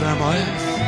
Simplement 0.00 0.87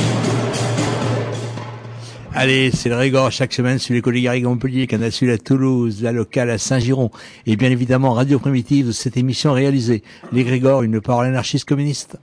Allez, 2.33 2.71
c'est 2.71 2.87
le 2.87 2.95
Régor 2.95 3.29
chaque 3.29 3.51
semaine 3.51 3.77
sur 3.77 3.93
les 3.93 4.01
collègues 4.01 4.23
Garrigue 4.23 4.45
Montpellier, 4.45 4.87
Canal 4.87 5.11
Sud 5.11 5.29
à 5.29 5.37
Toulouse, 5.37 6.01
la 6.01 6.13
locale 6.13 6.49
à 6.49 6.57
Saint-Giron 6.57 7.11
et 7.45 7.57
bien 7.57 7.69
évidemment 7.69 8.13
Radio 8.13 8.39
Primitive, 8.39 8.93
cette 8.93 9.17
émission 9.17 9.51
réalisée. 9.51 10.01
Les 10.31 10.45
Grégor, 10.45 10.83
une 10.83 11.01
parole 11.01 11.25
anarchiste 11.25 11.65
communiste. 11.65 12.17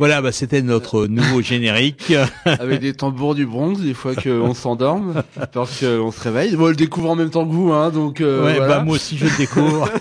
Voilà, 0.00 0.22
bah, 0.22 0.32
c'était 0.32 0.62
notre 0.62 1.06
nouveau 1.08 1.42
générique. 1.42 2.14
Avec 2.46 2.80
des 2.80 2.94
tambours 2.94 3.34
du 3.34 3.44
bronze, 3.44 3.82
des 3.82 3.92
fois 3.92 4.14
qu'on 4.14 4.54
s'endorme, 4.54 5.22
parce 5.52 5.78
qu'on 5.80 6.10
se 6.10 6.22
réveille. 6.22 6.56
Moi, 6.56 6.68
je 6.68 6.70
le 6.70 6.76
découvre 6.76 7.10
en 7.10 7.16
même 7.16 7.28
temps 7.28 7.46
que 7.46 7.52
vous, 7.52 7.70
hein, 7.70 7.90
donc. 7.90 8.22
Euh, 8.22 8.46
ouais, 8.46 8.56
voilà. 8.56 8.78
bah 8.78 8.82
moi 8.82 8.94
aussi 8.94 9.18
je 9.18 9.26
le 9.26 9.36
découvre. 9.36 9.90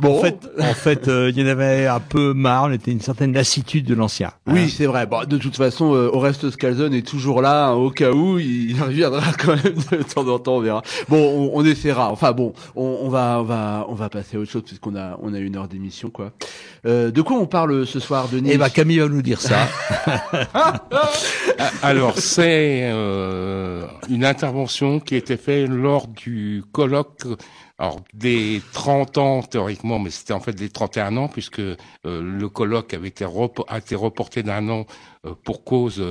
Bon. 0.00 0.18
En 0.18 0.22
fait, 0.22 0.50
en 0.58 0.74
fait, 0.74 1.06
euh, 1.06 1.30
il 1.32 1.40
y 1.40 1.44
en 1.44 1.46
avait 1.46 1.86
un 1.86 2.00
peu 2.00 2.32
marre. 2.32 2.64
On 2.64 2.72
était 2.72 2.90
une 2.90 3.00
certaine 3.00 3.32
lassitude 3.32 3.86
de 3.86 3.94
l'ancien. 3.94 4.32
Oui, 4.48 4.68
c'est 4.68 4.86
vrai. 4.86 5.06
Bon, 5.06 5.24
de 5.24 5.36
toute 5.36 5.56
façon, 5.56 5.94
euh, 5.94 6.10
Oreste 6.12 6.50
Scalzon 6.50 6.90
est 6.90 7.06
toujours 7.06 7.40
là, 7.40 7.68
hein, 7.68 7.74
au 7.74 7.90
cas 7.90 8.10
où. 8.10 8.40
Il 8.40 8.74
reviendra 8.82 9.22
quand 9.38 9.54
même 9.54 9.74
de 9.92 10.02
temps 10.02 10.26
en 10.26 10.40
temps, 10.40 10.56
on 10.56 10.60
verra. 10.60 10.82
Bon, 11.08 11.52
on, 11.54 11.60
on 11.60 11.64
essaiera. 11.64 12.10
Enfin 12.10 12.32
bon, 12.32 12.52
on, 12.74 12.98
on 13.02 13.08
va, 13.10 13.38
on 13.38 13.44
va, 13.44 13.86
on 13.88 13.94
va 13.94 14.08
passer 14.08 14.36
à 14.36 14.40
autre 14.40 14.50
chose 14.50 14.62
puisqu'on 14.66 14.96
a, 14.96 15.16
on 15.22 15.34
a 15.34 15.38
une 15.38 15.54
heure 15.54 15.68
d'émission, 15.68 16.10
quoi. 16.10 16.32
Euh, 16.84 17.12
de 17.12 17.22
quoi 17.22 17.36
on 17.36 17.46
parle 17.46 17.86
ce 17.86 18.00
soir, 18.00 18.28
Denis? 18.28 18.50
Eh 18.52 18.58
ben 18.58 18.68
Camille 18.68 18.98
va 18.98 19.06
nous 19.12 19.22
dire 19.22 19.40
ça. 19.40 19.68
Alors, 21.82 22.18
c'est 22.18 22.80
euh, 22.84 23.86
une 24.08 24.24
intervention 24.24 24.98
qui 25.00 25.14
a 25.14 25.18
été 25.18 25.36
faite 25.36 25.68
lors 25.68 26.08
du 26.08 26.64
colloque 26.72 27.22
alors, 27.78 28.00
des 28.14 28.62
30 28.72 29.18
ans 29.18 29.42
théoriquement, 29.42 29.98
mais 29.98 30.10
c'était 30.10 30.32
en 30.32 30.40
fait 30.40 30.52
des 30.52 30.68
31 30.68 31.16
ans, 31.16 31.28
puisque 31.28 31.60
euh, 31.60 31.76
le 32.04 32.48
colloque 32.48 32.94
avait 32.94 33.08
été, 33.08 33.24
a 33.24 33.78
été 33.78 33.94
reporté 33.94 34.42
d'un 34.42 34.68
an 34.68 34.86
euh, 35.26 35.34
pour 35.44 35.64
cause... 35.64 36.02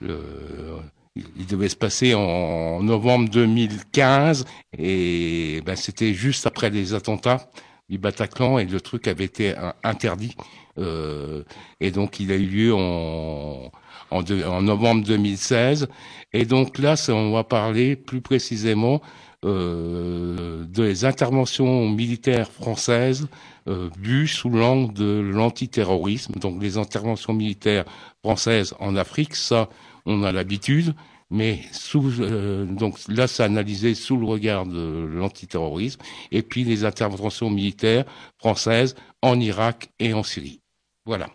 il 0.00 1.46
devait 1.48 1.68
se 1.68 1.76
passer 1.76 2.14
en 2.14 2.82
novembre 2.82 3.28
2015 3.30 4.44
et 4.76 5.62
ben, 5.64 5.76
c'était 5.76 6.12
juste 6.12 6.46
après 6.46 6.70
les 6.70 6.92
attentats 6.92 7.48
du 7.88 7.98
Bataclan 7.98 8.58
et 8.58 8.64
le 8.64 8.80
truc 8.80 9.06
avait 9.06 9.24
été 9.24 9.54
interdit. 9.82 10.34
Euh, 10.78 11.42
et 11.80 11.90
donc 11.90 12.20
il 12.20 12.32
a 12.32 12.36
eu 12.36 12.46
lieu 12.46 12.74
en, 12.74 13.70
en, 14.10 14.22
en 14.22 14.62
novembre 14.62 15.04
2016. 15.04 15.88
Et 16.32 16.44
donc 16.44 16.78
là, 16.78 16.94
on 17.08 17.32
va 17.32 17.44
parler 17.44 17.96
plus 17.96 18.20
précisément 18.20 19.00
euh, 19.44 20.64
des 20.64 21.04
interventions 21.04 21.88
militaires 21.90 22.50
françaises 22.50 23.28
euh, 23.68 23.90
vues 23.98 24.26
sous 24.26 24.48
l'angle 24.48 24.94
de 24.94 25.20
l'antiterrorisme. 25.20 26.34
Donc 26.40 26.62
les 26.62 26.78
interventions 26.78 27.34
militaires 27.34 27.84
françaises 28.22 28.74
en 28.80 28.96
Afrique, 28.96 29.34
ça, 29.34 29.68
on 30.06 30.22
a 30.22 30.32
l'habitude. 30.32 30.94
Mais 31.30 31.60
sous, 31.72 32.20
euh, 32.20 32.64
donc 32.64 32.98
là, 33.08 33.26
c'est 33.26 33.42
analysé 33.42 33.94
sous 33.94 34.16
le 34.16 34.26
regard 34.26 34.66
de 34.66 35.06
l'antiterrorisme, 35.12 36.00
et 36.30 36.42
puis 36.42 36.64
les 36.64 36.84
interventions 36.84 37.50
militaires 37.50 38.04
françaises 38.38 38.94
en 39.20 39.40
Irak 39.40 39.90
et 39.98 40.14
en 40.14 40.22
Syrie. 40.22 40.60
Voilà. 41.04 41.28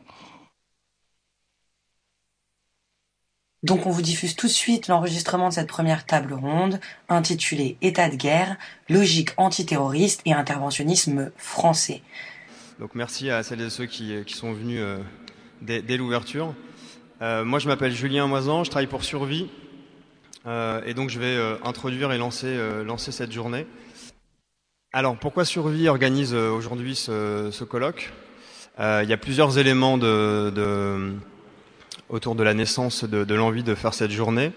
Donc 3.62 3.86
on 3.86 3.90
vous 3.90 4.02
diffuse 4.02 4.38
tout 4.38 4.48
de 4.48 4.52
suite 4.52 4.88
l'enregistrement 4.88 5.50
de 5.50 5.54
cette 5.54 5.68
première 5.68 6.06
table 6.06 6.34
ronde 6.34 6.80
intitulée 7.10 7.78
État 7.82 8.10
de 8.10 8.16
guerre, 8.16 8.58
logique 8.88 9.32
antiterroriste 9.36 10.22
et 10.26 10.32
interventionnisme 10.32 11.32
français. 11.36 12.02
Donc 12.80 12.96
merci 12.96 13.30
à 13.30 13.44
celles 13.44 13.60
et 13.60 13.70
ceux 13.70 13.86
qui, 13.86 14.24
qui 14.26 14.34
sont 14.34 14.54
venus 14.54 14.80
euh, 14.82 15.00
dès, 15.62 15.82
dès 15.82 15.98
l'ouverture. 15.98 16.56
Euh, 17.22 17.44
moi 17.44 17.60
je 17.60 17.68
m'appelle 17.68 17.92
Julien 17.92 18.28
Moisan, 18.28 18.64
je 18.64 18.72
travaille 18.72 18.88
pour 18.88 19.04
Survie 19.04 19.50
euh, 20.46 20.82
et 20.86 20.94
donc 20.94 21.10
je 21.10 21.20
vais 21.20 21.36
euh, 21.36 21.58
introduire 21.66 22.14
et 22.14 22.18
lancer, 22.18 22.48
euh, 22.48 22.86
lancer 22.86 23.12
cette 23.12 23.34
journée. 23.34 23.68
Alors 24.94 25.18
pourquoi 25.18 25.44
Survie 25.44 25.90
organise 25.90 26.34
euh, 26.34 26.50
aujourd'hui 26.50 26.96
ce, 26.96 27.50
ce 27.52 27.66
colloque? 27.66 28.14
Euh, 28.14 28.29
Il 28.82 29.10
y 29.10 29.14
a 29.14 29.18
plusieurs 29.18 29.58
éléments 29.58 29.98
de, 29.98 30.52
de, 30.56 31.14
autour 32.08 32.36
de 32.36 32.44
la 32.44 32.54
naissance 32.54 33.04
de, 33.04 33.24
de 33.24 33.36
l'envie 33.36 33.64
de 33.64 33.76
faire 33.76 33.94
cette 33.94 34.12
journée. 34.12 34.52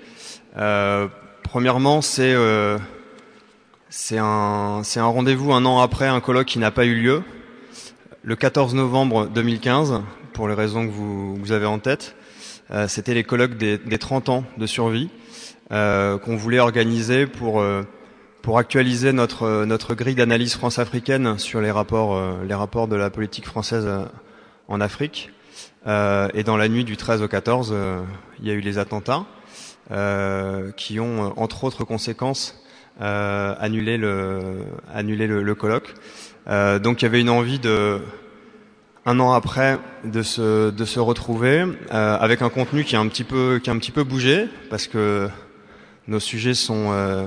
Euh, 0.57 1.09
premièrement, 1.43 2.01
c'est 2.03 2.33
euh, 2.33 2.79
un, 4.13 4.83
un 4.97 5.05
rendez-vous 5.05 5.53
un 5.53 5.65
an 5.65 5.81
après 5.81 6.07
un 6.07 6.21
colloque 6.21 6.47
qui 6.47 6.59
n'a 6.59 6.71
pas 6.71 6.85
eu 6.85 6.95
lieu, 6.95 7.23
le 8.23 8.37
14 8.37 8.75
novembre 8.75 9.27
2015, 9.27 10.01
pour 10.33 10.49
les 10.49 10.55
raisons 10.55 10.87
que 10.87 10.93
vous, 10.93 11.37
vous 11.37 11.53
avez 11.53 11.67
en 11.67 11.79
tête. 11.79 12.15
Euh, 12.71 12.87
C'était 12.89 13.15
les 13.15 13.25
colloques 13.25 13.57
des, 13.57 13.77
des 13.79 13.99
30 13.99 14.29
ans 14.29 14.45
de 14.57 14.67
survie 14.67 15.11
euh, 15.73 16.17
qu'on 16.19 16.37
voulait 16.37 16.61
organiser 16.61 17.27
pour, 17.27 17.61
euh, 17.61 17.83
pour 18.43 18.59
actualiser 18.59 19.13
notre, 19.13 19.45
euh, 19.45 19.67
notre 19.67 19.95
grille 19.95 20.15
d'analyse 20.15 20.55
France-africaine 20.55 21.39
sur 21.39 21.61
les 21.61 21.71
rapports, 21.71 22.17
euh, 22.17 22.45
les 22.47 22.55
rapports 22.55 22.89
de 22.89 22.97
la 22.97 23.09
politique 23.09 23.47
française 23.47 23.85
euh, 23.87 24.05
en 24.69 24.81
Afrique. 24.81 25.31
Et 25.85 26.45
dans 26.45 26.57
la 26.57 26.69
nuit 26.69 26.85
du 26.85 26.97
13 26.97 27.23
au 27.23 27.29
14, 27.29 27.71
euh, 27.73 28.03
il 28.39 28.47
y 28.47 28.51
a 28.51 28.55
eu 28.55 28.61
les 28.61 28.79
attentats 28.79 29.25
qui 30.77 31.01
ont, 31.01 31.39
entre 31.39 31.65
autres 31.65 31.85
conséquences, 31.85 32.63
annulé 33.01 33.99
le, 33.99 34.65
annulé 34.95 35.27
le, 35.27 35.43
le 35.43 35.55
colloque. 35.57 35.93
Donc 36.47 37.03
il 37.03 37.05
y 37.05 37.07
avait 37.07 37.21
une 37.21 37.29
envie 37.31 37.59
de, 37.59 38.01
un 39.05 39.19
an 39.19 39.33
après, 39.33 39.79
de 40.05 40.23
se, 40.23 40.71
de 40.71 40.85
se 40.85 41.01
retrouver 41.01 41.65
euh, 41.93 42.17
avec 42.19 42.43
un 42.43 42.49
contenu 42.49 42.85
qui 42.85 42.95
a 42.97 43.01
un 43.01 43.09
petit 43.09 43.25
peu, 43.25 43.61
qui 43.63 43.71
a 43.71 43.73
un 43.73 43.79
petit 43.79 43.91
peu 43.91 44.05
bougé 44.05 44.49
parce 44.71 44.87
que 44.87 45.29
nos 46.07 46.21
sujets 46.21 46.55
sont, 46.55 46.93
euh, 46.93 47.27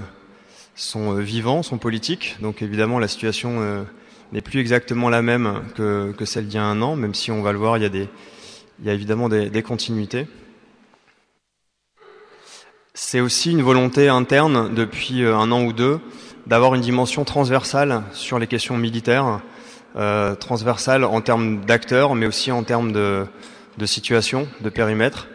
sont 0.76 1.18
euh, 1.18 1.22
vivants, 1.22 1.64
sont 1.64 1.78
politiques. 1.78 2.38
Donc 2.42 2.62
évidemment 2.62 3.00
la 3.00 3.08
situation 3.08 3.62
euh, 3.62 3.84
n'est 4.32 4.42
plus 4.42 4.60
exactement 4.60 5.10
la 5.10 5.22
même 5.22 5.64
que, 5.76 6.14
celle 6.26 6.48
d'il 6.48 6.56
y 6.56 6.60
a 6.60 6.64
un 6.64 6.82
an, 6.82 6.96
même 6.96 7.16
si 7.16 7.32
on 7.32 7.42
va 7.42 7.52
le 7.52 7.58
voir, 7.58 7.78
il 7.78 7.84
y 7.84 7.86
a, 7.86 7.90
des, 7.90 8.10
il 8.80 8.86
y 8.86 8.90
a 8.90 8.94
évidemment 8.94 9.30
des, 9.30 9.50
des 9.50 9.64
continuités. 9.64 10.28
C'est 12.94 13.20
aussi 13.20 13.52
une 13.52 13.62
volonté 13.62 14.08
interne 14.08 14.74
depuis 14.74 15.24
euh, 15.24 15.36
un 15.36 15.52
an 15.52 15.64
ou 15.64 15.74
deux 15.74 16.00
d'avoir 16.46 16.76
une 16.76 16.82
dimension 16.82 17.24
transversale 17.24 18.04
sur 18.12 18.38
les 18.38 18.46
questions 18.46 18.78
militaires, 18.78 19.42
transversale 20.40 21.04
en 21.04 21.20
termes 21.22 21.66
d'acteurs, 21.66 22.14
mais 22.14 22.28
aussi 22.28 22.52
en 22.52 22.64
termes 22.64 22.92
de, 22.92 23.26
de 23.80 23.86
situation, 23.88 24.48
de 24.62 24.70
périmètre. 24.70 25.28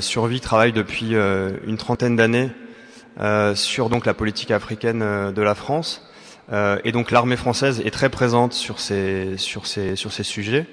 Survie 0.00 0.40
travaille 0.40 0.72
depuis 0.72 1.14
une 1.14 1.76
trentaine 1.76 2.16
d'années 2.16 2.50
sur 3.54 3.88
donc 3.88 4.06
la 4.06 4.14
politique 4.14 4.50
africaine 4.50 5.02
euh, 5.02 5.32
de 5.32 5.42
la 5.42 5.54
France, 5.54 6.08
euh, 6.52 6.78
et 6.84 6.92
donc 6.92 7.10
l'armée 7.10 7.36
française 7.36 7.82
est 7.84 7.90
très 7.90 8.08
présente 8.08 8.52
sur 8.52 8.80
ces 8.80 9.36
sur 9.36 9.66
ces 9.66 9.96
sur 9.96 10.12
ces 10.12 10.22
sujets, 10.22 10.66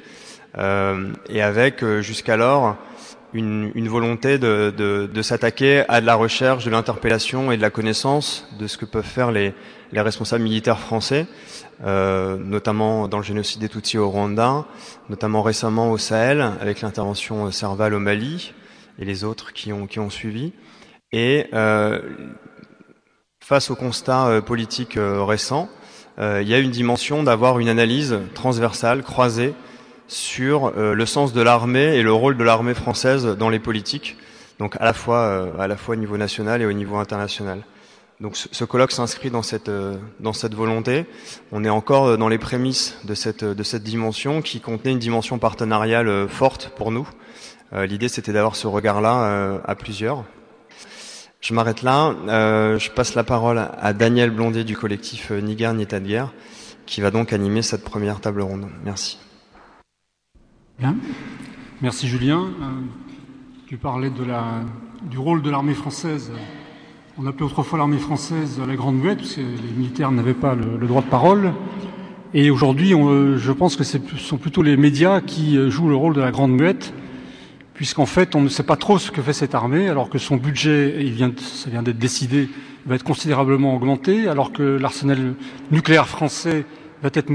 et 1.30 1.42
avec 1.42 1.84
jusqu'alors 2.00 2.78
une, 3.34 3.72
une, 3.76 3.90
volonté 3.90 4.38
de, 4.38 4.74
de, 4.76 5.10
de 5.14 5.22
s'attaquer 5.22 5.84
à 5.90 6.00
de 6.00 6.06
la 6.06 6.16
recherche, 6.16 6.64
de 6.64 6.70
l'interpellation 6.70 7.52
et 7.52 7.58
de 7.58 7.62
la 7.62 7.70
connaissance 7.70 8.48
de 8.58 8.66
ce 8.66 8.78
que 8.78 8.86
peuvent 8.86 9.04
faire 9.04 9.32
les, 9.32 9.54
les 9.92 10.02
responsables 10.02 10.44
militaires 10.44 10.80
français, 10.80 11.28
euh, 11.84 12.38
notamment 12.38 13.10
dans 13.10 13.18
le 13.18 13.24
génocide 13.24 13.60
des 13.60 13.70
Tutsis 13.70 13.98
au 13.98 14.10
Rwanda, 14.10 14.66
notamment 15.10 15.42
récemment 15.42 15.92
au 15.92 15.98
Sahel 15.98 16.50
avec 16.62 16.82
l'intervention 16.82 17.52
Serval 17.52 17.94
au 17.94 18.00
Mali 18.00 18.54
et 19.00 19.06
les 19.06 19.26
autres 19.26 19.52
qui 19.52 19.74
ont, 19.74 19.86
qui 19.88 20.00
ont 20.00 20.10
suivi. 20.10 20.54
Et 21.16 21.48
euh, 21.54 22.02
face 23.40 23.72
au 23.72 23.76
constat 23.76 24.28
euh, 24.28 24.42
politique 24.42 24.98
euh, 24.98 25.24
récent, 25.24 25.70
il 26.18 26.48
y 26.48 26.54
a 26.54 26.60
une 26.60 26.72
dimension 26.72 27.24
d'avoir 27.24 27.60
une 27.60 27.68
analyse 27.68 28.18
transversale, 28.34 29.04
croisée, 29.04 29.54
sur 30.08 30.72
le 30.72 31.06
sens 31.06 31.34
de 31.34 31.42
l'armée 31.42 31.98
et 31.98 32.04
le 32.04 32.14
rôle 32.14 32.38
de 32.38 32.44
l'armée 32.46 32.74
française 32.74 33.26
dans 33.26 33.50
les 33.50 33.60
politiques, 33.60 34.16
donc 34.58 34.78
à 34.80 34.86
la 34.86 34.94
fois 34.94 35.50
à 35.60 35.68
la 35.68 35.76
fois 35.76 35.96
au 35.96 35.98
niveau 35.98 36.16
national 36.16 36.62
et 36.62 36.66
au 36.66 36.72
niveau 36.72 36.96
international. 36.96 37.64
Donc 38.22 38.38
ce 38.38 38.64
colloque 38.64 38.94
s'inscrit 38.94 39.30
dans 39.30 39.42
cette 39.42 39.70
dans 40.22 40.32
cette 40.32 40.54
volonté. 40.54 41.06
On 41.52 41.66
est 41.66 41.70
encore 41.70 42.18
dans 42.18 42.30
les 42.30 42.38
prémices 42.38 42.98
de 43.04 43.14
cette 43.14 43.44
de 43.44 43.64
cette 43.64 43.84
dimension 43.84 44.42
qui 44.42 44.62
contenait 44.62 44.94
une 44.94 45.00
dimension 45.00 45.38
partenariale 45.38 46.30
forte 46.30 46.72
pour 46.78 46.94
nous. 46.94 47.10
L'idée 47.74 48.08
c'était 48.08 48.32
d'avoir 48.32 48.56
ce 48.56 48.68
regard-là 48.68 49.60
à 49.66 49.76
plusieurs. 49.76 50.24
Je 51.46 51.54
m'arrête 51.54 51.84
là. 51.84 52.16
Euh, 52.28 52.80
je 52.80 52.90
passe 52.90 53.14
la 53.14 53.24
parole 53.24 53.60
à 53.60 53.94
Daniel 53.94 54.32
Blondet 54.32 54.64
du 54.64 54.76
collectif 54.76 55.30
Niger 55.30 55.72
Nieta 55.76 56.00
de 56.00 56.08
guerre, 56.08 56.34
qui 56.88 57.02
va 57.02 57.12
donc 57.12 57.34
animer 57.34 57.62
cette 57.62 57.84
première 57.84 58.20
table 58.20 58.42
ronde. 58.42 58.66
Merci. 58.84 59.20
Bien. 60.80 60.96
Merci 61.84 62.08
Julien. 62.08 62.46
Euh, 62.46 62.82
tu 63.68 63.78
parlais 63.78 64.10
du 64.10 65.20
rôle 65.20 65.44
de 65.44 65.52
l'armée 65.52 65.76
française. 65.76 66.32
On 67.20 67.28
appelait 67.28 67.46
autrefois 67.46 67.78
l'armée 67.78 68.00
française 68.00 68.60
la 68.68 68.76
Grande 68.76 68.96
Muette, 68.96 69.20
parce 69.20 69.36
que 69.36 69.42
les 69.42 69.74
militaires 69.78 70.10
n'avaient 70.10 70.34
pas 70.34 70.56
le, 70.56 70.88
droit 70.88 71.04
de 71.04 71.10
parole. 71.10 71.54
Et 72.34 72.50
aujourd'hui, 72.50 72.90
je 72.90 73.52
pense 73.52 73.76
que 73.76 73.84
ce 73.84 74.00
sont 74.18 74.38
plutôt 74.38 74.64
les 74.64 74.78
médias 74.78 75.22
qui 75.22 75.60
jouent 75.70 75.90
le 75.90 75.96
rôle 75.96 76.16
de 76.16 76.22
la 76.22 76.32
Grande 76.32 76.54
Muette 76.54 76.92
puisqu'en 77.76 78.06
fait, 78.06 78.36
on 78.36 78.42
ne 78.42 78.50
sait 78.50 78.64
pas 78.64 78.78
trop 78.78 78.98
ce 78.98 79.12
que 79.12 79.22
fait 79.22 79.34
cette 79.34 79.54
armée, 79.54 79.90
alors 79.90 80.10
que 80.10 80.18
son 80.18 80.38
budget, 80.38 80.96
il 81.00 81.12
vient, 81.12 81.32
ça 81.38 81.70
vient 81.70 81.84
d'être 81.84 82.00
décidé, 82.00 82.50
va 82.86 82.96
être 82.96 83.04
considérablement 83.04 83.76
augmenté, 83.76 84.28
alors 84.28 84.52
que 84.52 84.64
l'arsenal 84.64 85.36
nucléaire 85.72 86.08
français 86.08 86.66
va 87.04 87.10
être, 87.14 87.30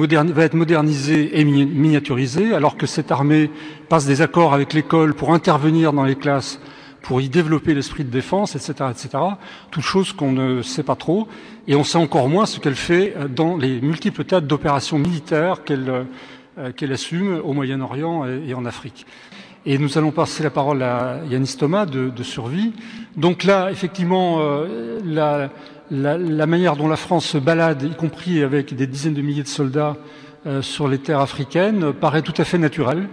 modernisé 0.54 1.38
et 1.38 1.44
miniaturisé, 1.44 2.54
alors 2.54 2.76
que 2.76 2.86
cette 2.86 3.12
armée 3.12 3.50
passe 3.88 4.06
des 4.06 4.22
accords 4.22 4.54
avec 4.54 4.72
l'école 4.72 5.14
pour 5.14 5.32
intervenir 5.34 5.92
dans 5.92 6.04
les 6.04 6.16
classes, 6.16 6.58
pour 7.02 7.20
y 7.20 7.28
développer 7.28 7.74
l'esprit 7.74 8.04
de 8.04 8.10
défense, 8.10 8.56
etc., 8.56 8.90
etc. 8.90 9.22
Toutes 9.70 9.84
choses 9.84 10.12
qu'on 10.12 10.32
ne 10.32 10.62
sait 10.62 10.82
pas 10.82 10.96
trop, 10.96 11.28
et 11.68 11.76
on 11.76 11.84
sait 11.84 11.98
encore 11.98 12.28
moins 12.28 12.46
ce 12.46 12.58
qu'elle 12.60 12.74
fait 12.74 13.14
dans 13.28 13.56
les 13.56 13.80
multiples 13.80 14.24
théâtres 14.24 14.46
d'opérations 14.46 14.98
militaires 14.98 15.64
qu'elle 15.64 16.06
euh, 16.58 16.72
qu'elle 16.72 16.92
assume 16.92 17.40
au 17.44 17.52
Moyen-Orient 17.52 18.26
et 18.26 18.54
en 18.54 18.64
Afrique. 18.64 19.06
Et 19.66 19.78
nous 19.78 19.98
allons 19.98 20.10
passer 20.10 20.42
la 20.42 20.50
parole 20.50 20.82
à 20.82 21.20
Yanis 21.28 21.56
Thomas 21.58 21.86
de, 21.86 22.08
de 22.08 22.22
Survie. 22.22 22.72
Donc 23.16 23.44
là, 23.44 23.70
effectivement, 23.70 24.38
euh, 24.40 25.00
la, 25.04 25.50
la, 25.90 26.16
la, 26.16 26.46
manière 26.46 26.76
dont 26.76 26.88
la 26.88 26.96
France 26.96 27.26
se 27.26 27.38
balade, 27.38 27.82
y 27.82 27.94
compris 27.94 28.42
avec 28.42 28.74
des 28.74 28.86
dizaines 28.86 29.14
de 29.14 29.22
milliers 29.22 29.42
de 29.42 29.48
soldats 29.48 29.96
euh, 30.46 30.62
sur 30.62 30.88
les 30.88 30.98
terres 30.98 31.20
africaines, 31.20 31.92
paraît 31.92 32.22
tout 32.22 32.34
à 32.38 32.44
fait 32.44 32.58
naturelle. 32.58 33.08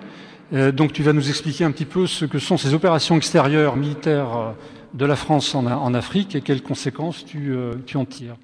Euh, 0.53 0.71
donc 0.71 0.93
tu 0.93 1.03
vas 1.03 1.11
nous 1.11 1.29
expliquer 1.29 1.65
un 1.65 1.71
petit 1.71 1.85
peu 1.85 2.07
ce 2.07 2.23
que 2.23 2.39
sont 2.39 2.57
ces 2.57 2.73
opérations 2.73 3.17
extérieures 3.17 3.75
militaires 3.75 4.37
euh, 4.37 4.51
de 4.93 5.05
la 5.05 5.17
France 5.17 5.53
en, 5.53 5.65
en, 5.65 5.93
Afrique 5.93 6.35
et 6.35 6.41
quelles 6.41 6.63
conséquences 6.63 7.25
tu, 7.25 7.51
euh, 7.51 7.75
tu, 7.85 7.97
en 7.97 8.05
tires. 8.05 8.37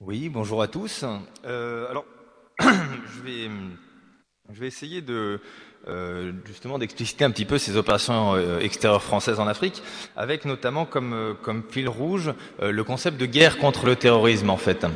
Oui, 0.00 0.30
bonjour 0.30 0.62
à 0.62 0.68
tous. 0.68 1.04
alors, 1.44 2.06
je 2.60 3.20
vais, 3.22 3.50
je 4.50 4.60
vais 4.60 4.66
essayer 4.66 5.02
de 5.02 5.40
euh, 5.88 6.32
justement 6.46 6.78
d'expliciter 6.78 7.24
un 7.24 7.30
petit 7.30 7.44
peu 7.44 7.58
ces 7.58 7.76
opérations 7.76 8.34
euh, 8.34 8.60
extérieures 8.60 9.02
françaises 9.02 9.40
en 9.40 9.46
Afrique, 9.48 9.82
avec 10.16 10.44
notamment 10.44 10.84
comme, 10.84 11.12
euh, 11.12 11.32
comme 11.40 11.62
fil 11.68 11.88
rouge 11.88 12.32
le 12.60 12.84
concept 12.84 13.18
de 13.18 13.26
guerre 13.26 13.58
contre 13.58 13.86
le 13.86 13.96
terrorisme 13.96 14.50
en 14.50 14.56
fait. 14.56 14.86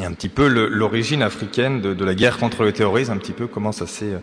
Et 0.00 0.04
un 0.04 0.12
petit 0.12 0.30
peu 0.30 0.46
l'origine 0.46 1.22
africaine 1.22 1.82
de, 1.82 1.92
de, 1.92 2.04
la 2.04 2.14
guerre 2.14 2.38
contre 2.38 2.62
le 2.62 2.72
terrorisme, 2.72 3.12
un 3.12 3.18
petit 3.18 3.32
peu 3.32 3.46
comment 3.46 3.72
ça 3.72 3.86
s'est 3.86 4.16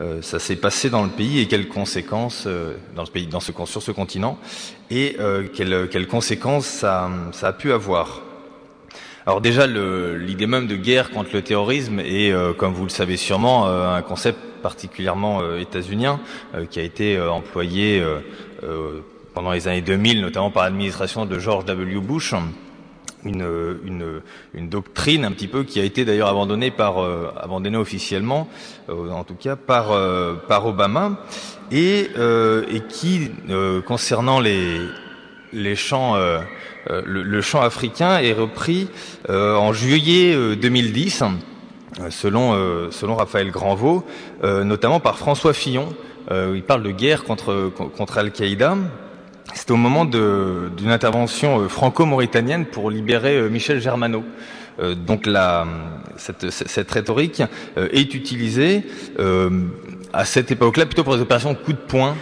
euh, 0.00 0.20
passé 0.60 0.90
dans 0.90 1.04
le 1.04 1.10
pays 1.10 1.38
et 1.38 1.46
quelles 1.46 1.68
conséquences 1.68 2.44
euh, 2.46 2.74
dans 2.96 3.04
ce 3.04 3.12
pays, 3.12 3.26
dans 3.28 3.38
ce 3.38 3.52
sur 3.66 3.82
ce 3.82 3.92
continent 3.92 4.38
et 4.90 5.16
euh, 5.20 5.46
quelles, 5.52 5.88
quelles 5.90 6.08
conséquences 6.08 6.66
ça, 6.66 7.08
ça 7.32 7.48
a 7.48 7.52
pu 7.52 7.72
avoir. 7.72 8.22
Alors 9.26 9.40
déjà, 9.40 9.68
l'idée 9.68 10.48
même 10.48 10.66
de 10.66 10.74
guerre 10.74 11.10
contre 11.10 11.30
le 11.34 11.42
terrorisme 11.42 12.00
est, 12.00 12.34
comme 12.56 12.72
vous 12.72 12.82
le 12.82 12.88
savez 12.88 13.16
sûrement, 13.16 13.68
un 13.68 14.02
concept 14.02 14.40
particulièrement 14.62 15.40
euh, 15.42 15.58
états-unien 15.58 16.20
qui 16.70 16.80
a 16.80 16.82
été 16.82 17.20
employé 17.20 18.02
pendant 19.34 19.52
les 19.52 19.68
années 19.68 19.80
2000, 19.80 20.20
notamment 20.20 20.50
par 20.50 20.64
l'administration 20.64 21.26
de 21.26 21.38
George 21.38 21.64
W. 21.64 22.00
Bush. 22.00 22.34
Une, 23.24 23.46
une, 23.84 24.20
une, 24.52 24.68
doctrine 24.68 25.24
un 25.24 25.30
petit 25.30 25.46
peu 25.46 25.62
qui 25.62 25.78
a 25.78 25.84
été 25.84 26.04
d'ailleurs 26.04 26.28
abandonnée 26.28 26.72
par 26.72 26.98
abandonnée 27.40 27.76
officiellement, 27.76 28.48
en 28.88 29.22
tout 29.22 29.36
cas 29.36 29.54
par 29.54 29.96
par 30.48 30.66
Obama, 30.66 31.20
et, 31.70 32.08
et 32.10 32.80
qui 32.88 33.30
concernant 33.86 34.40
les 34.40 34.80
les 35.52 35.76
champs 35.76 36.16
euh, 36.90 37.02
le, 37.06 37.22
le, 37.22 37.40
chant 37.40 37.60
africain 37.60 38.18
est 38.18 38.32
repris 38.32 38.88
euh, 39.30 39.54
en 39.54 39.72
juillet 39.72 40.34
2010, 40.56 41.22
euh, 41.22 41.26
selon, 42.10 42.90
selon 42.90 43.16
Raphaël 43.16 43.50
Granvaux, 43.50 44.04
notamment 44.42 45.00
par 45.00 45.18
François 45.18 45.52
Fillon. 45.52 45.88
il 46.30 46.62
parle 46.62 46.82
de 46.82 46.90
guerre 46.90 47.24
contre, 47.24 47.70
contre 47.96 48.18
Al-Qaïda. 48.18 48.76
C'est 49.54 49.70
au 49.70 49.76
moment 49.76 50.04
d'une 50.04 50.90
intervention 50.90 51.68
franco-mauritanienne 51.68 52.64
pour 52.66 52.90
libérer 52.90 53.48
Michel 53.50 53.80
Germano. 53.80 54.24
donc 55.06 55.26
la, 55.26 55.66
cette, 56.16 56.50
cette, 56.50 56.90
rhétorique 56.90 57.42
est 57.76 58.14
utilisée 58.14 58.84
à 60.12 60.24
cette 60.24 60.50
époque-là 60.50 60.86
plutôt 60.86 61.04
pour 61.04 61.16
des 61.16 61.22
opérations 61.22 61.54
coup 61.54 61.72
de 61.72 61.78
poing 61.78 62.16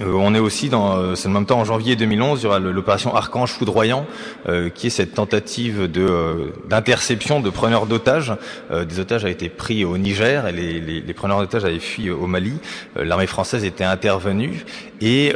euh, 0.00 0.12
on 0.12 0.34
est 0.34 0.38
aussi 0.38 0.68
dans, 0.68 0.96
euh, 0.96 1.14
c'est 1.14 1.28
le 1.28 1.34
même 1.34 1.46
temps 1.46 1.58
en 1.58 1.64
janvier 1.64 1.96
2011, 1.96 2.40
il 2.40 2.44
y 2.44 2.46
aura 2.46 2.58
l'opération 2.58 3.14
Archange 3.14 3.50
foudroyant, 3.50 4.06
euh, 4.48 4.68
qui 4.68 4.86
est 4.86 4.90
cette 4.90 5.14
tentative 5.14 5.90
de 5.90 6.52
d'interception 6.68 7.40
de 7.40 7.50
preneurs 7.50 7.86
d'otages. 7.86 8.32
des 8.70 9.00
otages 9.00 9.24
avaient 9.24 9.32
été 9.32 9.48
pris 9.48 9.84
au 9.84 9.98
Niger 9.98 10.46
et 10.46 10.52
les, 10.52 10.80
les, 10.80 11.00
les 11.00 11.14
preneurs 11.14 11.40
d'otages 11.40 11.64
avaient 11.64 11.78
fui 11.78 12.10
au 12.10 12.26
Mali. 12.26 12.52
L'armée 12.96 13.26
française 13.26 13.64
était 13.64 13.84
intervenue 13.84 14.64
et 15.00 15.34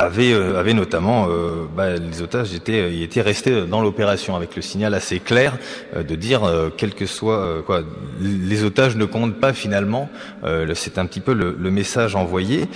avait, 0.00 0.32
euh, 0.32 0.58
avait 0.58 0.72
notamment, 0.72 1.26
euh, 1.28 1.66
bah, 1.76 1.96
les 1.96 2.22
otages 2.22 2.54
étaient, 2.54 2.92
ils 2.92 3.02
étaient 3.02 3.20
restés 3.20 3.66
dans 3.66 3.82
l'opération 3.82 4.34
avec 4.34 4.56
le 4.56 4.62
signal 4.62 4.94
assez 4.94 5.20
clair 5.20 5.58
euh, 5.94 6.02
de 6.02 6.14
dire, 6.14 6.40
quel 6.76 6.94
que 6.94 7.06
soit 7.06 7.62
quoi, 7.66 7.82
les 8.20 8.64
otages 8.64 8.96
ne 8.96 9.04
comptent 9.04 9.38
pas 9.38 9.52
finalement. 9.52 10.08
C'est 10.74 10.98
un 10.98 11.06
petit 11.06 11.20
peu 11.20 11.34
le, 11.34 11.56
le, 11.58 11.70
message 11.70 12.16
envoyé. 12.16 12.66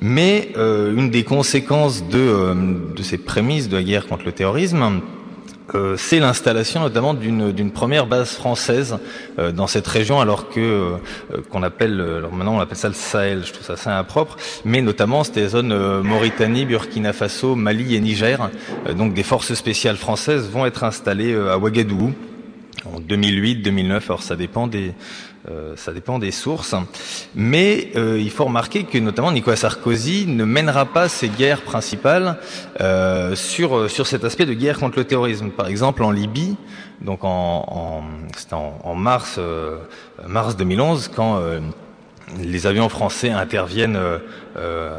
Mais 0.00 0.52
une 0.56 1.10
des 1.10 1.24
conséquences 1.24 2.06
de, 2.08 2.54
de 2.94 3.02
ces 3.02 3.18
prémices 3.18 3.68
de 3.68 3.76
la 3.76 3.82
guerre 3.82 4.06
contre 4.06 4.24
le 4.26 4.32
terrorisme, 4.32 5.00
euh, 5.74 5.96
c'est 5.96 6.20
l'installation 6.20 6.80
notamment 6.80 7.12
d'une 7.14 7.70
première 7.72 8.06
base 8.06 8.30
française 8.30 8.98
euh, 9.38 9.50
dans 9.50 9.66
cette 9.66 9.86
région, 9.86 10.20
alors 10.20 10.48
que 10.48 10.60
euh, 10.60 10.96
qu'on 11.50 11.62
appelle, 11.62 12.00
alors 12.00 12.32
maintenant 12.32 12.56
on 12.56 12.60
appelle 12.60 12.76
ça 12.76 12.88
le 12.88 12.94
Sahel, 12.94 13.44
je 13.44 13.52
trouve 13.52 13.66
ça 13.66 13.72
assez 13.72 13.90
impropre, 13.90 14.36
mais 14.64 14.80
notamment 14.80 15.24
c'était 15.24 15.40
les 15.40 15.48
zones 15.48 16.02
Mauritanie, 16.02 16.66
Burkina 16.66 17.12
Faso, 17.12 17.56
Mali 17.56 17.96
et 17.96 18.00
Niger. 18.00 18.50
donc 18.96 19.14
des 19.14 19.22
forces 19.22 19.54
spéciales 19.54 19.96
françaises 19.96 20.48
vont 20.48 20.66
être 20.66 20.84
installées 20.84 21.34
à 21.34 21.58
Ouagadougou. 21.58 22.12
en 22.84 23.00
2008, 23.00 23.56
2009. 23.56 24.10
Alors 24.10 24.22
ça 24.22 24.36
dépend 24.36 24.66
des 24.66 24.92
ça 25.76 25.92
dépend 25.92 26.18
des 26.18 26.30
sources, 26.30 26.74
mais 27.34 27.90
il 27.94 28.30
faut 28.30 28.44
remarquer 28.44 28.84
que 28.84 28.98
notamment 28.98 29.32
Nicolas 29.32 29.56
Sarkozy 29.56 30.26
ne 30.26 30.44
mènera 30.44 30.86
pas 30.86 31.08
ses 31.08 31.28
guerres 31.28 31.62
principales 31.62 32.38
sur 33.34 33.90
sur 33.90 34.06
cet 34.06 34.24
aspect 34.24 34.46
de 34.46 34.54
guerre 34.54 34.78
contre 34.78 34.98
le 34.98 35.04
terrorisme. 35.04 35.50
Par 35.50 35.68
exemple, 35.68 36.02
en 36.02 36.10
Libye, 36.10 36.56
donc 37.00 37.24
en, 37.24 38.02
en, 38.52 38.80
en 38.82 38.94
mars 38.94 39.38
mars 40.26 40.56
2011, 40.56 41.10
quand 41.14 41.40
les 42.40 42.66
avions 42.66 42.88
français 42.88 43.30
interviennent 43.30 43.96
euh, 43.96 44.18
euh, 44.56 44.98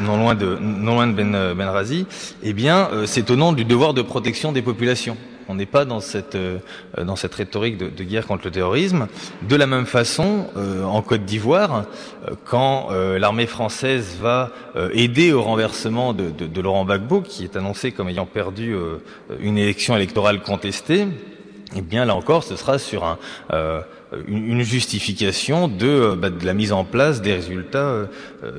non 0.00 0.16
loin 0.16 0.34
de 0.34 0.56
non 0.60 0.94
loin 0.94 1.06
Ben 1.06 1.34
euh, 1.34 1.54
Benrazi, 1.54 2.06
eh 2.42 2.52
bien, 2.52 2.88
c'est 3.06 3.30
au 3.30 3.36
nom 3.36 3.52
du 3.52 3.64
devoir 3.64 3.94
de 3.94 4.02
protection 4.02 4.52
des 4.52 4.62
populations. 4.62 5.16
On 5.48 5.54
n'est 5.54 5.66
pas 5.66 5.84
dans 5.84 6.00
cette 6.00 6.36
dans 6.98 7.16
cette 7.16 7.34
rhétorique 7.34 7.78
de, 7.78 8.04
guerre 8.04 8.26
contre 8.26 8.46
le 8.46 8.50
terrorisme. 8.50 9.06
De 9.42 9.56
la 9.56 9.66
même 9.66 9.86
façon, 9.86 10.46
en 10.84 11.02
Côte 11.02 11.24
d'Ivoire, 11.24 11.84
quand 12.44 12.88
l'armée 12.90 13.46
française 13.46 14.16
va 14.20 14.50
aider 14.92 15.32
au 15.32 15.42
renversement 15.42 16.12
de, 16.12 16.60
Laurent 16.60 16.84
Gbagbo, 16.84 17.20
qui 17.20 17.44
est 17.44 17.56
annoncé 17.56 17.92
comme 17.92 18.08
ayant 18.08 18.26
perdu 18.26 18.74
une 19.40 19.58
élection 19.58 19.96
électorale 19.96 20.40
contestée, 20.40 21.06
eh 21.76 21.80
bien 21.82 22.04
là 22.04 22.14
encore, 22.14 22.44
ce 22.44 22.56
sera 22.56 22.78
sur 22.78 23.04
un 23.04 23.18
une, 24.26 24.62
justification 24.62 25.68
de, 25.68 26.14
bah, 26.14 26.30
de, 26.30 26.44
la 26.44 26.54
mise 26.54 26.72
en 26.72 26.84
place 26.84 27.22
des 27.22 27.34
résultats 27.34 27.78
euh, 27.78 28.06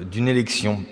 d'une 0.10 0.28
élection. 0.28 0.84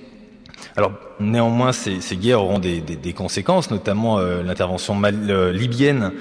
Alors 0.76 0.94
néanmoins, 1.20 1.72
ces, 1.72 2.00
guerres 2.16 2.42
auront 2.42 2.60
des, 2.60 3.14
conséquences, 3.16 3.72
notamment 3.72 4.20
euh, 4.20 4.44
l'intervention 4.44 5.00
euh, 5.04 5.52
libyenne 5.52 6.12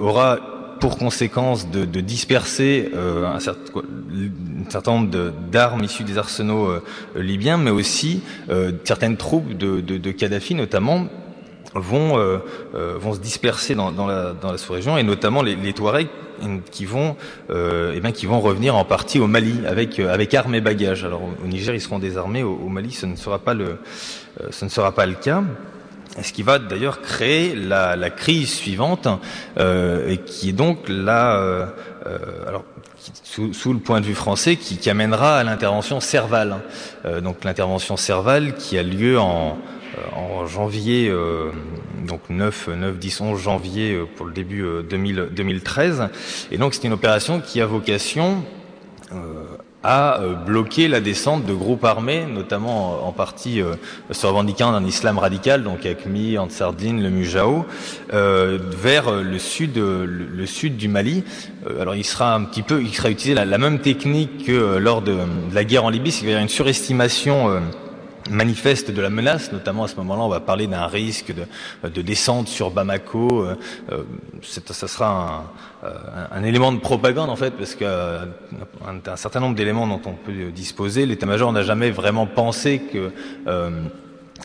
aura 0.00 0.38
pour 0.80 0.98
conséquence 0.98 1.70
de, 1.70 1.84
disperser 2.00 2.90
un, 2.94 3.38
certain, 3.40 4.92
nombre 4.92 5.32
d'armes 5.50 5.84
issues 5.84 6.04
des 6.04 6.18
arsenaux 6.18 6.68
libyens, 7.16 7.56
mais 7.56 7.70
aussi 7.70 8.20
certaines 8.84 9.16
troupes 9.16 9.54
de 9.56 10.10
Kadhafi, 10.10 10.54
notamment 10.54 11.06
vont 11.74 12.40
vont 12.72 13.14
se 13.14 13.20
disperser 13.20 13.74
dans, 13.74 13.90
dans 13.92 14.06
la, 14.06 14.32
dans 14.32 14.52
la 14.52 14.58
sous-région 14.58 14.96
et 14.96 15.02
notamment 15.02 15.42
les, 15.42 15.56
les 15.56 15.72
Touaregs 15.72 16.08
qui 16.70 16.84
vont, 16.84 17.16
euh, 17.50 17.92
eh 17.94 18.00
bien, 18.00 18.12
qui 18.12 18.26
vont 18.26 18.40
revenir 18.40 18.76
en 18.76 18.84
partie 18.84 19.18
au 19.18 19.26
Mali 19.26 19.60
avec 19.66 19.98
euh, 19.98 20.12
avec 20.12 20.34
armes 20.34 20.54
et 20.54 20.60
bagages. 20.60 21.04
Alors 21.04 21.22
au 21.22 21.46
Niger, 21.46 21.74
ils 21.74 21.80
seront 21.80 21.98
désarmés. 21.98 22.42
Au, 22.42 22.68
Mali, 22.68 22.92
ce 22.92 23.06
ne 23.06 23.16
sera 23.16 23.38
pas 23.38 23.54
le, 23.54 23.64
euh, 24.40 24.48
ce 24.50 24.64
ne 24.64 24.70
sera 24.70 24.92
pas 24.92 25.06
le 25.06 25.14
cas. 25.14 25.42
Ce 26.22 26.32
qui 26.32 26.44
va 26.44 26.60
d'ailleurs 26.60 27.00
créer 27.00 27.56
la, 27.56 27.96
la, 27.96 28.08
crise 28.08 28.52
suivante, 28.54 29.08
euh, 29.58 30.08
et 30.08 30.18
qui 30.18 30.50
est 30.50 30.52
donc 30.52 30.88
euh, 30.88 31.66
alors 32.46 32.64
sous, 33.24 33.52
sous, 33.52 33.72
le 33.72 33.80
point 33.80 34.00
de 34.00 34.06
vue 34.06 34.14
français, 34.14 34.54
qui, 34.54 34.76
qui 34.76 34.88
amènera 34.90 35.38
à 35.38 35.44
l'intervention 35.44 35.98
Serval. 35.98 36.58
donc 37.22 37.42
l'intervention 37.42 37.96
Serval 37.96 38.54
qui 38.54 38.78
a 38.78 38.84
lieu 38.84 39.18
en, 39.18 39.58
en 40.16 40.46
janvier 40.46 41.10
donc 42.04 42.20
9, 42.28 42.68
9, 42.76 42.98
10, 42.98 43.20
11 43.20 43.40
janvier 43.40 43.94
euh, 43.94 44.04
pour 44.16 44.26
le 44.26 44.32
début 44.32 44.64
2000, 44.88 45.28
2013. 45.32 46.08
Et 46.50 46.58
donc 46.58 46.74
c'est 46.74 46.84
une 46.84 46.92
opération 46.92 47.40
qui 47.40 47.60
a 47.60 47.66
vocation 47.66 48.44
euh, 49.12 49.44
à 49.82 50.20
euh, 50.20 50.34
bloquer 50.34 50.88
la 50.88 51.00
descente 51.00 51.44
de 51.44 51.52
groupes 51.52 51.84
armés, 51.84 52.24
notamment 52.26 53.06
en 53.06 53.12
partie 53.12 53.60
se 54.10 54.26
revendiquant 54.26 54.72
d'un 54.72 54.84
islam 54.84 55.18
radical, 55.18 55.62
donc 55.62 55.84
Akmi, 55.84 56.38
Ansardine, 56.38 57.02
le 57.02 57.10
Mujao, 57.10 57.66
vers 58.10 59.10
le 59.10 59.38
sud, 59.38 59.76
le, 59.76 60.46
sud 60.46 60.78
du 60.78 60.88
Mali. 60.88 61.22
alors 61.80 61.96
il 61.96 62.04
sera 62.04 62.34
un 62.34 62.44
petit 62.44 62.62
peu, 62.62 62.80
il 62.80 62.94
sera 62.94 63.10
utilisé 63.10 63.34
la, 63.34 63.58
même 63.58 63.80
technique 63.80 64.46
que 64.46 64.78
lors 64.78 65.02
de, 65.02 65.18
la 65.52 65.64
guerre 65.64 65.84
en 65.84 65.90
Libye, 65.90 66.12
c'est 66.12 66.20
qu'il 66.20 66.30
y 66.30 66.34
a 66.34 66.40
une 66.40 66.48
surestimation 66.48 67.60
manifeste 68.30 68.90
de 68.90 69.00
la 69.00 69.10
menace, 69.10 69.52
notamment 69.52 69.84
à 69.84 69.88
ce 69.88 69.96
moment-là, 69.96 70.22
on 70.22 70.28
va 70.28 70.40
parler 70.40 70.66
d'un 70.66 70.86
risque 70.86 71.32
de, 71.34 71.88
de, 71.88 72.02
descente 72.02 72.48
sur 72.48 72.70
Bamako. 72.70 73.44
Euh, 73.44 73.54
euh 73.92 74.02
ça 74.42 74.88
sera 74.88 75.46
un, 75.82 75.86
euh, 75.86 76.26
un, 76.30 76.42
élément 76.44 76.72
de 76.72 76.78
propagande 76.78 77.30
en 77.30 77.36
fait, 77.36 77.52
parce 77.52 77.74
qu'un 77.74 77.86
euh, 77.86 78.26
un 79.06 79.16
certain 79.16 79.40
nombre 79.40 79.56
d'éléments 79.56 79.86
dont 79.86 80.00
on 80.06 80.12
peut 80.12 80.50
disposer, 80.54 81.06
l'état-major 81.06 81.52
n'a 81.52 81.62
jamais 81.62 81.90
vraiment 81.90 82.26
pensé 82.26 82.80
que 82.80 83.10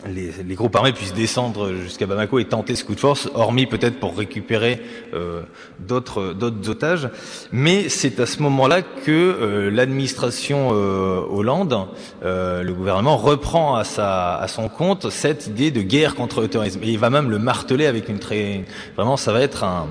les, 0.08 0.30
les, 0.46 0.54
groupes 0.54 0.74
armés 0.76 0.92
puissent 0.92 1.14
descendre 1.14 1.74
jusqu'à 1.74 2.06
Bamako 2.06 2.38
et 2.38 2.44
tenter 2.44 2.74
ce 2.74 2.84
coup 2.84 2.94
de 2.94 3.00
force, 3.00 3.28
hormis 3.34 3.66
peut-être 3.66 3.98
pour 3.98 4.16
récupérer 4.16 4.80
euh, 5.14 5.42
d'autres 5.78 6.34
otages. 6.68 7.10
Mais 7.52 7.88
c'est 7.88 8.20
à 8.20 8.26
ce 8.26 8.40
moment-là 8.42 8.82
que 8.82 9.10
euh, 9.10 9.70
l'administration 9.70 10.70
euh, 10.72 11.20
Hollande, 11.28 11.86
euh, 12.24 12.62
le 12.62 12.72
gouvernement, 12.72 13.16
reprend 13.16 13.74
à, 13.74 13.84
sa, 13.84 14.36
à 14.36 14.48
son 14.48 14.68
compte 14.68 15.10
cette 15.10 15.48
idée 15.48 15.70
de 15.70 15.82
guerre 15.82 16.14
contre 16.14 16.40
le 16.40 16.48
terrorisme. 16.48 16.80
Et 16.82 16.88
il 16.88 16.98
va 16.98 17.10
même 17.10 17.30
le 17.30 17.38
marteler 17.38 17.86
avec 17.86 18.08
une 18.08 18.18
très... 18.18 18.64
Vraiment, 18.96 19.16
ça 19.16 19.32
va 19.32 19.40
être 19.40 19.64
un 19.64 19.88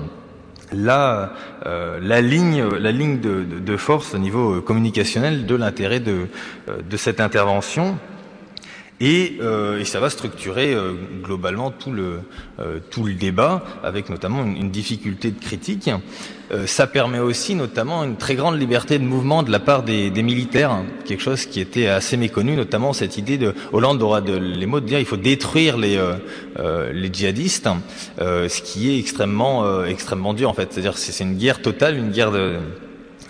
la, 0.72 1.32
euh, 1.66 1.98
la 2.00 2.20
ligne, 2.20 2.64
la 2.64 2.92
ligne 2.92 3.18
de, 3.18 3.42
de, 3.42 3.58
de, 3.58 3.76
force 3.76 4.14
au 4.14 4.18
niveau 4.18 4.60
communicationnel 4.60 5.44
de 5.44 5.56
l'intérêt 5.56 5.98
de, 5.98 6.28
de 6.68 6.96
cette 6.96 7.20
intervention. 7.20 7.98
Et, 9.00 9.38
euh, 9.40 9.78
et, 9.78 9.86
ça 9.86 9.98
va 9.98 10.10
structurer 10.10 10.74
euh, 10.74 10.92
globalement 11.22 11.70
tout 11.70 11.90
le, 11.90 12.20
euh, 12.58 12.80
tout 12.90 13.02
le 13.04 13.14
débat, 13.14 13.64
avec 13.82 14.10
notamment 14.10 14.44
une, 14.44 14.56
une 14.56 14.70
difficulté 14.70 15.30
de 15.30 15.40
critique. 15.40 15.88
Euh, 16.52 16.66
ça 16.66 16.86
permet 16.86 17.18
aussi 17.18 17.54
notamment 17.54 18.04
une 18.04 18.16
très 18.16 18.34
grande 18.34 18.60
liberté 18.60 18.98
de 18.98 19.04
mouvement 19.04 19.42
de 19.42 19.50
la 19.50 19.58
part 19.58 19.84
des, 19.84 20.10
des 20.10 20.22
militaires, 20.22 20.70
hein, 20.70 20.84
quelque 21.06 21.22
chose 21.22 21.46
qui 21.46 21.60
était 21.60 21.86
assez 21.86 22.18
méconnu, 22.18 22.56
notamment 22.56 22.92
cette 22.92 23.16
idée 23.16 23.38
de 23.38 23.54
Hollande 23.72 24.02
aura 24.02 24.20
de, 24.20 24.34
les 24.34 24.66
mots 24.66 24.80
de 24.80 24.86
dire 24.86 24.98
il 24.98 25.06
faut 25.06 25.16
détruire 25.16 25.78
les, 25.78 25.96
euh, 25.96 26.92
les 26.92 27.10
djihadistes, 27.10 27.68
ce 28.18 28.60
qui 28.62 28.90
est 28.90 28.98
extrêmement, 28.98 29.84
extrêmement 29.84 30.34
dur 30.34 30.50
en 30.50 30.54
fait. 30.54 30.72
C'est-à-dire 30.72 30.98
c'est 30.98 31.24
une 31.24 31.36
guerre 31.36 31.62
totale, 31.62 31.96
une 31.96 32.10
guerre 32.10 32.32
de 32.32 32.58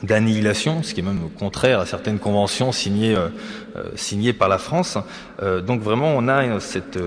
d'annihilation, 0.02 0.82
ce 0.82 0.94
qui 0.94 1.00
est 1.00 1.02
même 1.02 1.30
contraire 1.38 1.80
à 1.80 1.86
certaines 1.86 2.18
conventions 2.18 2.72
signées, 2.72 3.14
euh, 3.14 3.28
euh 3.76 3.84
signées 3.94 4.32
par 4.32 4.48
la 4.48 4.58
France. 4.58 4.98
Euh, 5.42 5.60
donc 5.60 5.82
vraiment, 5.82 6.14
on 6.16 6.28
a 6.28 6.60
cette, 6.60 6.98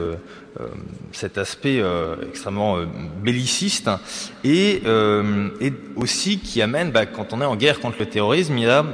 cet 1.11 1.37
aspect 1.37 1.81
extrêmement 2.27 2.77
belliciste 3.23 3.89
et, 4.43 4.83
et, 5.61 5.73
aussi 5.95 6.39
qui 6.39 6.61
amène, 6.61 6.91
bah, 6.91 7.05
quand 7.05 7.33
on 7.33 7.41
est 7.41 7.45
en 7.45 7.55
guerre 7.55 7.79
contre 7.79 7.97
le 7.99 8.05
terrorisme, 8.05 8.57
il 8.57 8.65
y 8.65 8.69
a 8.69 8.85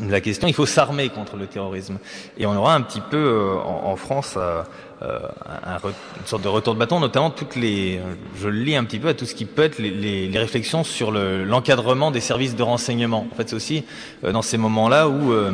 la 0.00 0.20
question, 0.20 0.48
il 0.48 0.54
faut 0.54 0.66
s'armer 0.66 1.08
contre 1.08 1.36
le 1.36 1.46
terrorisme. 1.46 1.98
Et 2.38 2.46
on 2.46 2.54
aura 2.56 2.74
un 2.74 2.80
petit 2.82 3.00
peu 3.00 3.56
en, 3.64 3.90
en 3.90 3.96
France 3.96 4.36
euh, 4.36 4.62
un, 5.02 5.76
une 5.76 6.26
sorte 6.26 6.42
de 6.42 6.48
retour 6.48 6.74
de 6.74 6.78
bâton, 6.78 7.00
notamment 7.00 7.30
toutes 7.30 7.56
les, 7.56 8.00
je 8.36 8.48
le 8.48 8.58
lis 8.58 8.76
un 8.76 8.84
petit 8.84 8.98
peu 8.98 9.08
à 9.08 9.14
tout 9.14 9.26
ce 9.26 9.34
qui 9.34 9.44
peut 9.44 9.62
être 9.62 9.78
les, 9.78 9.90
les, 9.90 10.28
les 10.28 10.38
réflexions 10.38 10.84
sur 10.84 11.12
l'encadrement 11.12 12.10
des 12.10 12.20
services 12.20 12.56
de 12.56 12.62
renseignement. 12.62 13.26
En 13.30 13.34
fait, 13.36 13.48
c'est 13.48 13.56
aussi 13.56 13.84
euh, 14.24 14.32
dans 14.32 14.42
ces 14.42 14.58
moments-là 14.58 15.08
où 15.08 15.32
euh, 15.32 15.52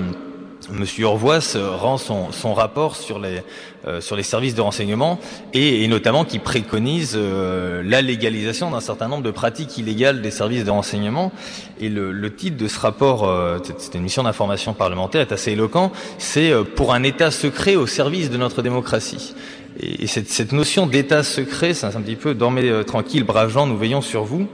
Monsieur 0.71 1.07
Orvois 1.07 1.41
rend 1.57 1.99
son, 1.99 2.33
son, 2.33 2.55
rapport 2.55 2.97
sur 2.97 3.19
les, 3.19 3.43
euh, 3.87 4.01
sur 4.01 4.17
les 4.17 4.23
services 4.23 4.55
de 4.55 4.61
renseignement 4.61 5.19
et, 5.53 5.87
notamment 5.89 6.25
qui 6.25 6.39
préconise 6.39 7.15
euh, 7.17 7.83
la 7.85 8.03
légalisation 8.03 8.71
d'un 8.71 8.81
certain 8.81 9.09
nombre 9.09 9.23
de 9.23 9.31
pratiques 9.31 9.77
illégales 9.79 10.23
des 10.23 10.31
services 10.31 10.65
de 10.65 10.71
renseignement. 10.71 11.33
Et 11.81 11.89
le, 11.89 12.13
le 12.13 12.35
titre 12.35 12.57
de 12.57 12.69
ce 12.69 12.79
rapport, 12.79 13.29
euh, 13.29 13.59
c'est 13.79 13.95
mission 13.97 14.23
d'information 14.23 14.75
parlementaire, 14.75 15.21
est 15.21 15.33
assez 15.33 15.53
éloquent. 15.53 15.93
C'est 16.19 16.53
pour 16.77 16.95
un 16.95 17.03
État 17.03 17.31
secret 17.31 17.77
au 17.77 17.87
service 17.87 18.31
de 18.31 18.37
notre 18.37 18.63
démocratie. 18.63 19.35
Et, 19.81 20.05
et 20.05 20.07
cette, 20.07 20.29
cette, 20.29 20.53
notion 20.53 20.87
d'État 20.87 21.23
secret, 21.23 21.75
c'est 21.75 21.87
un, 21.87 21.91
un 21.91 22.01
petit 22.01 22.17
peu 22.17 22.35
dormez 22.35 22.85
tranquille, 22.87 23.25
braves 23.25 23.51
gens, 23.51 23.67
nous 23.67 23.77
veillons 23.77 24.03
sur 24.03 24.25
vous 24.25 24.49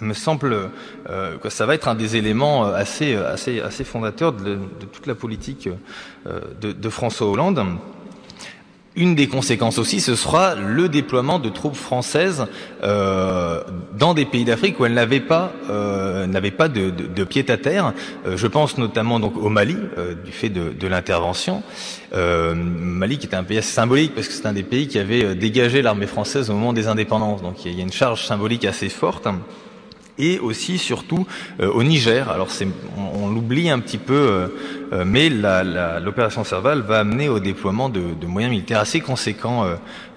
me 0.00 0.14
semble 0.14 0.70
euh, 1.08 1.38
que 1.38 1.48
ça 1.48 1.66
va 1.66 1.74
être 1.74 1.88
un 1.88 1.94
des 1.94 2.16
éléments 2.16 2.66
euh, 2.66 2.74
assez, 2.74 3.14
euh, 3.14 3.32
assez, 3.32 3.60
assez 3.60 3.84
fondateurs 3.84 4.32
de, 4.32 4.54
de 4.54 4.86
toute 4.92 5.06
la 5.06 5.14
politique 5.14 5.68
euh, 6.26 6.40
de, 6.60 6.72
de, 6.72 6.88
François 6.88 7.28
Hollande. 7.28 7.64
Une 8.96 9.16
des 9.16 9.26
conséquences 9.26 9.78
aussi, 9.78 10.00
ce 10.00 10.14
sera 10.14 10.54
le 10.54 10.88
déploiement 10.88 11.40
de 11.40 11.48
troupes 11.48 11.74
françaises 11.74 12.46
euh, 12.84 13.60
dans 13.98 14.14
des 14.14 14.24
pays 14.24 14.44
d'Afrique 14.44 14.78
où 14.78 14.84
elles 14.84 14.94
n'avaient 14.94 15.18
pas, 15.18 15.52
euh, 15.68 16.28
n'avaient 16.28 16.52
pas 16.52 16.68
de, 16.68 16.90
de, 16.90 17.06
de 17.08 17.24
pied 17.24 17.44
à 17.50 17.56
terre. 17.56 17.92
je 18.24 18.46
pense 18.46 18.78
notamment 18.78 19.18
donc 19.18 19.36
au 19.36 19.48
Mali, 19.48 19.76
du 20.24 20.30
fait 20.30 20.48
de, 20.48 20.70
de 20.70 20.86
l'intervention. 20.86 21.64
Mali 22.12 23.18
qui 23.18 23.26
était 23.26 23.34
un 23.34 23.42
pays 23.42 23.58
assez 23.58 23.72
symbolique 23.72 24.14
parce 24.14 24.28
que 24.28 24.32
c'est 24.32 24.46
un 24.46 24.52
des 24.52 24.62
pays 24.62 24.86
qui 24.86 25.00
avait 25.00 25.34
dégagé 25.34 25.82
l'armée 25.82 26.06
française 26.06 26.48
au 26.48 26.52
moment 26.52 26.72
des 26.72 26.86
indépendances. 26.86 27.42
Donc 27.42 27.64
il 27.64 27.74
y 27.74 27.80
a 27.80 27.82
une 27.82 27.92
charge 27.92 28.24
symbolique 28.24 28.64
assez 28.64 28.88
forte 28.88 29.26
et 30.18 30.38
aussi 30.38 30.78
surtout 30.78 31.26
euh, 31.60 31.70
au 31.70 31.82
Niger. 31.82 32.30
Alors 32.30 32.48
on, 32.96 33.24
on 33.24 33.30
l'oublie 33.30 33.70
un 33.70 33.80
petit 33.80 33.98
peu, 33.98 34.14
euh, 34.14 34.48
euh 34.92 35.04
mais 35.06 35.28
l'opération 35.28 36.44
Serval 36.44 36.80
va 36.80 37.00
amener 37.00 37.28
au 37.28 37.40
déploiement 37.40 37.88
de, 37.88 38.14
de 38.20 38.26
moyens 38.26 38.50
militaires 38.52 38.80
assez 38.80 39.00
conséquents 39.00 39.64
euh, 39.64 39.74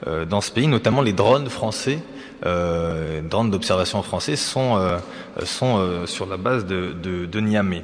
euh, 0.08 0.26
dans 0.26 0.42
ce 0.42 0.52
pays, 0.52 0.68
notamment 0.68 1.02
les 1.02 1.14
drones 1.14 1.50
français 1.50 2.00
drones 2.44 3.50
d'observation 3.50 4.04
français 4.04 4.36
sont, 4.36 4.80
sont 5.44 6.06
sur 6.06 6.28
la 6.28 6.38
base 6.38 6.68
de, 6.68 6.94
de, 6.94 7.26
de 7.26 7.40
Niamey. 7.40 7.84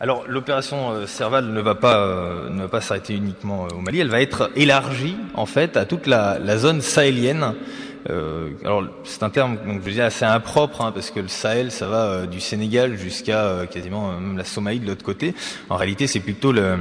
Alors 0.00 0.24
l'opération 0.26 1.06
Serval 1.06 1.48
ne 1.48 1.60
va 1.60 1.74
pas 1.74 2.48
ne 2.50 2.62
va 2.62 2.68
pas 2.68 2.80
s'arrêter 2.80 3.14
uniquement 3.14 3.68
au 3.76 3.82
Mali, 3.82 4.00
elle 4.00 4.08
va 4.08 4.22
être 4.22 4.50
élargie 4.56 5.18
en 5.34 5.44
fait 5.44 5.76
à 5.76 5.84
toute 5.84 6.06
la, 6.06 6.38
la 6.38 6.56
zone 6.56 6.80
sahélienne 6.80 7.52
euh, 8.10 8.50
alors 8.64 8.84
c'est 9.04 9.22
un 9.22 9.30
terme 9.30 9.56
donc 9.66 9.80
je 9.84 9.90
dis 9.90 10.00
assez 10.00 10.24
impropre 10.24 10.82
hein, 10.82 10.92
parce 10.92 11.10
que 11.10 11.20
le 11.20 11.28
Sahel 11.28 11.70
ça 11.70 11.86
va 11.86 12.04
euh, 12.04 12.26
du 12.26 12.40
Sénégal 12.40 12.96
jusqu'à 12.98 13.44
euh, 13.44 13.66
quasiment 13.66 14.12
même 14.12 14.36
la 14.36 14.44
Somalie 14.44 14.80
de 14.80 14.86
l'autre 14.86 15.04
côté. 15.04 15.34
En 15.70 15.76
réalité 15.76 16.06
c'est 16.06 16.20
plutôt 16.20 16.52
le 16.52 16.76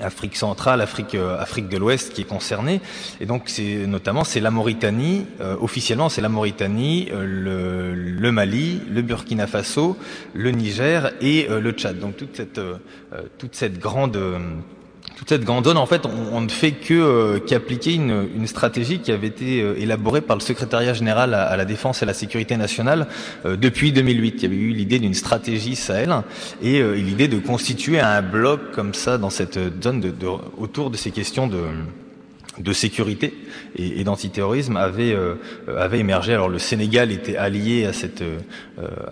Afrique 0.00 0.36
centrale, 0.36 0.80
Afrique, 0.80 1.16
Afrique 1.16 1.68
de 1.68 1.76
l'Ouest 1.76 2.12
qui 2.12 2.20
est 2.20 2.24
concernée. 2.24 2.80
Et 3.20 3.26
donc 3.26 3.42
c'est 3.46 3.84
notamment 3.88 4.22
c'est 4.22 4.38
la 4.38 4.52
Mauritanie, 4.52 5.26
officiellement 5.60 6.08
c'est 6.08 6.20
la 6.20 6.28
Mauritanie, 6.28 7.08
le, 7.12 7.94
le, 7.94 8.30
Mali, 8.30 8.80
le 8.88 9.02
Burkina 9.02 9.48
Faso, 9.48 9.96
le 10.34 10.52
Niger 10.52 11.10
et 11.20 11.48
le 11.48 11.72
Tchad. 11.72 11.98
Donc 11.98 12.16
toute 12.16 12.36
cette 12.36 12.60
toute 13.38 13.56
cette 13.56 13.80
grande 13.80 14.16
toute 15.18 15.30
cette 15.30 15.42
grande 15.42 15.64
zone, 15.64 15.78
en 15.78 15.86
fait, 15.86 16.06
on, 16.06 16.40
ne 16.40 16.48
fait 16.48 16.70
que 16.70 16.94
euh, 16.94 17.40
qu'appliquer 17.40 17.94
une, 17.94 18.28
une, 18.36 18.46
stratégie 18.46 19.00
qui 19.00 19.10
avait 19.10 19.26
été 19.26 19.60
euh, 19.60 19.74
élaborée 19.76 20.20
par 20.20 20.36
le 20.36 20.40
secrétariat 20.40 20.94
général 20.94 21.34
à, 21.34 21.56
la 21.56 21.64
défense 21.64 22.00
et 22.00 22.04
à 22.04 22.06
la 22.06 22.14
sécurité 22.14 22.56
nationale 22.56 23.08
euh, 23.44 23.56
depuis 23.56 23.90
2008. 23.90 24.36
Il 24.38 24.42
y 24.42 24.46
avait 24.46 24.54
eu 24.54 24.70
l'idée 24.70 25.00
d'une 25.00 25.14
stratégie 25.14 25.74
Sahel 25.74 26.14
et 26.62 26.80
l'idée 26.94 27.26
de 27.26 27.40
constituer 27.40 27.98
un 27.98 28.22
bloc 28.22 28.70
comme 28.70 28.94
ça 28.94 29.18
dans 29.18 29.30
cette 29.30 29.58
zone 29.82 30.00
de, 30.00 30.10
de, 30.10 30.28
autour 30.56 30.88
de 30.88 30.96
ces 30.96 31.10
questions 31.10 31.48
de 31.48 31.58
de 32.60 32.72
sécurité 32.72 33.34
et, 33.76 34.04
d'antiterrorisme 34.04 34.76
avait 34.76 35.12
euh, 35.12 35.34
avait 35.76 35.98
émergé. 35.98 36.34
Alors 36.34 36.48
le 36.48 36.58
Sénégal 36.58 37.12
était 37.12 37.36
allié 37.36 37.86
à 37.86 37.92
cette 37.92 38.22
euh, 38.22 38.38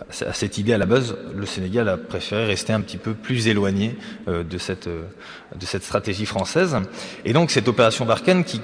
à 0.08 0.32
cette 0.32 0.58
idée 0.58 0.72
à 0.72 0.78
la 0.78 0.86
base. 0.86 1.16
Le 1.34 1.46
Sénégal 1.46 1.88
a 1.88 1.96
préféré 1.96 2.44
rester 2.46 2.72
un 2.72 2.80
petit 2.80 2.98
peu 2.98 3.14
plus 3.14 3.48
éloigné 3.48 3.96
euh, 4.28 4.42
de 4.42 4.58
cette 4.58 4.88
de 4.88 5.66
cette 5.66 5.82
stratégie 5.82 6.26
française. 6.26 6.76
Et 7.24 7.32
donc 7.32 7.50
cette 7.50 7.68
opération 7.68 8.04
Barkhane 8.04 8.44
qui 8.44 8.60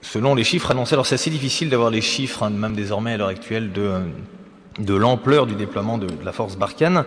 selon 0.00 0.34
les 0.34 0.42
chiffres 0.42 0.72
annoncés, 0.72 0.94
alors 0.94 1.06
c'est 1.06 1.14
assez 1.14 1.30
difficile 1.30 1.70
d'avoir 1.70 1.88
les 1.88 2.00
chiffres, 2.00 2.42
hein, 2.42 2.50
même 2.50 2.74
désormais 2.74 3.12
à 3.12 3.16
l'heure 3.16 3.28
actuelle, 3.28 3.70
de 3.70 4.00
de 4.78 4.94
l'ampleur 4.94 5.46
du 5.46 5.54
déploiement 5.54 5.98
de, 5.98 6.06
la 6.24 6.32
force 6.32 6.56
Barkhane. 6.56 7.04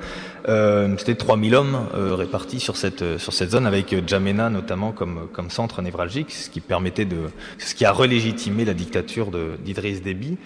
Euh, 0.48 0.96
C'était 0.98 1.16
3000 1.16 1.56
hommes 1.56 1.88
euh, 1.96 2.16
répartis 2.16 2.60
sur 2.60 2.78
cette 2.78 3.02
euh, 3.02 3.18
sur 3.18 3.34
cette 3.34 3.52
zone 3.52 3.66
avec 3.66 3.96
Djamena 4.08 4.50
notamment 4.50 4.92
comme 4.92 5.28
comme 5.34 5.50
centre 5.50 5.82
névralgique, 5.82 6.32
ce 6.32 6.50
qui 6.50 6.62
permettait 6.62 7.06
de 7.06 7.18
ce 7.58 7.74
qui 7.76 7.86
a 7.86 7.92
relégitimé 7.92 8.66
la 8.66 8.74
dictature 8.74 9.32
d'Idriss 9.64 10.02
Déby. 10.02 10.38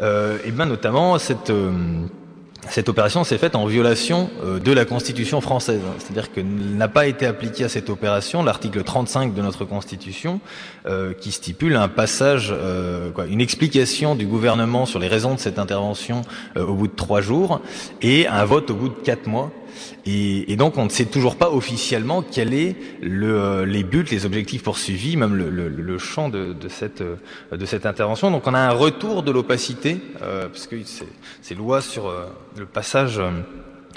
Euh, 0.00 0.38
et 0.44 0.50
bien 0.50 0.66
notamment 0.66 1.18
cette 1.18 1.52
cette 2.70 2.88
opération 2.88 3.24
s'est 3.24 3.38
faite 3.38 3.54
en 3.54 3.66
violation 3.66 4.30
euh, 4.42 4.58
de 4.58 4.72
la 4.72 4.84
Constitution 4.84 5.40
française. 5.40 5.80
C'est-à-dire 5.98 6.32
que 6.32 6.40
n'a 6.40 6.88
pas 6.88 7.06
été 7.06 7.26
appliqué 7.26 7.64
à 7.64 7.68
cette 7.68 7.90
opération 7.90 8.42
l'article 8.42 8.82
35 8.82 9.34
de 9.34 9.42
notre 9.42 9.64
Constitution 9.64 10.40
euh, 10.86 11.12
qui 11.14 11.32
stipule 11.32 11.76
un 11.76 11.88
passage, 11.88 12.52
euh, 12.52 13.10
une 13.28 13.40
explication 13.40 14.14
du 14.14 14.26
gouvernement 14.26 14.86
sur 14.86 14.98
les 14.98 15.08
raisons 15.08 15.34
de 15.34 15.40
cette 15.40 15.58
intervention 15.58 16.22
au 16.56 16.74
bout 16.74 16.88
de 16.88 16.96
trois 16.96 17.20
jours 17.20 17.60
et 18.02 18.26
un 18.26 18.44
vote 18.44 18.70
au 18.70 18.74
bout 18.74 18.88
de 18.88 18.94
quatre 18.94 19.26
mois. 19.26 19.50
Et, 20.06 20.56
donc 20.56 20.76
on 20.76 20.84
ne 20.84 20.88
sait 20.88 21.04
toujours 21.04 21.36
pas 21.36 21.50
officiellement 21.50 22.22
quels 22.22 22.54
est 22.54 22.76
le, 23.02 23.64
les 23.64 23.84
buts, 23.84 24.06
les 24.10 24.26
objectifs 24.26 24.62
poursuivis, 24.62 25.16
même 25.16 25.34
le, 25.34 25.98
champ 25.98 26.28
de, 26.28 26.52
de, 26.52 26.68
cette, 26.68 27.86
intervention. 27.86 28.30
Donc 28.30 28.46
on 28.46 28.54
a 28.54 28.58
un 28.58 28.72
retour 28.72 29.22
de 29.22 29.30
l'opacité, 29.30 29.98
euh, 30.22 30.48
parce 30.48 30.66
que 30.66 30.76
ces, 31.42 31.54
lois 31.54 31.80
sur 31.80 32.06
euh, 32.06 32.26
le 32.56 32.66
passage 32.66 33.18
euh, 33.18 33.30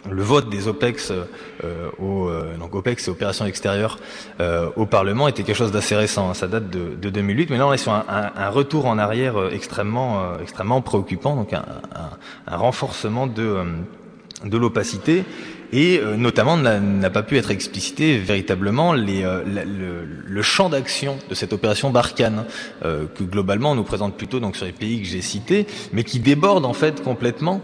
le 0.10 0.24
vote 0.24 0.50
des 0.50 0.68
OPEX, 0.68 1.12
euh, 1.12 1.26
euh, 1.64 2.58
donc 2.58 2.74
OPEX 2.74 3.08
et 3.08 3.12
opérations 3.12 3.46
extérieures 3.46 4.00
euh, 4.40 4.70
au 4.76 4.86
Parlement 4.86 5.28
était 5.28 5.44
quelque 5.44 5.58
chose 5.58 5.72
d'assez 5.72 5.96
récent. 5.96 6.34
Ça 6.34 6.48
date 6.48 6.70
de, 6.70 6.96
de, 6.96 7.10
2008, 7.10 7.50
mais 7.50 7.58
là 7.58 7.68
on 7.68 7.74
est 7.74 7.78
sur 7.78 7.92
un, 7.94 8.50
retour 8.50 8.86
en 8.86 8.98
arrière 8.98 9.36
extrêmement, 9.52 10.40
extrêmement 10.42 10.82
préoccupant, 10.82 11.36
donc 11.36 11.54
un, 11.54 11.64
renforcement 12.48 13.28
de 13.28 14.58
l'opacité 14.58 15.24
et 15.72 16.00
euh, 16.00 16.18
notamment 16.18 16.58
n'a 16.58 17.10
pas 17.10 17.24
pu 17.24 17.38
être 17.38 17.52
explicité 17.52 18.18
véritablement 18.18 18.94
les, 18.94 19.24
euh, 19.24 19.44
le, 19.46 20.06
le, 20.26 20.42
champ 20.42 20.70
d'action 20.70 21.18
de 21.30 21.36
cette 21.36 21.54
opération 21.54 21.90
Barkhane, 21.90 22.46
euh, 22.84 23.06
que 23.16 23.24
globalement 23.24 23.72
on 23.72 23.76
nous 23.76 23.84
présente 23.84 24.18
plutôt 24.18 24.40
donc 24.40 24.56
sur 24.56 24.66
les 24.66 24.72
pays 24.72 25.02
que 25.02 25.08
j'ai 25.08 25.22
cités, 25.22 25.68
mais 25.94 26.04
qui 26.04 26.20
déborde 26.20 26.66
en 26.66 26.74
fait 26.74 27.02
complètement. 27.02 27.62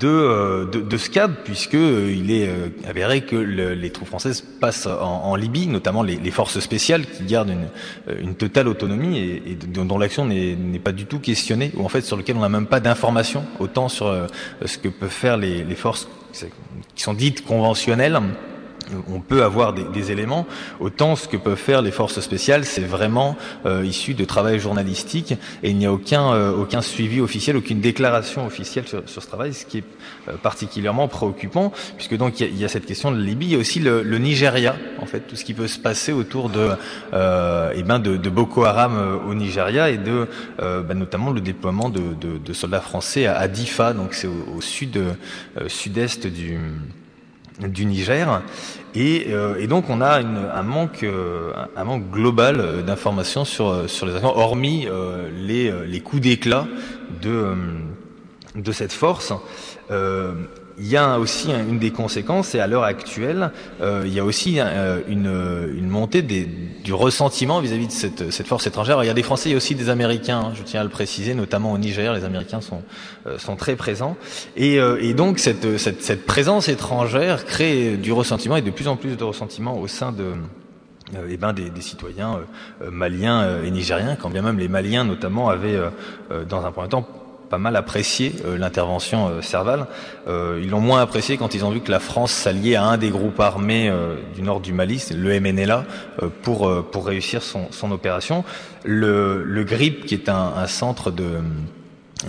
De, 0.00 0.66
de, 0.72 0.80
de, 0.80 0.96
ce 0.96 1.10
cadre, 1.10 1.34
puisque 1.44 1.74
il 1.74 2.30
est 2.30 2.48
avéré 2.88 3.20
que 3.20 3.36
le, 3.36 3.74
les 3.74 3.90
troupes 3.90 4.08
françaises 4.08 4.40
passent 4.40 4.86
en, 4.86 5.24
en 5.24 5.34
Libye, 5.34 5.66
notamment 5.66 6.02
les, 6.02 6.16
les, 6.16 6.30
forces 6.30 6.58
spéciales 6.60 7.04
qui 7.04 7.24
gardent 7.24 7.50
une, 7.50 8.18
une 8.18 8.34
totale 8.34 8.66
autonomie 8.66 9.18
et, 9.18 9.42
et 9.50 9.54
dont 9.54 9.98
l'action 9.98 10.24
n'est 10.24 10.78
pas 10.82 10.92
du 10.92 11.04
tout 11.04 11.18
questionnée, 11.18 11.70
ou 11.76 11.84
en 11.84 11.90
fait 11.90 12.00
sur 12.00 12.16
lequel 12.16 12.38
on 12.38 12.40
n'a 12.40 12.48
même 12.48 12.66
pas 12.66 12.80
d'informations, 12.80 13.44
autant 13.58 13.90
sur 13.90 14.26
ce 14.64 14.78
que 14.78 14.88
peuvent 14.88 15.10
faire 15.10 15.36
les, 15.36 15.62
les 15.62 15.74
forces 15.74 16.08
qui 16.94 17.02
sont 17.02 17.14
dites 17.14 17.44
conventionnelles, 17.44 18.18
on 19.08 19.20
peut 19.20 19.42
avoir 19.42 19.72
des, 19.72 19.84
des, 19.84 20.12
éléments. 20.12 20.46
Autant 20.80 21.16
ce 21.16 21.28
que 21.28 21.36
peuvent 21.36 21.56
faire 21.56 21.82
les 21.82 21.90
forces 21.90 22.20
spéciales, 22.20 22.64
c'est 22.64 22.82
vraiment 22.82 23.36
euh, 23.66 23.84
issu 23.84 24.14
de 24.14 24.24
travail 24.24 24.58
journalistique 24.58 25.32
et 25.62 25.70
il 25.70 25.76
n'y 25.76 25.86
a 25.86 25.92
aucun 25.92 26.32
euh, 26.32 26.52
aucun 26.52 26.82
suivi 26.82 27.20
officiel, 27.20 27.56
aucune 27.56 27.80
déclaration 27.80 28.46
officielle 28.46 28.86
sur, 28.86 29.08
sur 29.08 29.22
ce 29.22 29.26
travail, 29.26 29.54
ce 29.54 29.66
qui 29.66 29.78
est 29.78 29.84
euh, 30.28 30.36
particulièrement 30.36 31.08
préoccupant, 31.08 31.72
puisque 31.96 32.16
donc 32.16 32.40
il 32.40 32.54
y, 32.54 32.60
y, 32.60 32.64
a, 32.64 32.68
cette 32.68 32.86
question 32.86 33.12
de 33.12 33.18
Libye, 33.18 33.46
il 33.46 33.52
y 33.52 33.54
a 33.56 33.58
aussi 33.58 33.80
le, 33.80 34.02
le, 34.02 34.18
Nigeria, 34.18 34.76
en 35.00 35.06
fait, 35.06 35.20
tout 35.20 35.36
ce 35.36 35.44
qui 35.44 35.54
peut 35.54 35.68
se 35.68 35.78
passer 35.78 36.12
autour 36.12 36.48
de 36.48 36.70
euh, 37.12 37.72
eh 37.74 37.82
ben 37.82 37.98
de, 37.98 38.16
de, 38.16 38.30
Boko 38.30 38.64
Haram 38.64 38.96
euh, 38.96 39.16
au 39.30 39.34
Nigeria 39.34 39.90
et 39.90 39.98
de 39.98 40.26
ben 40.58 40.94
notamment 40.94 41.30
le 41.30 41.40
déploiement 41.40 41.90
de, 41.90 42.14
de, 42.20 42.38
de, 42.38 42.52
soldats 42.52 42.80
français 42.80 43.26
à, 43.26 43.36
à 43.38 43.48
Difa, 43.48 43.92
donc 43.92 44.14
c'est 44.14 44.26
au, 44.26 44.56
au, 44.56 44.60
sud 44.60 44.98
sud-est 45.68 46.26
du 46.26 46.58
du 47.60 47.84
Niger. 47.86 48.42
Et, 48.94 49.26
euh, 49.30 49.56
et, 49.58 49.66
donc 49.66 49.90
on 49.90 50.00
a 50.00 50.20
un 50.20 50.62
manque, 50.62 51.02
euh, 51.02 51.52
un 51.76 51.84
manque 51.84 52.10
global 52.10 52.60
euh, 52.60 52.82
d'informations 52.82 53.44
sur 53.44 53.88
sur 53.88 54.06
les 54.06 54.14
actions, 54.14 54.36
hormis 54.36 54.86
les, 55.36 55.72
les 55.86 56.00
coups 56.00 56.22
d'éclat 56.22 56.66
de 57.22 57.54
de 58.54 58.72
cette 58.72 58.92
force. 58.92 59.32
Il 60.76 60.88
y 60.88 60.96
a 60.96 61.20
aussi 61.20 61.50
une 61.52 61.78
des 61.78 61.92
conséquences, 61.92 62.54
et 62.56 62.60
à 62.60 62.66
l'heure 62.66 62.82
actuelle, 62.82 63.52
euh, 63.80 64.02
il 64.06 64.12
y 64.12 64.18
a 64.18 64.24
aussi 64.24 64.56
euh, 64.58 65.00
une, 65.06 65.78
une, 65.78 65.88
montée 65.88 66.22
du 66.22 66.92
ressentiment 66.92 67.60
vis-à-vis 67.60 67.86
-vis 67.86 68.24
de 68.24 68.30
cette, 68.30 68.48
force 68.48 68.66
étrangère. 68.66 69.02
Il 69.04 69.06
y 69.06 69.10
a 69.10 69.14
des 69.14 69.22
Français, 69.22 69.50
il 69.50 69.52
y 69.52 69.54
a 69.54 69.56
aussi 69.56 69.76
des 69.76 69.88
Américains, 69.88 70.40
hein, 70.46 70.52
je 70.54 70.62
tiens 70.64 70.80
à 70.80 70.84
le 70.84 70.90
préciser, 70.90 71.34
notamment 71.34 71.72
au 71.72 71.78
Niger, 71.78 72.12
les 72.12 72.24
Américains 72.24 72.60
sont, 72.60 72.82
euh, 73.26 73.56
très 73.56 73.76
présents. 73.76 74.16
Et, 74.56 74.80
euh, 74.80 75.14
donc, 75.14 75.38
cette, 75.38 76.26
présence 76.26 76.68
étrangère 76.68 77.44
crée 77.44 77.96
du 77.96 78.10
ressentiment 78.12 78.56
et 78.56 78.62
de 78.62 78.72
plus 78.72 78.88
en 78.88 78.96
plus 78.96 79.16
de 79.16 79.24
ressentiment 79.24 79.78
au 79.78 79.86
sein 79.86 80.12
eh 81.30 81.36
ben 81.36 81.52
des, 81.52 81.70
citoyens 81.80 82.40
maliens 82.90 83.62
et 83.62 83.70
nigériens, 83.70 84.16
quand 84.16 84.30
bien 84.30 84.42
même 84.42 84.58
les 84.58 84.68
Maliens 84.68 85.04
notamment 85.04 85.48
avaient, 85.48 85.78
dans 86.48 86.64
un 86.66 86.72
premier 86.72 86.88
temps, 86.88 87.06
pas 87.54 87.58
mal 87.58 87.76
apprécié 87.76 88.34
euh, 88.44 88.58
l'intervention 88.58 89.28
euh, 89.28 89.40
Serval. 89.40 89.86
Euh, 90.26 90.58
ils 90.60 90.70
l'ont 90.70 90.80
moins 90.80 91.00
apprécié 91.00 91.36
quand 91.36 91.54
ils 91.54 91.64
ont 91.64 91.70
vu 91.70 91.80
que 91.80 91.90
la 91.92 92.00
France 92.00 92.32
s'alliait 92.32 92.74
à 92.74 92.82
un 92.82 92.96
des 92.96 93.10
groupes 93.10 93.38
armés 93.38 93.92
du 94.34 94.42
nord 94.42 94.60
du 94.60 94.72
Mali, 94.72 95.00
le 95.14 95.38
MNLA, 95.38 95.84
pour 96.42 96.84
pour 96.90 97.06
réussir 97.06 97.42
son, 97.44 97.70
son 97.70 97.92
opération. 97.92 98.42
Le, 98.84 99.44
le 99.44 99.62
GRIP, 99.62 100.04
qui 100.06 100.14
est 100.14 100.28
un 100.28 100.66
centre 100.66 101.12
de 101.12 101.38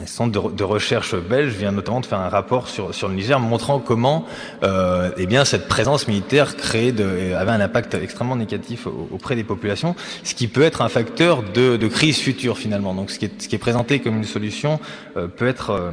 un 0.01 0.05
centre 0.05 0.51
de, 0.51 0.63
recherche 0.63 1.15
belge 1.15 1.53
vient 1.53 1.71
notamment 1.71 1.99
de 1.99 2.05
faire 2.05 2.19
un 2.19 2.29
rapport 2.29 2.67
sur, 2.67 2.93
sur 2.93 3.07
le 3.07 3.15
Niger 3.15 3.39
montrant 3.39 3.79
comment 3.79 4.25
euh, 4.63 5.11
eh 5.17 5.25
bien, 5.25 5.45
cette 5.45 5.67
présence 5.67 6.07
militaire 6.07 6.55
créait 6.57 6.91
de, 6.91 7.33
avait 7.33 7.51
un 7.51 7.61
impact 7.61 7.93
extrêmement 7.93 8.35
négatif 8.35 8.87
auprès 8.87 9.35
des 9.35 9.43
populations, 9.43 9.95
ce 10.23 10.33
qui 10.33 10.47
peut 10.47 10.63
être 10.63 10.81
un 10.81 10.89
facteur 10.89 11.43
de, 11.43 11.77
de 11.77 11.87
crise 11.87 12.17
future 12.17 12.57
finalement. 12.57 12.93
Donc 12.93 13.11
ce 13.11 13.19
qui 13.19 13.25
est, 13.25 13.41
ce 13.41 13.47
qui 13.47 13.55
est 13.55 13.59
présenté 13.59 13.99
comme 13.99 14.17
une 14.17 14.23
solution 14.23 14.79
euh, 15.17 15.27
peut 15.27 15.47
être... 15.47 15.69
Euh, 15.71 15.91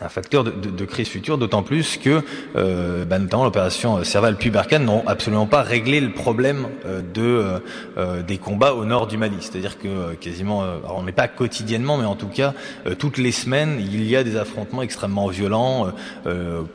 un 0.00 0.08
facteur 0.08 0.44
de, 0.44 0.84
crise 0.84 1.08
future, 1.08 1.38
d'autant 1.38 1.62
plus 1.62 1.96
que 1.96 2.22
euh, 2.56 3.04
bah, 3.04 3.18
notamment 3.18 3.44
l'opération 3.44 4.02
Serval 4.02 4.36
puis 4.36 4.50
Barkhane 4.50 4.84
n'ont 4.84 5.06
absolument 5.06 5.46
pas 5.46 5.62
réglé 5.62 6.00
le 6.00 6.10
problème 6.12 6.68
euh, 6.84 7.00
euh, 7.18 7.58
euh 7.96 8.22
des 8.22 8.38
combats 8.38 8.74
au 8.74 8.84
nord 8.84 9.06
du 9.06 9.16
Mali. 9.16 9.36
C'est-à-dire 9.40 9.78
que 9.78 9.88
euh, 9.88 10.14
quasiment, 10.14 10.62
euh, 10.62 10.78
alors 10.84 11.04
pas 11.14 11.28
quotidiennement, 11.28 11.96
mais 11.96 12.06
en 12.06 12.16
tout 12.16 12.28
cas 12.28 12.54
toutes 12.98 13.18
les 13.18 13.30
semaines, 13.30 13.76
il 13.78 14.04
y 14.04 14.16
a 14.16 14.24
des 14.24 14.36
affrontements 14.36 14.82
extrêmement 14.82 15.28
violents 15.28 15.92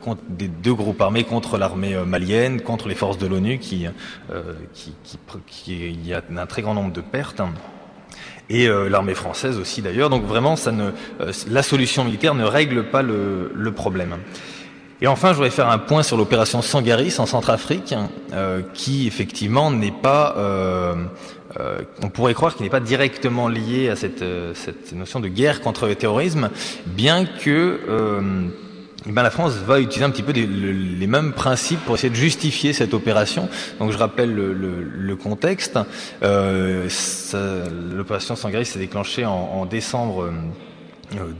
contre 0.00 0.22
des 0.28 0.48
deux 0.48 0.72
groupes 0.72 1.00
armés 1.00 1.24
contre 1.24 1.58
l'armée 1.58 1.94
malienne, 2.06 2.62
contre 2.62 2.88
les 2.88 2.94
forces 2.94 3.18
de 3.18 3.26
l'ONU, 3.26 3.58
qui, 3.58 3.86
qui, 5.46 5.96
y 6.04 6.14
a 6.14 6.22
un 6.34 6.46
très 6.46 6.62
grand 6.62 6.74
nombre 6.74 6.92
de 6.92 7.00
pertes. 7.00 7.42
Et 8.50 8.68
l'armée 8.68 9.14
française 9.14 9.58
aussi 9.58 9.80
d'ailleurs. 9.80 10.10
Donc 10.10 10.24
vraiment, 10.24 10.56
ça 10.56 10.72
ne, 10.72 10.90
la 11.48 11.62
solution 11.62 12.04
militaire 12.04 12.34
ne 12.34 12.44
règle 12.44 12.84
pas 12.90 13.02
le, 13.02 13.52
le 13.54 13.72
problème. 13.72 14.16
Et 15.02 15.06
enfin, 15.06 15.30
je 15.30 15.34
voudrais 15.34 15.50
faire 15.50 15.70
un 15.70 15.78
point 15.78 16.02
sur 16.02 16.18
l'opération 16.18 16.60
Sangaris 16.60 17.14
en 17.18 17.26
Centrafrique, 17.26 17.94
euh, 18.34 18.60
qui 18.74 19.06
effectivement 19.06 19.70
n'est 19.70 19.90
pas, 19.92 20.34
euh, 20.36 20.94
euh, 21.58 21.80
on 22.02 22.10
pourrait 22.10 22.34
croire 22.34 22.54
qu'il 22.54 22.64
n'est 22.64 22.70
pas 22.70 22.80
directement 22.80 23.48
lié 23.48 23.88
à 23.88 23.96
cette, 23.96 24.24
cette, 24.54 24.92
notion 24.92 25.20
de 25.20 25.28
guerre 25.28 25.62
contre 25.62 25.86
le 25.86 25.94
terrorisme, 25.94 26.50
bien 26.86 27.24
que 27.24 27.80
eh 29.06 29.12
ben 29.12 29.22
la 29.22 29.30
France 29.30 29.54
va 29.54 29.80
utiliser 29.80 30.04
un 30.04 30.10
petit 30.10 30.22
peu 30.22 30.32
les 30.32 31.06
mêmes 31.06 31.32
principes 31.32 31.80
pour 31.86 31.94
essayer 31.94 32.10
de 32.10 32.14
justifier 32.14 32.74
cette 32.74 32.92
opération. 32.92 33.48
Donc 33.78 33.92
je 33.92 33.98
rappelle 33.98 34.34
le, 34.34 35.16
contexte. 35.16 35.78
L'opération 36.22 38.36
Sangaris 38.36 38.66
s'est 38.66 38.78
déclenchée 38.78 39.24
en, 39.24 39.64
décembre 39.64 40.30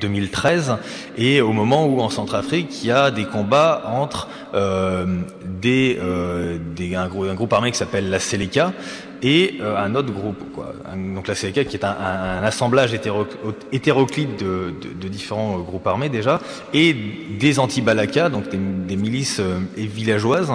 2013 0.00 0.76
et 1.16 1.40
au 1.40 1.52
moment 1.52 1.86
où 1.86 2.00
en 2.00 2.10
Centrafrique 2.10 2.82
il 2.82 2.88
y 2.88 2.92
a 2.92 3.10
des 3.10 3.24
combats 3.24 3.82
entre 3.86 4.28
euh, 4.54 5.06
des, 5.44 5.98
euh, 6.00 6.58
des 6.74 6.94
un, 6.94 7.04
un, 7.04 7.34
groupe 7.34 7.52
armé 7.52 7.70
qui 7.70 7.78
s'appelle 7.78 8.10
la 8.10 8.18
Seleka 8.18 8.72
et 9.22 9.58
euh, 9.60 9.76
un 9.76 9.94
autre 9.94 10.12
groupe 10.12 10.52
quoi. 10.54 10.72
donc 11.14 11.28
la 11.28 11.34
Seleka 11.34 11.64
qui 11.64 11.76
est 11.76 11.84
un, 11.84 11.90
un, 11.90 12.42
assemblage 12.42 12.94
hétéroclite 12.94 14.38
de, 14.38 14.74
de, 14.80 14.88
de, 15.00 15.08
différents 15.08 15.58
groupes 15.58 15.86
armés 15.86 16.08
déjà 16.08 16.40
et 16.72 16.94
des 17.38 17.58
anti-Balaka 17.58 18.28
donc 18.28 18.48
des, 18.48 18.58
des 18.58 18.96
milices 18.96 19.40
euh, 19.40 19.58
villageoises 19.76 20.52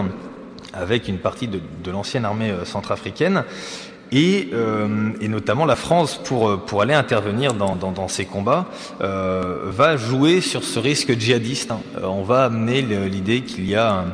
avec 0.74 1.08
une 1.08 1.20
partie 1.20 1.48
de, 1.48 1.60
de 1.84 1.92
l'ancienne 1.92 2.26
armée 2.26 2.52
euh, 2.52 2.66
centrafricaine 2.66 3.44
et, 4.12 4.50
euh, 4.54 5.12
et, 5.20 5.28
notamment 5.28 5.66
la 5.66 5.76
France, 5.76 6.20
pour, 6.24 6.60
pour 6.66 6.82
aller 6.82 6.94
intervenir 6.94 7.54
dans, 7.54 7.76
dans, 7.76 7.92
dans 7.92 8.08
ces 8.08 8.26
combats, 8.26 8.66
euh, 9.02 9.62
va 9.66 9.98
jouer 9.98 10.42
sur 10.42 10.64
ce 10.64 10.80
risque 10.80 11.18
djihadiste. 11.18 11.72
Hein. 11.72 11.80
Euh, 11.98 12.06
on 12.06 12.24
va 12.24 12.46
amener 12.46 12.82
l'idée 12.82 13.42
qu'il 13.42 13.68
y 13.68 13.76
a 13.76 13.92
un, 13.92 14.06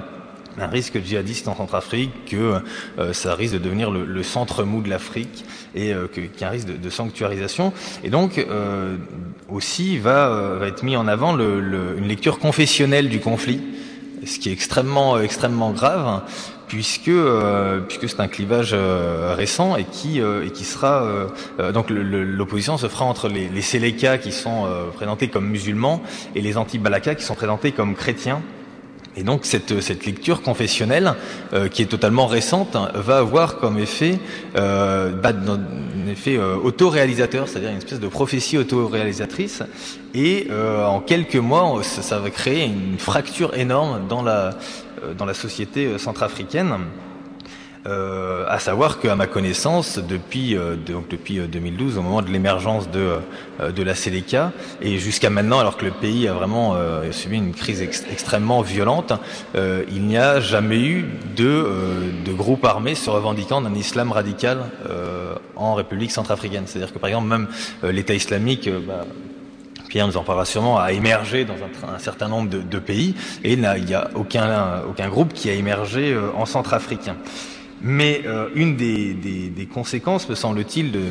un, 0.58 0.68
risque 0.68 1.00
djihadiste 1.04 1.48
en 1.48 1.56
Centrafrique, 1.56 2.12
que 2.26 2.62
euh, 3.00 3.14
ça 3.14 3.36
risque 3.36 3.54
de 3.54 3.60
devenir 3.60 3.92
le, 3.92 4.06
le 4.06 4.24
centre 4.24 4.64
mou 4.64 4.82
de 4.82 4.90
l'Afrique 4.90 5.46
et 5.76 5.94
euh, 5.94 6.08
qu'il 6.08 6.30
y 6.40 6.44
a 6.44 6.48
un 6.48 6.52
risque 6.52 6.68
de, 6.68 6.78
de, 6.78 6.90
sanctuarisation. 6.90 7.74
Et 8.04 8.10
donc 8.10 8.38
euh, 8.38 8.98
aussi 9.50 9.98
va, 9.98 10.56
va 10.60 10.68
être 10.68 10.84
mis 10.84 10.96
en 10.96 11.08
avant 11.08 11.34
le, 11.34 11.60
le, 11.60 11.98
une 11.98 12.08
lecture 12.08 12.40
confessionnelle 12.40 13.10
du 13.10 13.20
conflit, 13.20 13.62
ce 14.26 14.40
qui 14.40 14.50
est 14.50 14.54
extrêmement, 14.54 15.20
extrêmement 15.20 15.72
grave 15.72 16.22
puisque 16.72 17.10
euh, 17.10 17.82
puisque 17.82 18.08
c'est 18.08 18.22
un 18.22 18.30
clivage 18.30 18.72
euh, 18.74 19.36
récent 19.36 19.76
et 19.76 19.84
qui 19.84 20.22
euh, 20.22 20.46
et 20.46 20.52
qui 20.52 20.64
sera 20.64 21.04
euh, 21.04 21.72
donc 21.74 21.90
l'opposition 21.90 22.78
se 22.78 22.88
fera 22.88 23.04
entre 23.04 23.28
les, 23.28 23.50
les 23.50 23.62
Séléka 23.62 24.18
qui 24.18 24.32
sont 24.32 24.66
présentés 24.94 25.28
comme 25.28 25.48
musulmans 25.50 26.02
et 26.34 26.40
les 26.40 26.56
anti-Balaka 26.56 27.16
qui 27.16 27.26
sont 27.26 27.36
présentés 27.36 27.74
comme 27.74 27.94
chrétiens. 27.94 28.42
Et 29.17 29.24
donc 29.24 29.45
cette, 29.45 29.82
cette 29.82 30.06
lecture 30.06 30.41
confessionnelle, 30.41 31.13
euh, 31.54 31.67
qui 31.67 31.82
est 31.82 31.88
totalement 31.88 32.28
récente, 32.28 32.78
va 32.93 33.17
avoir 33.17 33.58
comme 33.58 33.78
effet, 33.78 34.19
euh, 34.56 35.12
bah, 35.12 35.32
un 35.32 36.10
effet 36.10 36.38
euh, 36.38 36.56
autoréalisateur, 36.56 37.47
c'est-à-dire 37.47 37.71
une 37.71 37.78
espèce 37.78 38.00
de 38.00 38.08
prophétie 38.08 38.58
autoréalisatrice. 38.58 39.63
Et 40.13 40.47
en 40.52 41.00
quelques 41.00 41.38
mois, 41.38 41.82
ça, 41.84 42.02
ça, 42.02 42.19
va 42.19 42.30
créer 42.30 42.65
une 42.65 43.00
fracture 43.00 43.56
énorme 43.56 44.08
dans 44.10 44.21
la, 44.21 44.52
dans 45.17 45.24
la 45.26 45.34
société 45.34 45.97
centrafricaine. 45.97 46.76
Euh, 47.88 48.46
à 48.48 48.60
savoir 48.60 49.00
qu'à 49.00 49.15
ma 49.15 49.26
connaissance, 49.26 49.98
depuis, 49.98 50.56
euh, 50.56 50.76
donc 50.76 51.08
depuis 51.08 51.39
2012, 51.39 51.98
au 51.98 52.04
moment 52.04 52.22
de 52.22 52.30
l'émergence 52.30 52.91
de, 52.91 53.15
euh, 53.60 53.72
de 53.72 53.82
la 53.82 53.96
Séléka, 53.96 54.52
et 54.82 55.00
jusqu'à 55.00 55.32
maintenant, 55.32 55.58
alors 55.58 55.78
que 55.78 55.86
le 55.86 55.91
pays 55.91 56.28
a 56.28 56.34
vraiment 56.34 56.76
subi 57.12 57.38
une 57.38 57.54
crise 57.54 57.82
ex 57.82 58.06
extrêmement 58.12 58.62
violente, 58.62 59.13
il 59.56 60.04
n'y 60.04 60.17
a 60.17 60.39
jamais 60.39 60.80
eu 60.80 61.06
de, 61.36 61.65
de 62.26 62.34
groupe 62.34 62.65
armé 62.65 62.96
se 62.96 63.10
revendiquant 63.10 63.62
d'un 63.62 63.74
islam 63.74 64.12
radical 64.12 64.65
en 65.56 65.74
République 65.74 66.12
centrafricaine. 66.12 66.63
C'est-à-dire 66.65 66.94
que 66.94 67.00
par 67.00 67.10
exemple, 67.10 67.28
même 67.28 67.48
l'État 67.84 68.13
islamique, 68.13 68.70
bah, 68.88 69.06
Pierre 69.89 70.08
nous 70.08 70.17
en 70.17 70.24
parlera 70.24 70.46
sûrement, 70.46 70.80
a 70.80 70.91
émergé 70.91 71.46
dans 71.46 71.56
un, 71.56 72.00
certain 72.00 72.28
nombre 72.28 72.50
de, 72.50 72.80
pays, 72.80 73.15
et 73.44 73.54
il 73.54 73.60
n'y 73.60 73.94
a, 73.94 74.02
a 74.02 74.10
aucun, 74.15 74.82
aucun 74.89 75.10
groupe 75.10 75.34
qui 75.34 75.50
a 75.50 75.54
émergé 75.54 76.17
en 76.36 76.46
Centrafrique. 76.46 77.10
Mais 77.84 78.22
euh, 78.26 78.50
une 78.56 78.76
des, 78.76 79.13
des, 79.13 79.65
conséquences, 79.65 80.30
me 80.30 80.36
semble-t-il, 80.36 80.91
de, 80.91 81.02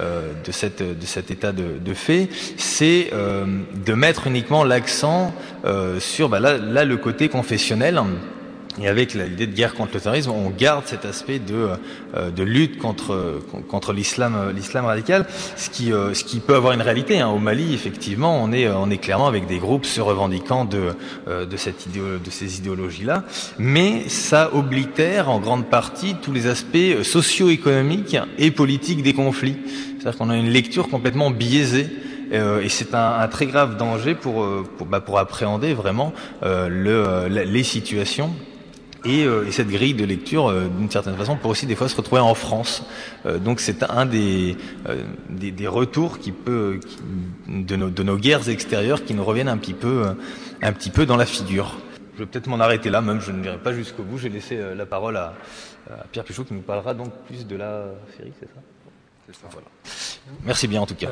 euh, 0.00 0.32
de, 0.44 0.52
cette, 0.52 0.82
de 0.82 1.06
cet 1.06 1.30
état 1.30 1.52
de, 1.52 1.78
de 1.78 1.94
fait, 1.94 2.28
c'est 2.56 3.10
euh, 3.12 3.46
de 3.86 3.94
mettre 3.94 4.26
uniquement 4.26 4.64
l'accent 4.64 5.32
sur 5.98 6.28
bah 6.28 6.40
là, 6.40 6.84
le 6.84 6.96
côté 6.96 7.28
confessionnel 7.28 8.00
et 8.78 8.86
avec 8.86 9.14
l'idée 9.14 9.46
de 9.46 9.54
guerre 9.54 9.74
contre 9.74 9.94
le 9.94 10.00
terrorisme, 10.00 10.30
on 10.30 10.50
garde 10.50 10.84
cet 10.86 11.04
aspect 11.04 11.40
de, 11.40 11.70
euh, 12.14 12.30
de 12.30 12.42
lutte 12.42 12.78
contre, 12.78 13.40
contre 13.68 13.92
l'islam, 13.92 14.34
euh, 14.36 14.52
l'islam 14.52 14.84
radical, 14.84 15.26
ce 15.56 15.70
qui, 15.70 15.92
euh, 15.92 16.14
ce 16.14 16.22
qui 16.22 16.38
peut 16.38 16.54
avoir 16.54 16.72
une 16.72 16.82
réalité. 16.82 17.20
Hein. 17.20 17.28
Au 17.28 17.38
Mali, 17.38 17.74
effectivement, 17.74 18.40
on 18.40 18.52
est, 18.52 18.68
on 18.68 18.88
est 18.90 18.98
clairement 18.98 19.26
avec 19.26 19.46
des 19.48 19.58
groupes 19.58 19.86
se 19.86 20.00
revendiquant 20.00 20.64
de, 20.64 20.94
de, 21.26 21.56
cette 21.56 21.86
idéo, 21.86 22.18
de 22.24 22.30
ces 22.30 22.58
idéologies-là, 22.58 23.24
mais 23.58 24.08
ça 24.08 24.54
oblitère 24.54 25.28
en 25.30 25.40
grande 25.40 25.66
partie 25.66 26.14
tous 26.22 26.32
les 26.32 26.46
aspects 26.46 27.02
socio-économiques 27.02 28.16
et 28.38 28.50
politiques 28.50 29.02
des 29.02 29.14
conflits. 29.14 29.56
C'est-à-dire 29.98 30.18
qu'on 30.18 30.30
a 30.30 30.36
une 30.36 30.50
lecture 30.50 30.88
complètement 30.88 31.30
biaisée 31.30 31.88
et 32.32 32.68
c'est 32.68 32.94
un, 32.94 33.18
un, 33.18 33.26
très 33.26 33.46
grave 33.46 33.76
danger 33.76 34.14
pour, 34.14 34.46
pour, 34.78 34.86
bah, 34.86 35.00
pour 35.00 35.18
appréhender 35.18 35.74
vraiment 35.74 36.12
euh, 36.44 36.68
le, 37.28 37.42
les 37.42 37.64
situations 37.64 38.30
et, 39.04 39.24
euh, 39.24 39.46
et, 39.46 39.52
cette 39.52 39.68
grille 39.68 39.94
de 39.94 40.04
lecture, 40.04 40.48
euh, 40.48 40.68
d'une 40.68 40.90
certaine 40.90 41.16
façon, 41.16 41.36
peut 41.36 41.48
aussi 41.48 41.66
des 41.66 41.74
fois 41.74 41.88
se 41.88 41.96
retrouver 41.96 42.20
en 42.20 42.34
France. 42.34 42.84
Euh, 43.26 43.38
donc 43.38 43.60
c'est 43.60 43.82
un 43.82 44.06
des, 44.06 44.56
euh, 44.88 45.04
des, 45.28 45.50
des, 45.50 45.66
retours 45.66 46.18
qui 46.18 46.32
peut, 46.32 46.80
qui, 46.86 46.98
de, 47.48 47.76
nos, 47.76 47.90
de, 47.90 48.02
nos, 48.02 48.16
guerres 48.16 48.48
extérieures 48.48 49.04
qui 49.04 49.14
nous 49.14 49.24
reviennent 49.24 49.48
un 49.48 49.56
petit 49.56 49.74
peu, 49.74 50.04
un 50.62 50.72
petit 50.72 50.90
peu 50.90 51.06
dans 51.06 51.16
la 51.16 51.26
figure. 51.26 51.78
Je 52.14 52.20
vais 52.20 52.26
peut-être 52.26 52.48
m'en 52.48 52.60
arrêter 52.60 52.90
là, 52.90 53.00
même 53.00 53.20
je 53.20 53.32
ne 53.32 53.42
viendrai 53.42 53.62
pas 53.62 53.72
jusqu'au 53.72 54.02
bout. 54.02 54.18
J'ai 54.18 54.28
laissé 54.28 54.58
la 54.76 54.84
parole 54.86 55.16
à, 55.16 55.34
à, 55.90 56.04
Pierre 56.12 56.24
Pichot 56.24 56.44
qui 56.44 56.54
nous 56.54 56.60
parlera 56.60 56.92
donc 56.92 57.12
plus 57.26 57.46
de 57.46 57.56
la 57.56 57.86
série, 58.16 58.32
c'est 58.38 58.46
ça? 58.46 58.60
C'est 59.26 59.34
ça. 59.36 59.46
Voilà. 59.50 59.66
Merci 60.44 60.68
bien 60.68 60.82
en 60.82 60.86
tout 60.86 60.94
cas. 60.94 61.08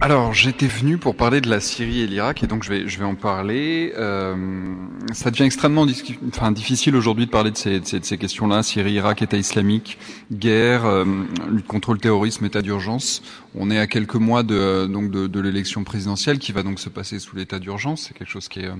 Euh, 0.00 0.04
alors, 0.04 0.34
j'étais 0.34 0.66
venu 0.66 0.98
pour 0.98 1.16
parler 1.16 1.40
de 1.40 1.48
la 1.48 1.60
Syrie 1.60 2.00
et 2.00 2.06
l'Irak, 2.06 2.42
et 2.42 2.46
donc 2.46 2.62
je 2.64 2.70
vais, 2.70 2.88
je 2.88 2.98
vais 2.98 3.04
en 3.04 3.14
parler. 3.14 3.92
Euh, 3.96 4.74
ça 5.12 5.30
devient 5.30 5.44
extrêmement 5.44 5.86
enfin, 6.28 6.52
difficile 6.52 6.96
aujourd'hui 6.96 7.26
de 7.26 7.30
parler 7.30 7.50
de 7.50 7.56
ces, 7.56 7.80
de 7.80 7.86
ces, 7.86 8.02
ces 8.02 8.18
questions-là, 8.18 8.62
Syrie, 8.62 8.92
Irak, 8.92 9.22
État 9.22 9.36
islamique, 9.36 9.98
guerre, 10.32 10.84
euh, 10.84 11.04
lutte 11.50 11.66
contre 11.66 11.92
le 11.92 11.98
terrorisme, 11.98 12.44
état 12.44 12.62
d'urgence. 12.62 13.22
On 13.54 13.70
est 13.70 13.78
à 13.78 13.86
quelques 13.86 14.16
mois 14.16 14.42
de, 14.42 14.86
donc 14.86 15.10
de, 15.10 15.26
de 15.26 15.40
l'élection 15.40 15.82
présidentielle 15.84 16.38
qui 16.38 16.52
va 16.52 16.62
donc 16.62 16.78
se 16.78 16.88
passer 16.88 17.18
sous 17.18 17.36
l'état 17.36 17.58
d'urgence. 17.58 18.06
C'est 18.08 18.18
quelque 18.18 18.30
chose 18.30 18.48
qui 18.48 18.60
est, 18.60 18.70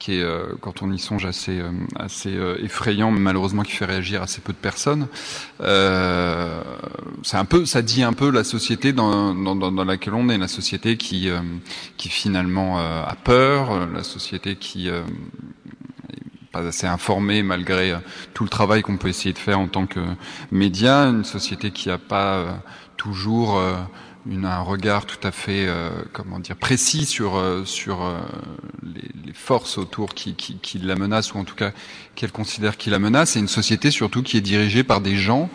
qui 0.00 0.14
est, 0.14 0.22
euh, 0.22 0.54
quand 0.62 0.82
on 0.82 0.90
y 0.90 0.98
songe, 0.98 1.26
assez, 1.26 1.60
euh, 1.60 1.70
assez 1.94 2.34
euh, 2.34 2.56
effrayant, 2.64 3.10
mais 3.10 3.20
malheureusement 3.20 3.62
qui 3.62 3.72
fait 3.72 3.84
réagir 3.84 4.22
assez 4.22 4.40
peu 4.40 4.52
de 4.52 4.58
personnes. 4.58 5.06
Euh, 5.60 6.62
c'est 7.22 7.36
un 7.36 7.44
peu, 7.44 7.66
ça 7.66 7.82
dit 7.82 8.02
un 8.02 8.14
peu 8.14 8.30
la 8.30 8.42
société 8.42 8.94
dans, 8.94 9.34
dans, 9.34 9.54
dans 9.54 9.84
laquelle 9.84 10.14
on 10.14 10.30
est, 10.30 10.38
la 10.38 10.48
société 10.48 10.96
qui, 10.96 11.28
qui 11.98 12.08
finalement 12.08 12.78
a 12.78 13.14
peur, 13.22 13.88
la 13.88 14.02
société 14.02 14.56
qui 14.56 14.88
pas 16.50 16.60
assez 16.60 16.86
informée 16.86 17.42
malgré 17.42 17.94
tout 18.32 18.44
le 18.44 18.48
travail 18.48 18.80
qu'on 18.82 18.96
peut 18.96 19.08
essayer 19.08 19.34
de 19.34 19.38
faire 19.38 19.60
en 19.60 19.68
tant 19.68 19.86
que 19.86 20.00
média, 20.50 21.02
une 21.02 21.24
société 21.24 21.72
qui 21.72 21.88
n'a 21.88 21.98
pas 21.98 22.62
toujours 22.96 23.60
une, 24.26 24.44
un 24.44 24.60
regard 24.60 25.06
tout 25.06 25.24
à 25.26 25.30
fait, 25.30 25.66
euh, 25.66 25.90
comment 26.12 26.38
dire, 26.38 26.56
précis 26.56 27.06
sur 27.06 27.36
euh, 27.36 27.64
sur 27.64 28.02
euh, 28.02 28.20
les, 28.82 29.08
les, 29.26 29.32
forces 29.32 29.78
autour 29.78 30.14
qui, 30.14 30.34
qui, 30.34 30.56
qui, 30.58 30.78
la 30.78 30.94
menacent 30.94 31.34
ou 31.34 31.38
en 31.38 31.44
tout 31.44 31.54
cas 31.54 31.72
qu'elle 32.14 32.32
considère 32.32 32.76
qui 32.76 32.90
la 32.90 32.98
menace. 32.98 33.36
Et 33.36 33.40
une 33.40 33.48
société 33.48 33.90
surtout 33.90 34.22
qui 34.22 34.36
est 34.36 34.42
dirigée 34.42 34.84
par 34.84 35.00
des 35.00 35.16
gens. 35.16 35.48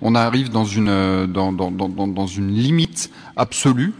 On 0.00 0.14
arrive 0.14 0.50
dans 0.50 0.64
une 0.64 1.26
dans, 1.26 1.52
dans, 1.52 1.70
dans, 1.70 1.88
dans 1.88 2.26
une 2.26 2.52
limite 2.52 3.10
absolue 3.36 3.94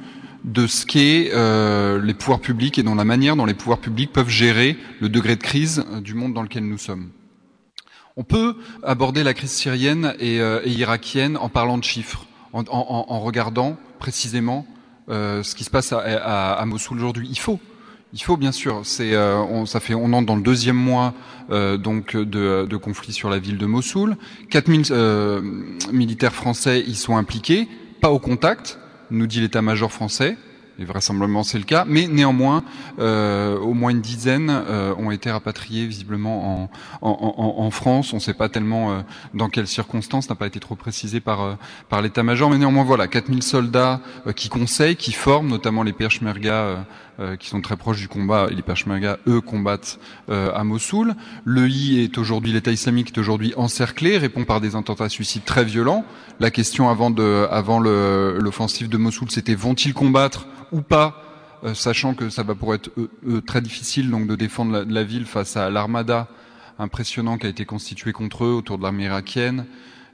de 0.45 0.67
ce 0.67 0.85
qu'est 0.85 1.31
euh, 1.33 2.01
les 2.01 2.15
pouvoirs 2.15 2.41
publics 2.41 2.79
et 2.79 2.83
dans 2.83 2.95
la 2.95 3.05
manière 3.05 3.35
dont 3.35 3.47
les 3.47 3.55
pouvoirs 3.55 3.79
publics 3.79 4.13
peuvent 4.13 4.29
gérer 4.29 4.77
le 5.01 5.09
degré 5.09 5.37
de 5.37 5.43
crise 5.43 5.85
du 6.03 6.15
monde 6.15 6.35
dans 6.35 6.43
lequel 6.43 6.65
nous 6.67 6.79
sommes. 6.79 7.11
On 8.17 8.25
peut 8.25 8.57
aborder 8.83 9.25
la 9.25 9.35
crise 9.35 9.51
syrienne 9.51 10.15
et, 10.21 10.41
euh, 10.41 10.61
et 10.65 10.71
irakienne 10.71 11.37
en 11.37 11.49
parlant 11.49 11.79
de 11.79 11.85
chiffres, 11.85 12.27
en, 12.53 12.61
en, 12.61 13.07
en 13.09 13.21
regardant 13.21 13.77
précisément 14.05 14.67
euh, 15.09 15.43
ce 15.43 15.55
qui 15.55 15.65
se 15.65 15.71
passe 15.71 15.91
à, 15.95 15.99
à, 16.53 16.67
Mossoul 16.67 16.99
aujourd'hui. 16.99 17.27
Il 17.31 17.39
faut. 17.39 17.59
Il 18.13 18.23
faut 18.23 18.37
bien 18.37 18.53
sûr. 18.53 18.83
C'est, 18.85 19.15
euh, 19.15 19.39
on, 19.39 19.65
ça 19.65 19.81
fait, 19.81 19.95
on 19.95 20.13
entre 20.13 20.27
dans 20.27 20.37
le 20.37 20.43
deuxième 20.43 20.77
mois 20.77 21.15
euh, 21.51 21.79
donc 21.79 22.15
de, 22.15 22.67
de, 22.69 22.77
conflit 22.77 23.15
sur 23.15 23.31
la 23.31 23.39
ville 23.39 23.57
de 23.57 23.65
Mossoul. 23.65 24.19
4000 24.51 24.83
euh, 24.91 25.41
militaires 25.91 26.35
français 26.35 26.85
y 26.87 26.95
sont 26.97 27.17
impliqués, 27.17 27.67
pas 28.03 28.11
au 28.11 28.19
contact, 28.19 28.79
nous 29.11 29.27
dit 29.27 29.41
l'état-major 29.41 29.91
français 29.91 30.37
et 30.79 30.85
vraisemblablement 30.85 31.43
c'est 31.43 31.59
le 31.59 31.65
cas, 31.65 31.85
mais 31.87 32.07
néanmoins, 32.07 32.65
euh, 32.99 33.59
au 33.59 33.75
moins 33.75 33.91
une 33.91 34.01
dizaine 34.01 34.51
euh, 34.51 34.95
ont 34.97 35.11
été 35.11 35.31
rapatriés 35.31 35.87
visiblement 35.87 36.69
en, 37.01 37.71
France. 37.71 38.13
On 38.13 38.17
ne 38.17 38.21
sait 38.21 38.35
pas 38.35 38.49
tellement 38.49 38.93
euh, 38.93 39.01
dans 39.33 39.49
quelles 39.49 39.67
circonstances, 39.67 40.29
n'a 40.29 40.37
pas 40.37 40.47
été 40.47 40.61
trop 40.61 40.77
précisé 40.77 41.21
par, 41.21 41.57
par 41.89 42.03
l'état-major, 42.03 42.51
mais 42.51 42.59
néanmoins 42.59 42.85
voilà, 42.85 43.09
4000 43.09 43.43
soldats 43.43 44.01
qui 44.37 44.49
conseillent, 44.49 44.97
qui 44.97 45.13
forment, 45.13 45.49
notamment 45.49 45.83
les 45.83 45.93
Peshmerga 45.93 46.85
qui 47.39 47.49
sont 47.49 47.61
très 47.61 47.77
proches 47.77 48.01
du 48.01 48.09
combat, 48.09 48.49
les 48.51 48.63
Peshmerga, 48.63 49.19
eux, 49.29 49.41
combattent 49.41 49.99
à 50.29 50.65
Mossoul. 50.65 51.15
Le 51.45 51.69
I 51.69 52.01
est 52.03 52.19
aujourd'hui, 52.19 52.53
l'État 52.53 52.73
islamique 52.73 53.13
est 53.15 53.19
aujourd'hui 53.19 53.53
encerclé, 53.57 54.19
répond 54.19 54.45
par 54.45 54.61
des 54.61 54.75
attentats 54.75 55.09
suicides 55.09 55.45
très 55.45 55.65
violents. 55.65 56.05
La 56.41 56.51
question 56.51 56.89
avant, 56.89 57.11
de, 57.11 57.47
avant 57.51 57.79
l'offensive 57.79 58.89
de 58.89 58.97
Mossoul, 58.97 59.31
c'était 59.31 59.55
vont-ils 59.55 59.95
combattre 59.95 60.49
ou 60.73 60.83
pas, 60.83 61.23
euh, 61.65 61.75
sachant 61.75 62.15
que 62.15 62.29
ça 62.29 62.43
va 62.43 62.55
pour 62.55 62.75
être 62.75 62.91
euh, 62.99 63.41
très 63.41 63.61
difficile 63.61 64.11
donc 64.11 64.27
de 64.27 64.37
défendre 64.37 64.85
la, 64.87 65.03
ville 65.05 65.25
face 65.25 65.57
à 65.57 65.71
l'armada 65.71 66.29
impressionnant 66.79 67.39
qui 67.39 67.47
a 67.47 67.49
été 67.49 67.65
constitué 67.65 68.13
contre 68.13 68.45
eux 68.45 68.53
autour 68.53 68.79
de 68.79 68.83
l'armée 68.83 69.05
irakienne, 69.05 69.67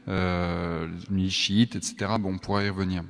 euh, 0.09 0.87
les 1.11 1.31
chiites, 1.31 1.75
etc. 1.75 2.13
Bon, 2.21 2.35
on 2.35 2.39
pourrait 2.39 2.67
y 2.67 2.71
revenir. 2.71 3.03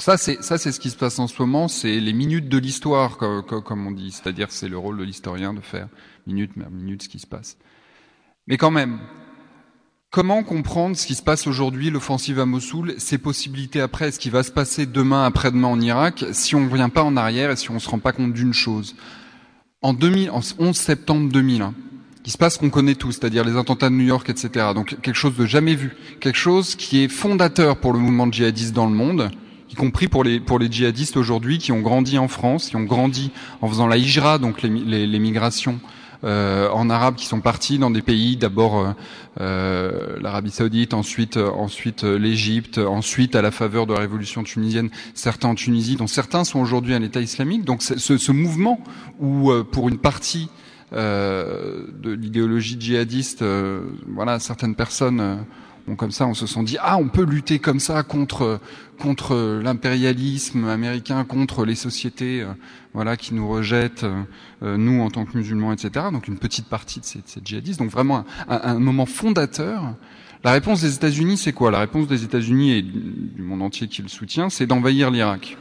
Ça, 0.00 0.16
c'est 0.16 0.42
ça, 0.42 0.58
c'est 0.58 0.72
ce 0.72 0.80
qui 0.80 0.90
se 0.90 0.96
passe 0.96 1.18
en 1.18 1.28
ce 1.28 1.40
moment. 1.40 1.68
C'est 1.68 2.00
les 2.00 2.12
minutes 2.12 2.48
de 2.48 2.58
l'histoire, 2.58 3.16
comme, 3.16 3.42
comme, 3.42 3.86
on 3.86 3.92
dit. 3.92 4.10
C'est-à-dire, 4.10 4.50
c'est 4.50 4.68
le 4.68 4.76
rôle 4.76 4.98
de 4.98 5.04
l'historien 5.04 5.54
de 5.54 5.60
faire 5.60 5.88
minute 6.26 6.52
mais 6.56 6.64
minute 6.70 7.04
ce 7.04 7.08
qui 7.08 7.18
se 7.18 7.26
passe. 7.26 7.56
Mais 8.46 8.56
quand 8.56 8.70
même, 8.70 8.98
Comment 10.14 10.44
comprendre 10.44 10.96
ce 10.96 11.08
qui 11.08 11.16
se 11.16 11.24
passe 11.24 11.48
aujourd'hui, 11.48 11.90
l'offensive 11.90 12.38
à 12.38 12.46
Mossoul, 12.46 12.94
ses 12.98 13.18
possibilités 13.18 13.80
après, 13.80 14.12
ce 14.12 14.20
qui 14.20 14.30
va 14.30 14.44
se 14.44 14.52
passer 14.52 14.86
demain, 14.86 15.24
après-demain 15.24 15.66
en 15.66 15.80
Irak, 15.80 16.24
si 16.30 16.54
on 16.54 16.60
ne 16.60 16.70
revient 16.70 16.88
pas 16.94 17.02
en 17.02 17.16
arrière 17.16 17.50
et 17.50 17.56
si 17.56 17.72
on 17.72 17.74
ne 17.74 17.78
se 17.80 17.88
rend 17.88 17.98
pas 17.98 18.12
compte 18.12 18.32
d'une 18.32 18.52
chose? 18.52 18.94
En, 19.82 19.92
2000, 19.92 20.30
en 20.30 20.38
11 20.60 20.76
septembre 20.76 21.32
2001, 21.32 21.74
il 22.24 22.30
se 22.30 22.38
passe 22.38 22.58
qu'on 22.58 22.70
connaît 22.70 22.94
tous, 22.94 23.10
c'est-à-dire 23.10 23.42
les 23.42 23.56
attentats 23.56 23.90
de 23.90 23.96
New 23.96 24.04
York, 24.04 24.30
etc. 24.30 24.66
Donc 24.72 24.96
quelque 25.02 25.16
chose 25.16 25.36
de 25.36 25.46
jamais 25.46 25.74
vu, 25.74 25.96
quelque 26.20 26.38
chose 26.38 26.76
qui 26.76 27.02
est 27.02 27.08
fondateur 27.08 27.78
pour 27.78 27.92
le 27.92 27.98
mouvement 27.98 28.30
djihadiste 28.30 28.72
dans 28.72 28.86
le 28.86 28.94
monde, 28.94 29.32
y 29.74 29.76
compris 29.76 30.06
pour 30.06 30.22
les, 30.22 30.38
pour 30.38 30.60
les 30.60 30.70
djihadistes 30.70 31.16
aujourd'hui 31.16 31.58
qui 31.58 31.72
ont 31.72 31.80
grandi 31.80 32.16
en 32.16 32.28
France, 32.28 32.68
qui 32.68 32.76
ont 32.76 32.84
grandi 32.84 33.32
en 33.60 33.68
faisant 33.68 33.88
la 33.88 33.96
hijra, 33.96 34.38
donc 34.38 34.62
les, 34.62 34.68
les, 35.08 35.18
migrations 35.18 35.80
euh, 36.22 36.70
en 36.70 36.88
arabe 36.90 37.16
qui 37.16 37.26
sont 37.26 37.40
partis 37.40 37.78
dans 37.78 37.90
des 37.90 38.00
pays, 38.00 38.36
d'abord 38.36 38.78
euh, 38.78 38.92
euh 39.40 40.16
l'Arabie 40.20 40.52
Saoudite, 40.52 40.94
ensuite 40.94 41.36
ensuite 41.36 42.04
l'Égypte, 42.04 42.78
ensuite 42.78 43.34
à 43.34 43.42
la 43.42 43.50
faveur 43.50 43.88
de 43.88 43.94
la 43.94 43.98
révolution 43.98 44.44
tunisienne, 44.44 44.90
certains 45.12 45.48
en 45.48 45.54
Tunisie, 45.56 45.96
dont 45.96 46.06
certains 46.06 46.44
sont 46.44 46.60
aujourd'hui 46.60 46.94
à 46.94 47.00
l'État 47.00 47.20
islamique. 47.20 47.64
Donc 47.64 47.82
ce, 47.82 47.98
ce 47.98 48.32
mouvement 48.32 48.78
où 49.18 49.52
pour 49.72 49.88
une 49.88 49.98
partie 49.98 50.48
de 50.92 52.12
l'idéologie 52.12 52.76
djihadiste, 52.78 53.44
voilà, 54.06 54.38
certaines 54.38 54.76
personnes 54.76 55.44
Bon, 55.86 55.96
comme 55.96 56.12
ça, 56.12 56.26
on 56.26 56.32
se 56.32 56.46
sent 56.46 56.62
dit 56.62 56.78
ah, 56.80 56.96
on 56.96 57.08
peut 57.08 57.24
lutter 57.24 57.58
comme 57.58 57.78
ça 57.78 58.02
contre 58.02 58.60
contre 58.98 59.60
l'impérialisme 59.62 60.68
américain, 60.68 61.24
contre 61.24 61.64
les 61.64 61.74
sociétés, 61.74 62.40
euh, 62.42 62.52
voilà, 62.94 63.16
qui 63.16 63.34
nous 63.34 63.48
rejettent, 63.48 64.04
euh, 64.04 64.22
euh, 64.62 64.76
nous 64.76 65.02
en 65.02 65.10
tant 65.10 65.24
que 65.24 65.36
musulmans, 65.36 65.72
etc. 65.72 66.06
Donc 66.12 66.28
une 66.28 66.38
petite 66.38 66.68
partie 66.68 67.00
de 67.00 67.04
ces, 67.04 67.20
ces 67.26 67.40
djihadistes. 67.44 67.80
Donc 67.80 67.90
vraiment 67.90 68.24
un, 68.48 68.60
un, 68.62 68.78
moment 68.78 69.04
fondateur. 69.04 69.94
La 70.42 70.52
réponse 70.52 70.80
des 70.80 70.94
États-Unis, 70.94 71.36
c'est 71.36 71.52
quoi? 71.52 71.70
La 71.70 71.80
réponse 71.80 72.06
des 72.06 72.24
États-Unis 72.24 72.72
et 72.72 72.82
du 72.82 73.42
monde 73.42 73.62
entier 73.62 73.88
qui 73.88 74.00
le 74.00 74.08
soutient, 74.08 74.48
c'est 74.48 74.66
d'envahir 74.66 75.10
l'Irak. 75.10 75.56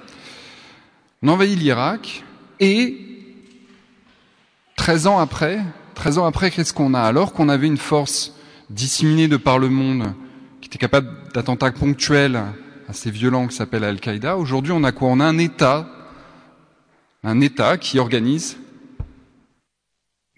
On 1.21 1.29
envahit 1.29 1.57
l'Irak 1.57 2.23
et 2.59 2.97
13 4.75 5.07
ans 5.07 5.19
après, 5.19 5.61
13 5.95 6.17
ans 6.17 6.25
après, 6.25 6.51
qu'est-ce 6.51 6.73
qu'on 6.73 6.93
a? 6.93 7.01
Alors 7.01 7.33
qu'on 7.33 7.49
avait 7.49 7.67
une 7.67 7.77
force 7.77 8.33
disséminés 8.69 9.27
de 9.27 9.37
par 9.37 9.59
le 9.59 9.69
monde, 9.69 10.13
qui 10.61 10.67
était 10.67 10.77
capable 10.77 11.09
d'attentats 11.33 11.71
ponctuels 11.71 12.41
assez 12.87 13.11
violents 13.11 13.47
qui 13.47 13.55
s'appellent 13.55 13.83
Al-Qaïda. 13.83 14.37
Aujourd'hui, 14.37 14.71
on 14.71 14.83
a 14.83 14.91
quoi? 14.91 15.09
On 15.09 15.19
a 15.19 15.25
un 15.25 15.37
État, 15.37 15.87
un 17.23 17.41
État 17.41 17.77
qui 17.77 17.99
organise 17.99 18.57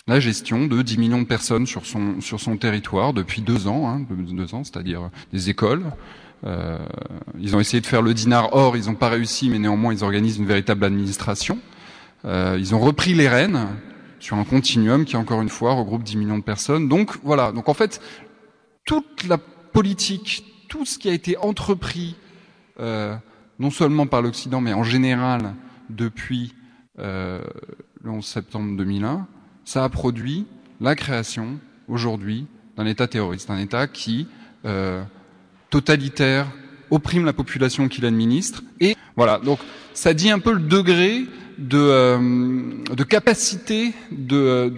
la 0.08 0.20
gestion 0.20 0.68
de 0.68 0.82
10 0.82 0.98
millions 1.00 1.22
de 1.22 1.28
personnes 1.28 1.66
sur 1.66 1.86
son, 1.86 2.22
sur 2.22 2.40
son 2.40 2.58
territoire 2.58 3.14
depuis 3.14 3.42
deux 3.42 3.68
ans, 3.68 3.90
hein, 3.90 4.06
deux 4.10 4.54
ans, 4.54 4.64
c'est-à-dire 4.64 5.10
des 5.34 5.50
écoles. 5.50 5.84
Euh, 6.46 6.78
ils 7.40 7.56
ont 7.56 7.60
essayé 7.60 7.82
de 7.82 7.88
faire 7.88 8.04
le 8.04 8.14
dinar 8.14 8.54
or, 8.54 8.78
ils 8.78 8.86
n'ont 8.86 8.96
pas 8.96 9.10
réussi, 9.10 9.50
mais 9.50 9.58
néanmoins 9.58 9.94
ils 9.94 10.04
organisent 10.04 10.38
une 10.38 10.46
véritable 10.46 10.86
administration. 10.86 11.58
Euh, 12.26 12.58
ils 12.60 12.76
ont 12.76 12.80
repris 12.80 13.14
les 13.16 13.28
rênes 13.28 13.68
sur 14.19 14.38
un 14.38 14.43
continuum 14.43 15.06
qui, 15.06 15.15
encore 15.17 15.41
une 15.41 15.49
fois, 15.49 15.73
regroupe 15.73 16.04
10 16.04 16.17
millions 16.17 16.38
de 16.38 16.43
personnes. 16.43 16.88
Donc 16.88 17.17
voilà. 17.23 17.51
Donc 17.51 17.69
en 17.69 17.73
fait, 17.73 18.01
toute 18.86 19.25
la 19.28 19.38
politique, 19.38 20.45
tout 20.69 20.86
ce 20.86 20.97
qui 20.97 21.10
a 21.10 21.13
été 21.13 21.38
entrepris, 21.38 22.15
euh, 22.80 23.15
non 23.60 23.71
seulement 23.71 24.08
par 24.08 24.21
l'Occident, 24.21 24.62
mais 24.62 24.73
en 24.73 24.84
général 24.84 25.56
depuis 25.89 26.54
euh, 26.99 27.41
le 28.01 28.12
11 28.12 28.25
septembre 28.25 28.78
2001, 28.78 29.28
ça 29.63 29.84
a 29.84 29.89
produit 29.89 30.45
la 30.80 30.95
création 30.95 31.60
aujourd'hui 31.88 32.47
d'un 32.78 32.86
État 32.86 33.08
terroriste, 33.08 33.49
un 33.49 33.58
État 33.58 33.88
qui 33.88 34.28
euh, 34.65 35.04
totalitaire 35.69 36.47
opprime 36.91 37.25
la 37.25 37.34
population 37.34 37.88
qu'il 37.88 38.06
administre. 38.06 38.63
Et 38.80 38.95
voilà, 39.15 39.39
donc 39.39 39.60
ça 39.93 40.13
dit 40.13 40.30
un 40.30 40.39
peu 40.39 40.54
le 40.54 40.62
degré 40.62 41.25
de, 41.58 41.78
euh, 41.78 42.84
de 42.94 43.04
capacité 43.04 43.94
de, 44.12 44.72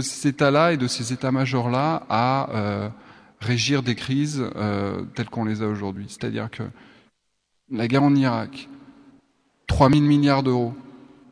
ces 0.00 0.28
États-là 0.28 0.72
et 0.72 0.76
de 0.76 0.86
ces 0.86 1.12
États-majors-là 1.12 2.06
à 2.08 2.50
euh, 2.54 2.88
régir 3.40 3.82
des 3.82 3.94
crises 3.94 4.44
euh, 4.56 5.02
telles 5.14 5.30
qu'on 5.30 5.44
les 5.44 5.62
a 5.62 5.66
aujourd'hui. 5.66 6.06
C'est-à-dire 6.08 6.50
que 6.50 6.62
la 7.70 7.88
guerre 7.88 8.02
en 8.02 8.14
Irak, 8.14 8.68
3 9.66 9.90
000 9.90 10.02
milliards 10.02 10.42
d'euros, 10.42 10.74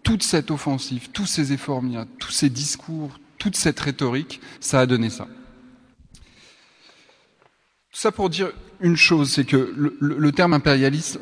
toute 0.02 0.22
cette 0.22 0.50
offensive, 0.50 1.10
tous 1.12 1.26
ces 1.26 1.52
efforts 1.52 1.82
tous 2.18 2.30
ces 2.30 2.48
discours, 2.48 3.18
toute 3.38 3.56
cette 3.56 3.78
rhétorique, 3.78 4.40
ça 4.60 4.80
a 4.80 4.86
donné 4.86 5.10
ça. 5.10 5.26
Tout 7.90 8.00
ça 8.00 8.12
pour 8.12 8.30
dire 8.30 8.52
une 8.80 8.96
chose, 8.96 9.30
c'est 9.30 9.44
que 9.44 9.72
le, 9.76 9.96
le, 10.00 10.32
terme 10.32 10.54
impérialiste, 10.54 11.18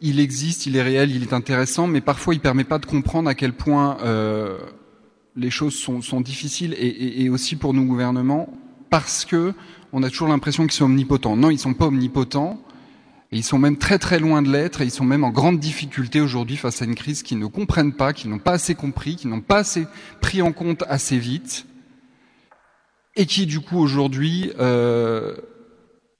il 0.00 0.20
existe, 0.20 0.66
il 0.66 0.76
est 0.76 0.82
réel, 0.82 1.10
il 1.10 1.22
est 1.22 1.32
intéressant, 1.32 1.86
mais 1.86 2.00
parfois 2.00 2.34
il 2.34 2.40
permet 2.40 2.64
pas 2.64 2.78
de 2.78 2.86
comprendre 2.86 3.28
à 3.28 3.34
quel 3.34 3.52
point 3.52 3.98
euh, 4.02 4.58
les 5.36 5.50
choses 5.50 5.74
sont, 5.74 6.20
difficiles 6.20 6.74
et, 6.78 7.28
aussi 7.28 7.56
pour 7.56 7.74
nos 7.74 7.84
gouvernements 7.84 8.48
parce 8.90 9.24
que 9.24 9.54
on 9.92 10.02
a 10.02 10.10
toujours 10.10 10.28
l'impression 10.28 10.64
qu'ils 10.64 10.72
sont 10.72 10.84
omnipotents. 10.84 11.36
Non, 11.36 11.50
ils 11.50 11.58
sont 11.58 11.74
pas 11.74 11.86
omnipotents. 11.86 12.60
Et 13.30 13.36
ils 13.36 13.44
sont 13.44 13.58
même 13.58 13.76
très 13.76 13.98
très 13.98 14.18
loin 14.18 14.40
de 14.40 14.50
l'être 14.50 14.80
et 14.80 14.84
ils 14.84 14.90
sont 14.90 15.04
même 15.04 15.22
en 15.22 15.28
grande 15.28 15.58
difficulté 15.58 16.18
aujourd'hui 16.18 16.56
face 16.56 16.80
à 16.80 16.86
une 16.86 16.94
crise 16.94 17.22
qu'ils 17.22 17.38
ne 17.38 17.46
comprennent 17.46 17.92
pas, 17.92 18.14
qu'ils 18.14 18.30
n'ont 18.30 18.38
pas 18.38 18.52
assez 18.52 18.74
compris, 18.74 19.16
qu'ils 19.16 19.28
n'ont 19.28 19.42
pas 19.42 19.58
assez 19.58 19.86
pris 20.22 20.40
en 20.40 20.52
compte 20.52 20.82
assez 20.88 21.18
vite 21.18 21.66
et 23.16 23.26
qui 23.26 23.44
du 23.44 23.60
coup 23.60 23.76
aujourd'hui 23.78 24.50
euh, 24.58 25.36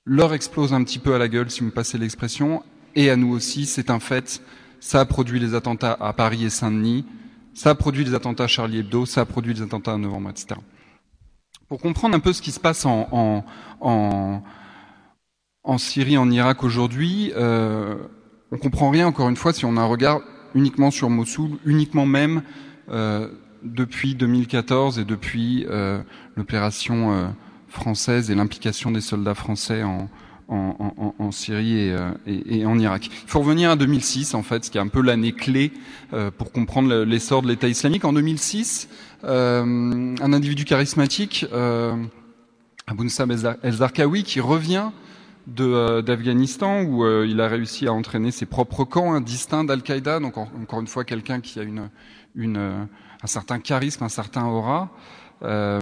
leur 0.05 0.35
explose 0.35 0.75
un 0.75 0.85
petit 0.85 0.99
peu 0.99 1.15
à 1.15 1.19
la 1.19 1.29
gueule, 1.29 1.51
si 1.51 1.61
vous 1.61 1.67
me 1.67 1.71
passez 1.71 1.97
l'expression, 1.97 2.63
et 2.99 3.11
à 3.11 3.17
nous 3.17 3.33
aussi, 3.33 3.65
c'est 3.65 3.91
un 3.91 4.01
fait. 4.01 4.43
Ça 4.81 5.01
a 5.01 5.05
produit 5.05 5.39
les 5.39 5.55
attentats 5.55 5.97
à 6.01 6.13
Paris 6.13 6.45
et 6.45 6.51
Saint-Denis, 6.51 7.05
ça 7.55 7.71
a 7.71 7.75
produit 7.77 8.05
les 8.05 8.15
attentats 8.15 8.45
à 8.45 8.49
Charlie 8.49 8.79
Hebdo, 8.79 9.07
ça 9.07 9.21
a 9.21 9.25
produit 9.25 9.55
les 9.55 9.63
attentats 9.63 9.93
à 9.93 9.99
novembre, 9.99 10.31
etc. 10.31 10.61
Pour 11.69 11.81
comprendre 11.81 12.17
un 12.17 12.21
peu 12.21 12.33
ce 12.33 12.43
qui 12.43 12.51
se 12.51 12.59
passe 12.59 12.85
en, 12.87 13.45
Syrie, 15.77 16.19
en 16.19 16.29
Irak 16.29 16.65
aujourd'hui, 16.65 17.33
euh, 17.37 17.95
on 18.51 18.59
comprend 18.59 18.91
rien, 18.91 19.07
encore 19.07 19.29
une 19.29 19.37
fois, 19.37 19.53
si 19.53 19.65
on 19.65 19.77
a 19.77 19.81
un 19.81 19.87
regard 19.87 20.21
uniquement 20.57 20.91
sur 20.91 21.09
Mossoul, 21.09 21.51
uniquement 21.65 22.07
même 22.07 22.43
euh, 22.91 23.29
depuis 23.63 24.17
2014 24.17 24.99
et 24.99 25.05
depuis 25.05 25.67
euh, 25.69 26.01
l'opération 26.37 27.13
euh, 27.13 27.29
française 27.69 28.29
et 28.31 28.35
l'implication 28.35 28.91
des 28.91 29.01
soldats 29.01 29.35
français 29.35 29.85
en, 29.85 30.09
en, 30.49 30.93
en, 30.97 31.15
en 31.19 31.31
Syrie 31.31 31.79
et, 31.79 31.93
euh, 31.93 32.11
et, 32.27 32.61
et, 32.61 32.67
en 32.67 32.79
Irak. 32.79 33.11
Il 33.25 33.29
faut 33.29 33.41
revenir 33.41 33.71
à 33.71 33.77
2006, 33.77 34.35
en 34.35 34.43
fait, 34.43 34.65
ce 34.65 34.71
qui 34.71 34.79
est 34.79 34.81
un 34.81 34.89
peu 34.89 35.03
l'année 35.03 35.33
clé 35.33 35.73
euh, 36.13 36.31
pour 36.31 36.53
comprendre 36.53 37.05
l'essor 37.05 37.43
de 37.43 37.49
l'État 37.49 37.69
islamique. 37.69 38.05
En 38.05 38.13
2006, 38.13 38.89
euh, 39.25 40.15
un 40.21 40.33
individu 40.33 40.65
charismatique, 40.65 41.47
euh, 41.53 41.95
Abou 42.87 43.05
El-Zarqawi, 43.63 44.23
qui 44.23 44.41
revient 44.41 44.91
de, 45.47 46.01
d'Afghanistan 46.01 46.83
où 46.83 47.07
il 47.25 47.41
a 47.41 47.49
réussi 47.49 47.87
à 47.87 47.93
entraîner 47.93 48.31
ses 48.31 48.47
propres 48.47 48.85
camps 48.85 49.15
hein, 49.15 49.21
distincts 49.21 49.65
d'Al-Qaïda. 49.65 50.21
Donc 50.21 50.39
encore 50.39 50.81
une 50.81 50.87
fois, 50.87 51.05
quelqu'un 51.05 51.41
qui 51.41 51.59
a 51.59 51.63
une, 51.63 51.91
une, 52.35 52.57
un 53.23 53.27
certain 53.27 53.59
charisme, 53.59 54.05
un 54.05 54.09
certain 54.09 54.47
aura. 54.47 54.91
Euh, 55.43 55.81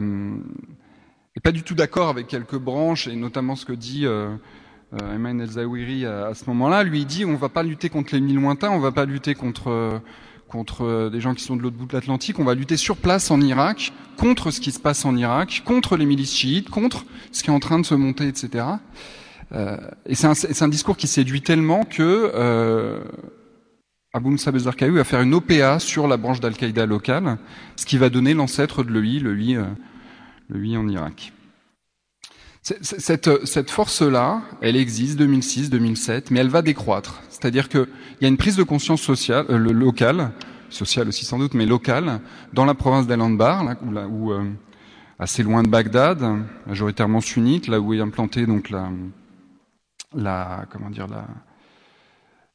et 1.36 1.40
pas 1.40 1.52
du 1.52 1.62
tout 1.62 1.74
d'accord 1.74 2.08
avec 2.08 2.26
quelques 2.26 2.58
branches, 2.58 3.08
et 3.08 3.14
notamment 3.14 3.56
ce 3.56 3.64
que 3.66 3.72
dit 3.72 4.06
euh, 4.06 4.34
euh, 4.94 5.14
Ayman 5.14 5.40
El-Zawiri 5.40 6.06
à, 6.06 6.34
ce 6.34 6.46
moment-là. 6.46 6.82
Lui, 6.82 7.00
il 7.00 7.06
dit 7.06 7.24
on 7.24 7.36
va 7.36 7.48
pas 7.48 7.62
lutter 7.62 7.88
contre 7.88 8.14
les 8.14 8.20
l'ennemi 8.20 8.40
lointain, 8.40 8.70
on 8.70 8.80
va 8.80 8.92
pas 8.92 9.04
lutter 9.04 9.34
contre 9.34 10.00
contre 10.48 11.10
des 11.10 11.20
gens 11.20 11.34
qui 11.34 11.42
sont 11.42 11.56
de 11.56 11.62
l'autre 11.62 11.76
bout 11.76 11.86
de 11.86 11.92
l'Atlantique, 11.92 12.38
on 12.38 12.44
va 12.44 12.54
lutter 12.54 12.76
sur 12.76 12.96
place 12.96 13.32
en 13.32 13.40
Irak, 13.40 13.92
contre 14.16 14.52
ce 14.52 14.60
qui 14.60 14.70
se 14.70 14.78
passe 14.78 15.04
en 15.04 15.16
Irak, 15.16 15.62
contre 15.64 15.96
les 15.96 16.06
milices 16.06 16.34
chiites, 16.34 16.70
contre 16.70 17.04
ce 17.32 17.42
qui 17.42 17.50
est 17.50 17.52
en 17.52 17.58
train 17.58 17.80
de 17.80 17.84
se 17.84 17.96
monter, 17.96 18.28
etc. 18.28 18.64
Euh, 19.52 19.76
et 20.06 20.14
c'est 20.14 20.26
un, 20.26 20.64
un, 20.64 20.68
discours 20.68 20.96
qui 20.96 21.06
séduit 21.06 21.42
tellement 21.42 21.84
que 21.84 22.32
euh, 22.34 23.00
Abu 24.12 24.34
Bezarkawi 24.34 24.96
va 24.96 25.04
faire 25.04 25.20
une 25.20 25.34
OPA 25.34 25.78
sur 25.78 26.08
la 26.08 26.16
branche 26.16 26.40
d'Al-Qaïda 26.40 26.86
locale, 26.86 27.38
ce 27.76 27.86
qui 27.86 27.96
va 27.96 28.08
donner 28.08 28.34
l'ancêtre 28.34 28.82
de 28.82 28.92
l'EI, 28.92 29.20
l'EI, 29.20 29.56
euh, 29.56 29.64
en 30.52 30.88
Irak. 30.88 31.32
Cette, 32.62 33.70
force-là, 33.70 34.42
elle 34.60 34.74
existe 34.74 35.16
2006, 35.18 35.70
2007, 35.70 36.32
mais 36.32 36.40
elle 36.40 36.48
va 36.48 36.62
décroître. 36.62 37.22
C'est-à-dire 37.28 37.68
qu'il 37.68 37.86
y 38.20 38.24
a 38.24 38.28
une 38.28 38.36
prise 38.36 38.56
de 38.56 38.64
conscience 38.64 39.00
sociale, 39.00 39.46
euh, 39.50 39.58
locale, 39.58 40.32
sociale 40.68 41.06
aussi 41.06 41.24
sans 41.24 41.38
doute, 41.38 41.54
mais 41.54 41.64
locale, 41.64 42.20
dans 42.52 42.64
la 42.64 42.74
province 42.74 43.06
d'Al-Anbar, 43.06 43.62
là, 43.64 44.08
où, 44.08 44.32
euh, 44.32 44.50
assez 45.20 45.44
loin 45.44 45.62
de 45.62 45.68
Bagdad, 45.68 46.24
majoritairement 46.66 47.20
sunnite, 47.20 47.68
là 47.68 47.78
où 47.78 47.94
est 47.94 48.00
implantée 48.00 48.46
donc 48.46 48.70
la, 48.70 48.90
la 50.12 50.66
comment 50.70 50.90
dire 50.90 51.06
la 51.06 51.24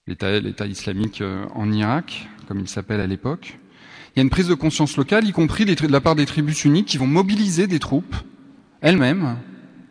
l'État 0.07 0.65
islamique 0.65 1.21
euh, 1.21 1.45
en 1.53 1.71
Irak, 1.71 2.27
comme 2.47 2.59
il 2.59 2.67
s'appelle 2.67 2.99
à 2.99 3.07
l'époque. 3.07 3.57
Il 4.15 4.19
y 4.19 4.21
a 4.21 4.23
une 4.23 4.29
prise 4.29 4.47
de 4.47 4.53
conscience 4.55 4.97
locale, 4.97 5.25
y 5.25 5.31
compris 5.31 5.63
de 5.63 5.87
la 5.87 6.01
part 6.01 6.15
des 6.15 6.25
tribus 6.25 6.57
sunnites 6.57 6.85
qui 6.85 6.97
vont 6.97 7.07
mobiliser 7.07 7.67
des 7.67 7.79
troupes 7.79 8.15
elles-mêmes, 8.81 9.37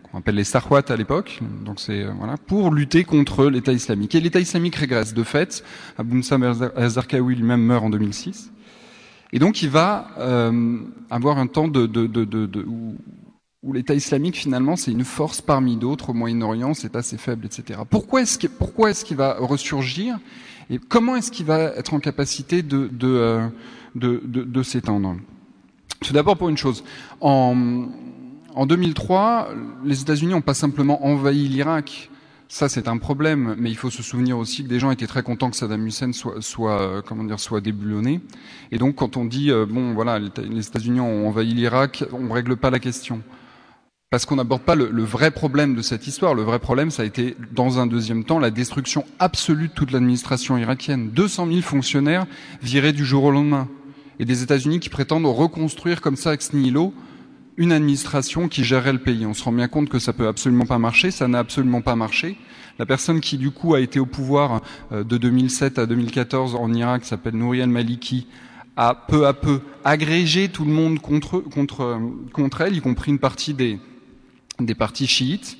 qu'on 0.02 0.18
appelle 0.18 0.34
les 0.34 0.44
Sarwat 0.44 0.82
à 0.88 0.96
l'époque, 0.96 1.40
donc 1.64 1.80
c'est 1.80 2.02
euh, 2.02 2.10
voilà, 2.18 2.36
pour 2.36 2.70
lutter 2.70 3.04
contre 3.04 3.46
l'État 3.46 3.72
islamique. 3.72 4.14
Et 4.14 4.20
l'État 4.20 4.40
islamique 4.40 4.76
régresse. 4.76 5.14
De 5.14 5.22
fait, 5.22 5.64
Abu 5.96 6.16
Musa 6.16 6.36
al-Zarqawi 6.76 7.36
lui-même 7.36 7.62
meurt 7.62 7.84
en 7.84 7.90
2006. 7.90 8.52
Et 9.32 9.38
donc 9.38 9.62
il 9.62 9.70
va 9.70 10.08
euh, 10.18 10.80
avoir 11.08 11.38
un 11.38 11.46
temps 11.46 11.68
de, 11.68 11.86
de, 11.86 12.06
de, 12.06 12.24
de 12.24 12.62
où, 12.66 12.96
où 13.62 13.72
l'État 13.72 13.94
islamique 13.94 14.36
finalement 14.36 14.76
c'est 14.76 14.90
une 14.90 15.04
force 15.04 15.40
parmi 15.40 15.76
d'autres 15.76 16.10
au 16.10 16.14
Moyen-Orient, 16.14 16.74
c'est 16.74 16.96
assez 16.96 17.16
faible, 17.16 17.46
etc. 17.46 17.80
Pourquoi 17.88 18.22
est-ce 18.22 18.38
qu'il 18.38 18.50
pourquoi 18.50 18.90
est-ce 18.90 19.04
qu'il 19.04 19.16
va 19.16 19.36
ressurgir 19.38 20.18
et 20.68 20.78
comment 20.78 21.16
est-ce 21.16 21.30
qu'il 21.30 21.46
va 21.46 21.58
être 21.76 21.94
en 21.94 22.00
capacité 22.00 22.62
de 22.62 22.88
de, 22.92 23.08
euh, 23.08 23.48
de, 23.94 24.20
de, 24.24 24.42
de 24.42 24.62
s'étendre 24.62 25.16
Tout 26.00 26.12
d'abord 26.12 26.36
pour 26.36 26.48
une 26.48 26.56
chose, 26.56 26.84
en 27.20 27.86
en 28.54 28.66
2003, 28.66 29.48
les 29.84 30.02
États-Unis 30.02 30.32
n'ont 30.32 30.40
pas 30.40 30.54
simplement 30.54 31.06
envahi 31.06 31.48
l'Irak. 31.48 32.10
Ça, 32.48 32.68
c'est 32.68 32.88
un 32.88 32.98
problème, 32.98 33.54
mais 33.58 33.70
il 33.70 33.76
faut 33.76 33.90
se 33.90 34.02
souvenir 34.02 34.36
aussi 34.36 34.64
que 34.64 34.68
des 34.68 34.80
gens 34.80 34.90
étaient 34.90 35.06
très 35.06 35.22
contents 35.22 35.50
que 35.50 35.56
Saddam 35.56 35.86
Hussein 35.86 36.10
soit, 36.12 36.80
euh, 36.82 37.00
comment 37.00 37.22
dire, 37.22 37.38
soit 37.38 37.60
déboulonné. 37.60 38.20
Et 38.72 38.78
donc, 38.78 38.96
quand 38.96 39.16
on 39.16 39.24
dit, 39.24 39.52
euh, 39.52 39.66
bon, 39.66 39.94
voilà, 39.94 40.18
les 40.18 40.66
États-Unis 40.66 40.98
ont 40.98 41.28
envahi 41.28 41.54
l'Irak, 41.54 42.04
on 42.12 42.32
règle 42.32 42.56
pas 42.56 42.70
la 42.70 42.80
question 42.80 43.22
parce 44.10 44.26
qu'on 44.26 44.34
n'aborde 44.34 44.62
pas 44.62 44.74
le, 44.74 44.90
le, 44.90 45.04
vrai 45.04 45.30
problème 45.30 45.76
de 45.76 45.82
cette 45.82 46.08
histoire. 46.08 46.34
Le 46.34 46.42
vrai 46.42 46.58
problème, 46.58 46.90
ça 46.90 47.02
a 47.02 47.04
été, 47.04 47.36
dans 47.52 47.78
un 47.78 47.86
deuxième 47.86 48.24
temps, 48.24 48.40
la 48.40 48.50
destruction 48.50 49.04
absolue 49.20 49.68
de 49.68 49.72
toute 49.72 49.92
l'administration 49.92 50.58
irakienne. 50.58 51.10
200 51.10 51.46
000 51.46 51.60
fonctionnaires 51.60 52.26
virés 52.60 52.92
du 52.92 53.04
jour 53.04 53.22
au 53.22 53.30
lendemain. 53.30 53.68
Et 54.20 54.26
des 54.26 54.42
États-Unis 54.42 54.80
qui 54.80 54.90
prétendent 54.90 55.24
reconstruire 55.24 56.02
comme 56.02 56.14
ça, 56.14 56.34
ex 56.34 56.52
nihilo, 56.52 56.92
une 57.56 57.72
administration 57.72 58.48
qui 58.48 58.64
gérerait 58.64 58.92
le 58.92 58.98
pays. 58.98 59.24
On 59.24 59.32
se 59.32 59.42
rend 59.42 59.52
bien 59.52 59.66
compte 59.66 59.88
que 59.88 59.98
ça 59.98 60.12
peut 60.12 60.28
absolument 60.28 60.66
pas 60.66 60.78
marcher, 60.78 61.10
ça 61.10 61.26
n'a 61.26 61.38
absolument 61.38 61.80
pas 61.80 61.96
marché. 61.96 62.36
La 62.78 62.84
personne 62.84 63.22
qui, 63.22 63.38
du 63.38 63.50
coup, 63.50 63.74
a 63.74 63.80
été 63.80 63.98
au 63.98 64.04
pouvoir 64.04 64.60
euh, 64.92 65.04
de 65.04 65.16
2007 65.16 65.78
à 65.78 65.86
2014 65.86 66.54
en 66.54 66.70
Irak, 66.74 67.06
s'appelle 67.06 67.34
Nouri 67.34 67.62
al-Maliki, 67.62 68.26
a 68.76 68.94
peu 68.94 69.26
à 69.26 69.32
peu 69.32 69.60
agrégé 69.84 70.50
tout 70.50 70.66
le 70.66 70.72
monde 70.72 71.00
contre, 71.00 71.40
contre 71.40 72.60
elle, 72.60 72.76
y 72.76 72.80
compris 72.82 73.10
une 73.10 73.18
partie 73.18 73.54
des 73.54 74.74
partis 74.74 75.06
chiites, 75.06 75.56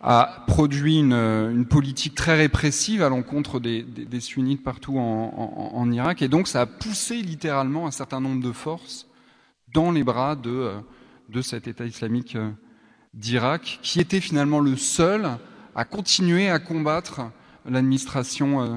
a 0.00 0.44
produit 0.46 0.98
une, 0.98 1.66
politique 1.68 2.14
très 2.14 2.36
répressive 2.36 3.02
à 3.02 3.08
l'encontre 3.08 3.60
des, 3.60 3.84
sunnites 4.20 4.64
partout 4.64 4.98
en, 4.98 5.90
Irak, 5.92 6.22
et 6.22 6.28
donc 6.28 6.48
ça 6.48 6.62
a 6.62 6.66
poussé 6.66 7.16
littéralement 7.16 7.86
un 7.86 7.90
certain 7.90 8.20
nombre 8.20 8.42
de 8.42 8.52
forces 8.52 9.06
dans 9.74 9.92
les 9.92 10.02
bras 10.02 10.36
de, 10.36 10.72
de 11.28 11.42
cet 11.42 11.68
État 11.68 11.84
islamique 11.84 12.36
d'Irak, 13.14 13.78
qui 13.82 14.00
était 14.00 14.20
finalement 14.20 14.60
le 14.60 14.76
seul 14.76 15.28
à 15.74 15.84
continuer 15.84 16.48
à 16.48 16.58
combattre 16.58 17.22
l'administration 17.68 18.62
euh, 18.62 18.76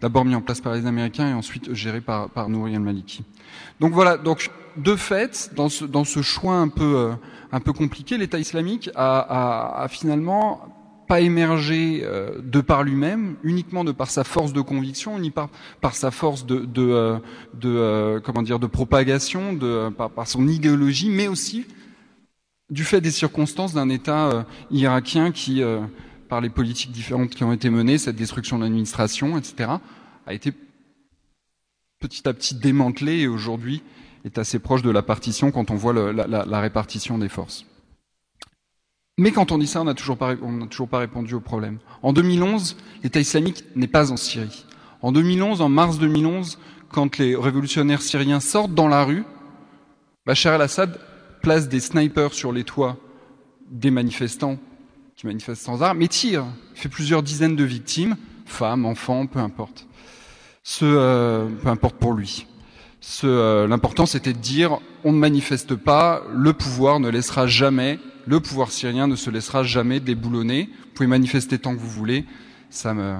d'abord 0.00 0.24
mise 0.24 0.36
en 0.36 0.40
place 0.40 0.60
par 0.60 0.74
les 0.74 0.86
Américains 0.86 1.30
et 1.30 1.32
ensuite 1.32 1.72
gérée 1.74 2.00
par, 2.00 2.30
par 2.30 2.48
Nouri 2.48 2.74
al-Maliki. 2.74 3.24
Donc 3.80 3.92
voilà, 3.92 4.16
donc 4.16 4.50
de 4.76 4.96
fait, 4.96 5.52
dans 5.54 5.68
ce, 5.68 5.84
dans 5.84 6.04
ce 6.04 6.22
choix 6.22 6.56
un 6.56 6.68
peu, 6.68 6.96
euh, 6.96 7.14
un 7.52 7.60
peu 7.60 7.72
compliqué, 7.72 8.18
l'État 8.18 8.38
islamique 8.38 8.90
a, 8.94 9.86
finalement 9.90 10.68
pas 11.06 11.20
émergé 11.20 12.00
euh, 12.02 12.40
de 12.42 12.60
par 12.60 12.82
lui-même, 12.82 13.36
uniquement 13.42 13.84
de 13.84 13.92
par 13.92 14.10
sa 14.10 14.24
force 14.24 14.52
de 14.52 14.62
conviction, 14.62 15.18
ni 15.18 15.30
par, 15.30 15.50
sa 15.92 16.10
force 16.10 16.46
de, 16.46 16.66
euh, 16.78 17.18
euh, 17.64 18.20
comment 18.20 18.42
dire, 18.42 18.58
de 18.58 18.66
propagation, 18.66 19.58
par, 19.96 20.10
par, 20.10 20.26
son 20.26 20.48
idéologie, 20.48 21.10
mais 21.10 21.28
aussi 21.28 21.66
du 22.70 22.84
fait 22.84 23.02
des 23.02 23.10
circonstances 23.10 23.74
d'un 23.74 23.90
État 23.90 24.46
irakien 24.70 25.30
qui, 25.30 25.62
par 26.30 26.40
les 26.40 26.48
politiques 26.48 26.92
différentes 26.92 27.30
qui 27.30 27.44
ont 27.44 27.52
été 27.52 27.68
menées, 27.68 27.98
cette 27.98 28.16
destruction 28.16 28.56
de 28.56 28.62
l'administration, 28.62 29.36
etc., 29.36 29.70
a 30.26 30.32
été 30.32 30.52
petit 32.00 32.26
à 32.26 32.32
petit 32.32 32.54
démantelé 32.54 33.20
et 33.20 33.28
aujourd'hui 33.28 33.82
est 34.24 34.38
assez 34.38 34.58
proche 34.58 34.82
de 34.82 34.90
la 34.90 35.02
partition 35.02 35.50
quand 35.50 35.70
on 35.70 35.74
voit 35.74 35.92
la, 35.92 36.60
répartition 36.60 37.18
des 37.18 37.28
forces. 37.28 37.66
Mais 39.18 39.30
quand 39.30 39.52
on 39.52 39.58
dit 39.58 39.66
ça, 39.66 39.80
on 39.80 39.84
n'a 39.84 39.94
toujours, 39.94 40.18
pas, 40.18 40.98
répondu 40.98 41.34
au 41.34 41.40
problème. 41.40 41.78
En 42.02 42.12
2011, 42.12 42.76
l'État 43.02 43.20
islamique 43.20 43.64
n'est 43.76 43.86
pas 43.86 44.10
en 44.10 44.16
Syrie. 44.16 44.66
En 45.02 45.12
2011, 45.12 45.60
en 45.60 45.68
mars 45.68 45.98
2011, 45.98 46.58
quand 46.88 47.18
les 47.18 47.36
révolutionnaires 47.36 48.02
syriens 48.02 48.40
sortent 48.40 48.74
dans 48.74 48.88
la 48.88 49.04
rue, 49.04 49.24
Bachar 50.26 50.54
el-Assad 50.54 50.98
place 51.42 51.68
des 51.68 51.80
snipers 51.80 52.32
sur 52.32 52.52
les 52.52 52.64
toits 52.64 52.96
des 53.70 53.90
manifestants 53.90 54.58
qui 55.14 55.26
manifestent 55.26 55.62
sans 55.62 55.82
armes 55.82 56.02
et 56.02 56.08
tire, 56.08 56.44
fait 56.74 56.88
plusieurs 56.88 57.22
dizaines 57.22 57.56
de 57.56 57.64
victimes, 57.64 58.16
femmes, 58.46 58.86
enfants, 58.86 59.26
peu 59.26 59.38
importe. 59.38 59.86
Euh, 60.82 61.48
peu 61.62 61.68
importe 61.68 61.96
pour 61.96 62.14
lui. 62.14 62.46
Euh, 63.24 63.66
L'important, 63.66 64.06
c'était 64.06 64.32
de 64.32 64.38
dire 64.38 64.78
on 65.04 65.12
ne 65.12 65.18
manifeste 65.18 65.74
pas, 65.74 66.22
le 66.34 66.52
pouvoir 66.52 67.00
ne 67.00 67.08
laissera 67.08 67.46
jamais, 67.46 67.98
le 68.26 68.40
pouvoir 68.40 68.70
syrien 68.70 69.06
ne 69.06 69.16
se 69.16 69.30
laissera 69.30 69.62
jamais 69.62 70.00
déboulonner. 70.00 70.70
Vous 70.70 70.90
pouvez 70.94 71.06
manifester 71.06 71.58
tant 71.58 71.74
que 71.74 71.80
vous 71.80 71.90
voulez, 71.90 72.24
ça 72.70 72.94
me, 72.94 73.16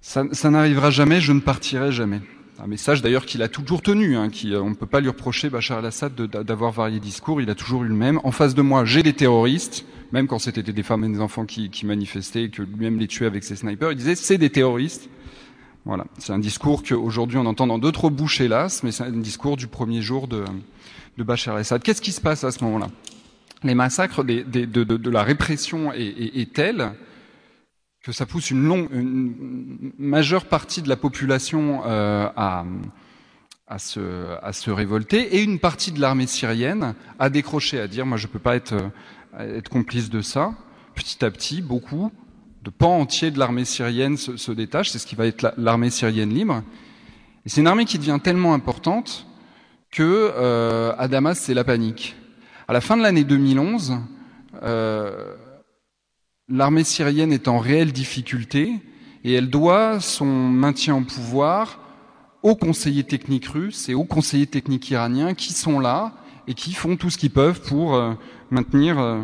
ça, 0.00 0.50
n'arrivera 0.50 0.90
jamais, 0.90 1.20
je 1.20 1.32
ne 1.32 1.40
partirai 1.40 1.92
jamais. 1.92 2.20
Un 2.60 2.66
message 2.66 3.02
d'ailleurs 3.02 3.26
qu'il 3.26 3.42
a 3.42 3.48
toujours 3.48 3.82
tenu, 3.82 4.16
hein, 4.16 4.30
qui, 4.30 4.54
on 4.56 4.70
ne 4.70 4.74
peut 4.74 4.86
pas 4.86 5.00
lui 5.00 5.08
reprocher 5.08 5.48
Bachar 5.50 5.78
al-Assad 5.78 6.14
d'avoir 6.14 6.72
varié 6.72 6.98
discours, 6.98 7.40
il 7.40 7.50
a 7.50 7.54
toujours 7.54 7.84
eu 7.84 7.88
le 7.88 7.94
même. 7.94 8.18
En 8.24 8.32
face 8.32 8.54
de 8.54 8.62
moi, 8.62 8.84
j'ai 8.84 9.02
des 9.02 9.12
terroristes, 9.12 9.84
même 10.10 10.26
quand 10.26 10.38
c'était 10.38 10.62
des 10.62 10.82
femmes 10.82 11.04
et 11.04 11.08
des 11.08 11.20
enfants 11.20 11.46
qui, 11.46 11.70
qui 11.70 11.86
manifestaient 11.86 12.44
et 12.44 12.50
que 12.50 12.62
lui-même 12.62 12.98
les 12.98 13.06
tuait 13.06 13.26
avec 13.26 13.44
ses 13.44 13.54
snipers, 13.54 13.92
il 13.92 13.98
disait 13.98 14.16
c'est 14.16 14.38
des 14.38 14.50
terroristes. 14.50 15.08
Voilà, 15.84 16.04
c'est 16.18 16.32
un 16.32 16.38
discours 16.38 16.82
qu'aujourd'hui 16.82 17.38
on 17.38 17.46
entend 17.46 17.66
dans 17.66 17.78
d'autres 17.78 18.10
bouches, 18.10 18.40
hélas, 18.40 18.82
mais 18.82 18.92
c'est 18.92 19.04
un 19.04 19.10
discours 19.10 19.56
du 19.56 19.66
premier 19.66 20.02
jour 20.02 20.28
de, 20.28 20.44
Bachar 21.16 21.54
el-Assad. 21.54 21.82
Qu'est-ce 21.82 22.02
qui 22.02 22.12
se 22.12 22.20
passe 22.20 22.44
à 22.44 22.50
ce 22.50 22.62
moment-là? 22.64 22.88
Les 23.64 23.74
massacres 23.74 24.22
de, 24.22 25.10
la 25.10 25.22
répression 25.22 25.92
est, 25.92 26.38
est, 26.38 26.52
telle 26.52 26.92
que 28.02 28.12
ça 28.12 28.26
pousse 28.26 28.50
une, 28.50 29.34
majeure 29.98 30.44
partie 30.44 30.82
de 30.82 30.88
la 30.88 30.96
population 30.96 31.82
euh, 31.86 32.28
à, 32.36 32.64
à, 33.66 33.78
se, 33.78 34.00
à 34.42 34.74
révolter 34.74 35.36
et 35.36 35.42
une 35.42 35.58
partie 35.58 35.90
de 35.90 36.00
l'armée 36.00 36.26
syrienne 36.26 36.94
a 37.18 37.30
décroché, 37.30 37.80
à 37.80 37.88
dire 37.88 38.06
moi 38.06 38.16
je 38.16 38.26
ne 38.26 38.32
peux 38.32 38.38
pas 38.38 38.54
être, 38.54 38.76
être 39.38 39.68
complice 39.68 40.10
de 40.10 40.20
ça. 40.20 40.54
Petit 40.94 41.24
à 41.24 41.30
petit, 41.30 41.62
beaucoup 41.62 42.12
de 42.68 42.70
pans 42.70 42.98
entiers 42.98 43.30
de 43.30 43.38
l'armée 43.38 43.64
syrienne 43.64 44.18
se, 44.18 44.36
se 44.36 44.52
détachent, 44.52 44.90
c'est 44.90 44.98
ce 44.98 45.06
qui 45.06 45.14
va 45.14 45.26
être 45.26 45.54
l'armée 45.56 45.88
syrienne 45.88 46.28
libre. 46.28 46.62
C'est 47.46 47.62
une 47.62 47.66
armée 47.66 47.86
qui 47.86 47.96
devient 47.96 48.18
tellement 48.22 48.52
importante 48.52 49.26
que 49.90 50.02
euh, 50.36 50.92
à 50.98 51.08
Damas, 51.08 51.38
c'est 51.38 51.54
la 51.54 51.64
panique. 51.64 52.14
À 52.68 52.74
la 52.74 52.82
fin 52.82 52.98
de 52.98 53.02
l'année 53.02 53.24
2011, 53.24 53.96
euh, 54.62 55.34
l'armée 56.50 56.84
syrienne 56.84 57.32
est 57.32 57.48
en 57.48 57.58
réelle 57.58 57.90
difficulté 57.90 58.74
et 59.24 59.32
elle 59.32 59.48
doit 59.48 59.98
son 60.00 60.26
maintien 60.26 60.96
en 60.96 61.04
pouvoir 61.04 61.80
aux 62.42 62.54
conseillers 62.54 63.04
techniques 63.04 63.46
russes 63.46 63.88
et 63.88 63.94
aux 63.94 64.04
conseillers 64.04 64.46
techniques 64.46 64.90
iraniens 64.90 65.32
qui 65.32 65.54
sont 65.54 65.80
là 65.80 66.12
et 66.46 66.52
qui 66.52 66.74
font 66.74 66.96
tout 66.96 67.08
ce 67.08 67.16
qu'ils 67.16 67.30
peuvent 67.30 67.62
pour 67.62 67.94
euh, 67.94 68.12
maintenir 68.50 68.98
euh, 68.98 69.22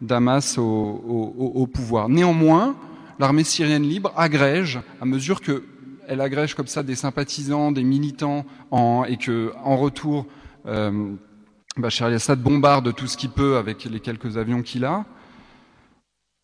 Damas 0.00 0.58
au, 0.58 1.68
pouvoir. 1.72 2.08
Néanmoins, 2.08 2.76
l'armée 3.18 3.44
syrienne 3.44 3.82
libre 3.82 4.12
agrège, 4.16 4.80
à 5.00 5.04
mesure 5.04 5.40
que 5.40 5.64
elle 6.08 6.20
agrège 6.20 6.54
comme 6.54 6.68
ça 6.68 6.84
des 6.84 6.94
sympathisants, 6.94 7.72
des 7.72 7.82
militants, 7.82 8.46
et 9.08 9.16
que 9.16 9.52
en 9.64 9.76
retour, 9.76 10.26
euh, 10.66 11.14
Bachar 11.76 12.08
al-Assad 12.08 12.40
bombarde 12.40 12.94
tout 12.94 13.06
ce 13.06 13.16
qu'il 13.16 13.30
peut 13.30 13.56
avec 13.56 13.84
les 13.84 14.00
quelques 14.00 14.36
avions 14.36 14.62
qu'il 14.62 14.84
a. 14.84 15.04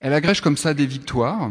Elle 0.00 0.14
agrège 0.14 0.40
comme 0.40 0.56
ça 0.56 0.74
des 0.74 0.86
victoires. 0.86 1.48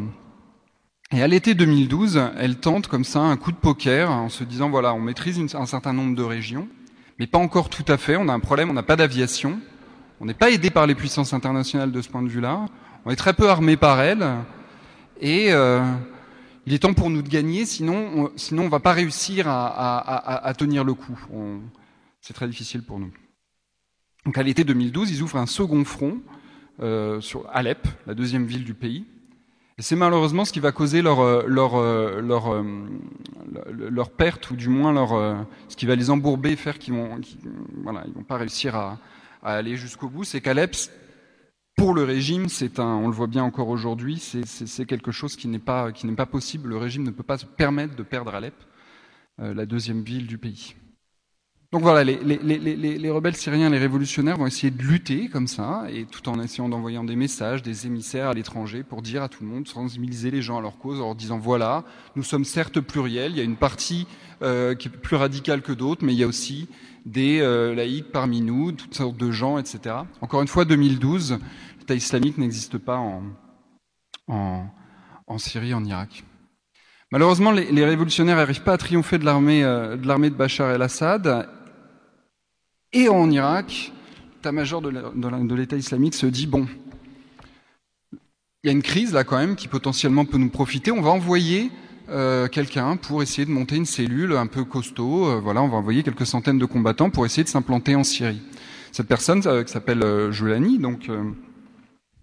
Et 1.13 1.23
à 1.23 1.27
l'été 1.27 1.55
2012, 1.55 2.21
elle 2.37 2.57
tente 2.57 2.87
comme 2.87 3.03
ça 3.03 3.19
un 3.21 3.37
coup 3.37 3.51
de 3.51 3.57
poker 3.57 4.11
en 4.11 4.29
se 4.29 4.43
disant 4.43 4.69
voilà, 4.69 4.93
on 4.93 4.99
maîtrise 4.99 5.41
un 5.53 5.65
certain 5.65 5.93
nombre 5.93 6.15
de 6.15 6.23
régions, 6.23 6.67
mais 7.17 7.27
pas 7.27 7.37
encore 7.37 7.69
tout 7.69 7.85
à 7.87 7.97
fait. 7.97 8.15
On 8.15 8.29
a 8.29 8.33
un 8.33 8.39
problème, 8.39 8.69
on 8.69 8.73
n'a 8.73 8.83
pas 8.83 8.95
d'aviation, 8.95 9.59
on 10.21 10.25
n'est 10.25 10.35
pas 10.35 10.51
aidé 10.51 10.69
par 10.69 10.85
les 10.85 10.93
puissances 10.93 11.33
internationales 11.33 11.91
de 11.91 11.99
ce 11.99 12.07
point 12.07 12.21
de 12.21 12.29
vue-là. 12.29 12.67
On 13.05 13.11
est 13.11 13.15
très 13.15 13.33
peu 13.33 13.49
armé 13.49 13.75
par 13.75 13.99
elles, 13.99 14.23
et 15.19 15.51
euh, 15.51 15.83
il 16.67 16.73
est 16.75 16.79
temps 16.79 16.93
pour 16.93 17.09
nous 17.09 17.23
de 17.23 17.27
gagner, 17.27 17.65
sinon, 17.65 18.11
on, 18.15 18.31
sinon 18.35 18.65
on 18.65 18.69
va 18.69 18.79
pas 18.79 18.93
réussir 18.93 19.45
à, 19.47 20.53
tenir 20.55 20.83
le 20.83 20.93
coup. 20.93 21.19
C'est 22.21 22.35
très 22.35 22.47
difficile 22.47 22.83
pour 22.83 22.99
nous. 22.99 23.11
Donc 24.25 24.37
à 24.37 24.43
l'été 24.43 24.63
2012, 24.63 25.09
ils 25.09 25.23
ouvrent 25.23 25.37
un 25.37 25.47
second 25.47 25.83
front 25.83 26.19
euh, 26.83 27.19
sur 27.19 27.49
Alep, 27.51 27.87
la 28.05 28.13
deuxième 28.13 28.45
ville 28.45 28.63
du 28.63 28.75
pays. 28.75 29.05
Et 29.79 29.81
c'est 29.81 29.95
malheureusement 29.95 30.45
ce 30.45 30.53
qui 30.53 30.59
va 30.59 30.71
causer 30.71 31.01
leur, 31.01 31.21
euh, 31.21 31.45
leur, 31.47 31.81
leur, 32.21 32.63
leur, 33.71 34.11
perte, 34.11 34.51
ou 34.51 34.55
du 34.55 34.69
moins 34.69 34.93
leur, 34.93 35.47
ce 35.67 35.75
qui 35.75 35.87
va 35.87 35.95
les 35.95 36.11
embourber, 36.11 36.55
faire 36.55 36.77
qu'ils 36.77 36.93
vont, 36.93 37.19
voilà, 37.83 38.05
vont 38.13 38.21
pas 38.21 38.37
réussir 38.37 38.75
à, 38.75 38.99
à 39.43 39.53
aller 39.53 39.75
jusqu'au 39.75 40.09
bout. 40.09 40.23
C'est 40.23 40.41
qu'Alep, 40.41 40.75
pour 41.75 41.93
le 41.93 42.03
régime, 42.03 42.49
c'est 42.49 42.79
un, 42.79 42.95
on 42.95 43.07
le 43.07 43.13
voit 43.13 43.27
bien 43.27 43.43
encore 43.43 43.69
aujourd'hui, 43.69 44.19
c'est 44.19 44.85
quelque 44.85 45.11
chose 45.11 45.35
qui 45.35 45.47
n'est 45.47 45.59
pas, 45.59 45.91
qui 45.91 46.07
pas 46.07 46.25
possible. 46.25 46.69
Le 46.69 46.77
régime 46.77 47.03
ne 47.03 47.11
peut 47.11 47.23
pas 47.23 47.37
se 47.37 47.45
permettre 47.45 47.95
de 47.95 48.03
perdre 48.03 48.35
Alep, 48.35 48.55
euh, 49.39 49.53
la 49.53 49.65
deuxième 49.65 50.03
ville 50.03 50.27
du 50.27 50.37
pays. 50.37 50.75
Donc 51.71 51.83
voilà, 51.83 52.03
les, 52.03 53.11
rebelles 53.11 53.37
syriens, 53.37 53.69
les 53.69 53.77
révolutionnaires 53.77 54.37
vont 54.37 54.45
essayer 54.45 54.71
de 54.71 54.83
lutter 54.83 55.29
comme 55.29 55.47
ça, 55.47 55.85
et 55.89 56.03
tout 56.03 56.27
en 56.27 56.37
essayant 56.41 56.67
d'envoyer 56.67 56.99
des 57.05 57.15
messages, 57.15 57.63
des 57.63 57.87
émissaires 57.87 58.27
à 58.27 58.33
l'étranger 58.33 58.83
pour 58.83 59.01
dire 59.01 59.23
à 59.23 59.29
tout 59.29 59.41
le 59.41 59.49
monde, 59.49 59.69
sensibiliser 59.69 60.31
les 60.31 60.41
gens 60.41 60.57
à 60.57 60.61
leur 60.61 60.77
cause, 60.77 60.99
en 60.99 61.05
leur 61.05 61.15
disant 61.15 61.39
voilà, 61.39 61.85
nous 62.17 62.23
sommes 62.23 62.43
certes 62.43 62.81
pluriels, 62.81 63.31
il 63.31 63.37
y 63.37 63.39
a 63.41 63.45
une 63.45 63.55
partie 63.55 64.05
euh, 64.41 64.75
qui 64.75 64.89
est 64.89 64.91
plus 64.91 65.15
radicale 65.15 65.61
que 65.61 65.71
d'autres, 65.71 66.03
mais 66.03 66.13
il 66.13 66.19
y 66.19 66.23
a 66.23 66.27
aussi 66.27 66.67
des 67.05 67.39
euh, 67.39 67.73
laïcs 67.73 68.11
parmi 68.11 68.41
nous, 68.41 68.71
toutes 68.71 68.95
sortes 68.95 69.17
de 69.17 69.31
gens, 69.31 69.57
etc. 69.57 69.95
Encore 70.21 70.41
une 70.41 70.47
fois, 70.47 70.65
2012, 70.65 71.39
l'État 71.79 71.95
islamique 71.95 72.37
n'existe 72.37 72.77
pas 72.77 72.97
en, 72.97 73.23
en, 74.27 75.37
Syrie, 75.37 75.73
en 75.73 75.83
Irak. 75.83 76.23
Malheureusement, 77.11 77.51
les, 77.51 77.71
les 77.71 77.85
révolutionnaires 77.85 78.37
n'arrivent 78.37 78.63
pas 78.63 78.73
à 78.73 78.77
triompher 78.77 79.17
de 79.17 79.25
l'armée 79.25 79.63
euh, 79.63 79.97
de, 79.97 80.29
de 80.29 80.29
Bachar 80.29 80.71
el-Assad 80.71 81.49
et 82.93 83.07
en 83.07 83.31
Irak, 83.31 83.91
l'état-major 84.35 84.81
de 84.81 85.55
l'État 85.55 85.77
islamique 85.77 86.13
se 86.13 86.25
dit 86.25 86.47
bon, 86.47 86.67
il 88.63 88.67
y 88.67 88.69
a 88.69 88.73
une 88.73 88.83
crise 88.83 89.13
là 89.13 89.23
quand 89.23 89.37
même 89.37 89.55
qui 89.55 89.67
potentiellement 89.67 90.25
peut 90.25 90.37
nous 90.37 90.49
profiter. 90.49 90.91
On 90.91 91.01
va 91.01 91.09
envoyer 91.09 91.71
euh, 92.11 92.47
quelqu'un 92.47 92.97
pour 92.97 93.23
essayer 93.23 93.45
de 93.45 93.51
monter 93.51 93.77
une 93.77 93.85
cellule 93.85 94.33
un 94.33 94.47
peu 94.47 94.63
costaud. 94.63 95.27
Euh, 95.29 95.39
voilà, 95.39 95.61
on 95.61 95.69
va 95.69 95.77
envoyer 95.77 96.03
quelques 96.03 96.25
centaines 96.25 96.59
de 96.59 96.65
combattants 96.65 97.09
pour 97.09 97.25
essayer 97.25 97.43
de 97.43 97.49
s'implanter 97.49 97.95
en 97.95 98.03
Syrie. 98.03 98.41
Cette 98.91 99.07
personne 99.07 99.41
euh, 99.45 99.63
qui 99.63 99.71
s'appelle 99.71 100.03
euh, 100.03 100.31
Joulani, 100.31 100.77
donc 100.77 101.07
euh, 101.07 101.31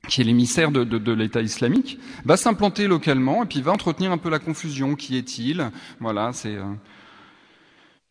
qui 0.08 0.20
est 0.20 0.24
l'émissaire 0.24 0.70
de, 0.70 0.84
de, 0.84 0.98
de 0.98 1.12
l'État 1.12 1.40
islamique, 1.40 1.98
va 2.24 2.36
s'implanter 2.36 2.86
localement 2.88 3.42
et 3.42 3.46
puis 3.46 3.62
va 3.62 3.72
entretenir 3.72 4.12
un 4.12 4.18
peu 4.18 4.28
la 4.28 4.38
confusion. 4.38 4.94
Qui 4.94 5.16
est-il? 5.16 5.70
Voilà, 6.00 6.32
c'est 6.32 6.56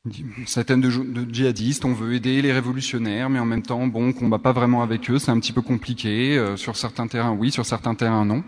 une 0.05 0.47
centaine 0.47 0.82
de, 0.82 0.89
de, 0.89 1.32
djihadistes, 1.32 1.86
on 1.86 1.93
veut 1.93 2.13
aider 2.13 2.41
les 2.41 2.53
révolutionnaires, 2.53 3.30
mais 3.30 3.39
en 3.39 3.45
même 3.45 3.61
temps, 3.61 3.86
bon, 3.88 4.09
on 4.09 4.13
combat 4.13 4.39
pas 4.39 4.53
vraiment 4.53 4.82
avec 4.82 5.09
eux, 5.11 5.19
c'est 5.19 5.32
un 5.32 5.39
petit 5.39 5.53
peu 5.53 5.61
compliqué. 5.61 6.41
Sur 6.55 6.75
certains 6.78 7.07
terrains, 7.07 7.34
oui, 7.34 7.51
sur 7.51 7.65
certains 7.65 7.93
terrains, 7.93 8.25
non. 8.25 8.43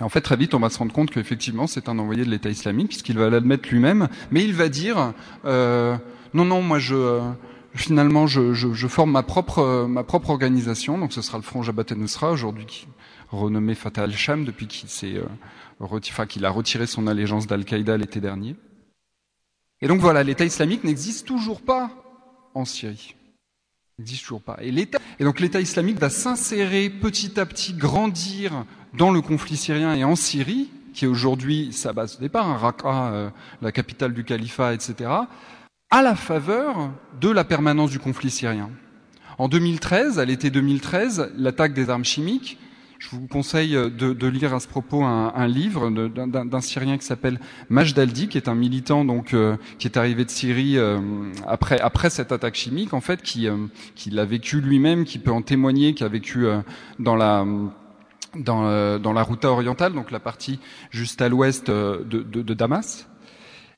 Et 0.00 0.02
en 0.02 0.08
fait, 0.08 0.20
très 0.22 0.36
vite, 0.36 0.54
on 0.54 0.60
va 0.60 0.70
se 0.70 0.78
rendre 0.78 0.92
compte 0.92 1.10
qu'effectivement, 1.10 1.66
c'est 1.66 1.88
un 1.88 1.98
envoyé 1.98 2.24
de 2.24 2.30
l'État 2.30 2.48
islamique, 2.48 2.88
puisqu'il 2.88 3.18
va 3.18 3.28
l'admettre 3.28 3.68
lui-même, 3.68 4.08
mais 4.30 4.42
il 4.42 4.54
va 4.54 4.68
dire 4.68 5.12
euh, 5.44 5.96
non, 6.32 6.44
non, 6.44 6.62
moi, 6.62 6.78
je 6.78 6.94
euh, 6.94 7.20
finalement, 7.74 8.26
je, 8.26 8.54
je, 8.54 8.72
je, 8.72 8.86
forme 8.88 9.12
ma 9.12 9.22
propre 9.22 9.86
ma 9.86 10.02
propre 10.02 10.30
organisation, 10.30 10.98
donc 10.98 11.12
ce 11.12 11.22
sera 11.22 11.38
le 11.38 11.44
Front 11.44 11.62
Jabhat 11.62 11.84
al-Nusra, 11.90 12.30
aujourd'hui 12.30 12.86
renommé 13.30 13.74
Fatah 13.74 14.02
al-Sham 14.02 14.44
depuis 14.44 14.66
qu'il 14.66 14.88
s'est 14.88 15.14
euh, 15.16 15.26
enfin, 15.80 16.26
qu'il 16.26 16.44
a 16.44 16.50
retiré 16.50 16.86
son 16.86 17.06
allégeance 17.06 17.46
d'Al-Qaïda 17.46 17.96
l'été 17.96 18.20
dernier. 18.20 18.56
Et 19.80 19.88
donc 19.88 20.00
voilà, 20.00 20.22
l'État 20.22 20.44
islamique 20.44 20.84
n'existe 20.84 21.26
toujours 21.26 21.62
pas 21.62 21.90
en 22.54 22.64
Syrie. 22.64 23.14
N'existe 23.98 24.22
toujours 24.22 24.42
pas. 24.42 24.58
Et, 24.62 24.68
et 25.18 25.24
donc 25.24 25.40
l'État 25.40 25.60
islamique 25.60 25.98
va 25.98 26.10
s'insérer 26.10 26.90
petit 26.90 27.38
à 27.38 27.46
petit, 27.46 27.72
grandir 27.72 28.64
dans 28.94 29.10
le 29.10 29.20
conflit 29.20 29.56
syrien 29.56 29.94
et 29.94 30.04
en 30.04 30.16
Syrie, 30.16 30.70
qui 30.94 31.04
est 31.04 31.08
aujourd'hui 31.08 31.72
sa 31.72 31.92
base 31.92 32.16
de 32.16 32.20
départ, 32.20 32.48
hein, 32.48 32.56
Raqqa, 32.56 33.12
euh, 33.12 33.30
la 33.62 33.72
capitale 33.72 34.12
du 34.12 34.24
califat, 34.24 34.74
etc., 34.74 35.10
à 35.90 36.02
la 36.02 36.14
faveur 36.14 36.90
de 37.20 37.30
la 37.30 37.44
permanence 37.44 37.90
du 37.90 37.98
conflit 37.98 38.30
syrien. 38.30 38.70
En 39.38 39.48
2013, 39.48 40.18
à 40.18 40.24
l'été 40.24 40.50
2013, 40.50 41.32
l'attaque 41.36 41.72
des 41.72 41.90
armes 41.90 42.04
chimiques 42.04 42.58
je 43.00 43.08
vous 43.16 43.26
conseille 43.26 43.72
de, 43.72 44.12
de 44.12 44.26
lire 44.26 44.54
à 44.54 44.60
ce 44.60 44.68
propos 44.68 45.02
un, 45.02 45.46
livre 45.46 45.88
d'un 45.88 46.60
Syrien 46.60 46.98
qui 46.98 47.06
s'appelle 47.06 47.40
Majdaldi, 47.70 48.28
qui 48.28 48.36
est 48.36 48.46
un 48.46 48.54
militant 48.54 49.06
donc 49.06 49.32
euh, 49.32 49.56
qui 49.78 49.88
est 49.88 49.96
arrivé 49.96 50.26
de 50.26 50.30
Syrie 50.30 50.76
euh, 50.76 50.98
après 51.46 52.10
cette 52.10 52.30
attaque 52.30 52.56
chimique, 52.56 52.92
en 52.92 53.00
fait, 53.00 53.22
qui 53.22 53.48
euh, 53.48 53.56
l'a 54.12 54.26
vécu 54.26 54.60
lui-même, 54.60 55.04
qui 55.04 55.18
peut 55.18 55.32
en 55.32 55.40
témoigner, 55.40 55.94
qui 55.94 56.04
a 56.04 56.08
vécu 56.08 56.46
euh, 56.46 56.60
dans 56.98 57.16
la 57.16 57.46
dans, 58.34 58.66
euh, 58.66 58.98
dans 58.98 59.12
la 59.12 59.22
Routa 59.22 59.50
orientale, 59.50 59.92
donc 59.92 60.10
la 60.10 60.20
partie 60.20 60.60
juste 60.90 61.20
à 61.22 61.28
l'ouest 61.28 61.68
de, 61.68 62.04
de, 62.04 62.54
Damas, 62.54 63.08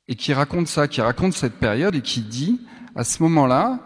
et 0.09 0.15
qui 0.15 0.33
raconte 0.33 0.69
ça, 0.69 0.89
qui 0.89 1.01
raconte 1.01 1.33
cette 1.33 1.55
période 1.55 1.95
et 1.95 2.03
qui 2.03 2.21
dit 2.21 2.61
à 2.95 3.05
ce 3.05 3.23
moment-là, 3.23 3.81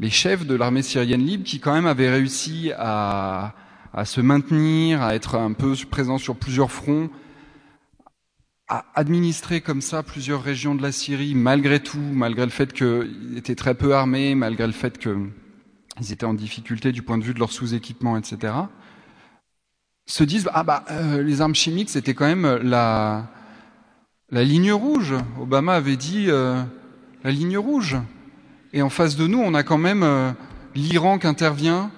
les 0.00 0.10
chefs 0.10 0.46
de 0.46 0.54
l'armée 0.54 0.82
syrienne 0.82 1.22
libre 1.22 1.44
qui 1.44 1.60
quand 1.60 1.72
même 1.72 1.86
avaient 1.86 2.10
réussi 2.10 2.72
à 2.76 3.54
à 3.92 4.04
se 4.04 4.20
maintenir, 4.20 5.02
à 5.02 5.14
être 5.14 5.34
un 5.34 5.52
peu 5.52 5.74
présent 5.90 6.18
sur 6.18 6.36
plusieurs 6.36 6.70
fronts, 6.70 7.10
à 8.68 8.84
administrer 8.94 9.60
comme 9.60 9.80
ça 9.80 10.02
plusieurs 10.02 10.42
régions 10.42 10.74
de 10.74 10.82
la 10.82 10.92
Syrie, 10.92 11.34
malgré 11.34 11.80
tout, 11.80 11.98
malgré 11.98 12.44
le 12.44 12.50
fait 12.50 12.72
qu'ils 12.72 13.36
étaient 13.36 13.54
très 13.54 13.74
peu 13.74 13.94
armés, 13.94 14.34
malgré 14.34 14.66
le 14.66 14.72
fait 14.72 14.98
qu'ils 14.98 16.12
étaient 16.12 16.26
en 16.26 16.34
difficulté 16.34 16.92
du 16.92 17.02
point 17.02 17.18
de 17.18 17.24
vue 17.24 17.34
de 17.34 17.38
leur 17.38 17.50
sous-équipement, 17.50 18.16
etc., 18.16 18.52
se 20.08 20.24
disent 20.24 20.48
ah 20.52 20.64
bah 20.64 20.84
euh, 20.90 21.22
les 21.22 21.40
armes 21.40 21.54
chimiques 21.54 21.90
c'était 21.90 22.14
quand 22.14 22.26
même 22.26 22.58
la 22.62 23.28
la 24.30 24.44
ligne 24.44 24.72
rouge. 24.72 25.14
Obama 25.40 25.74
avait 25.74 25.96
dit 25.96 26.26
euh, 26.28 26.62
la 27.24 27.30
ligne 27.30 27.56
rouge. 27.56 27.96
Et 28.74 28.82
en 28.82 28.90
face 28.90 29.16
de 29.16 29.26
nous, 29.26 29.38
on 29.38 29.54
a 29.54 29.62
quand 29.62 29.78
même 29.78 30.02
euh, 30.02 30.32
l'Iran 30.74 31.18
qui 31.18 31.26
intervient, 31.26 31.90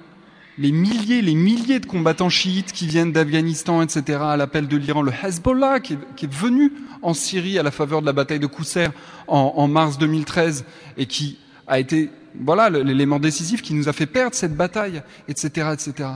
les 0.57 0.71
milliers, 0.71 1.23
les 1.23 1.35
milliers 1.35 1.81
de 1.81 1.87
combattants 1.87 2.29
chiites 2.29 2.73
qui 2.73 2.87
viennent 2.87 3.11
d'Afghanistan, 3.11 3.83
etc., 3.83 4.21
à 4.23 4.37
l'appel 4.37 4.69
de 4.69 4.77
l'Iran, 4.77 5.03
le 5.03 5.11
Hezbollah 5.11 5.81
qui 5.81 5.95
est, 5.95 6.33
venu 6.33 6.73
en 7.03 7.15
Syrie 7.15 7.59
à 7.59 7.65
la 7.65 7.73
faveur 7.73 8.01
de 8.01 8.07
la 8.07 8.13
bataille 8.13 8.39
de 8.39 8.47
Kousser 8.47 8.87
en, 9.27 9.55
en 9.57 9.67
mars 9.67 9.99
2013 9.99 10.65
et 10.97 11.07
qui 11.07 11.39
a 11.67 11.81
été, 11.81 12.11
voilà, 12.41 12.71
l'élément 12.71 13.19
décisif 13.19 13.61
qui 13.61 13.75
nous 13.75 13.89
a 13.89 13.93
fait 13.93 14.07
perdre 14.07 14.37
cette 14.37 14.55
bataille, 14.55 15.03
etc., 15.27 15.71
etc. 15.73 16.09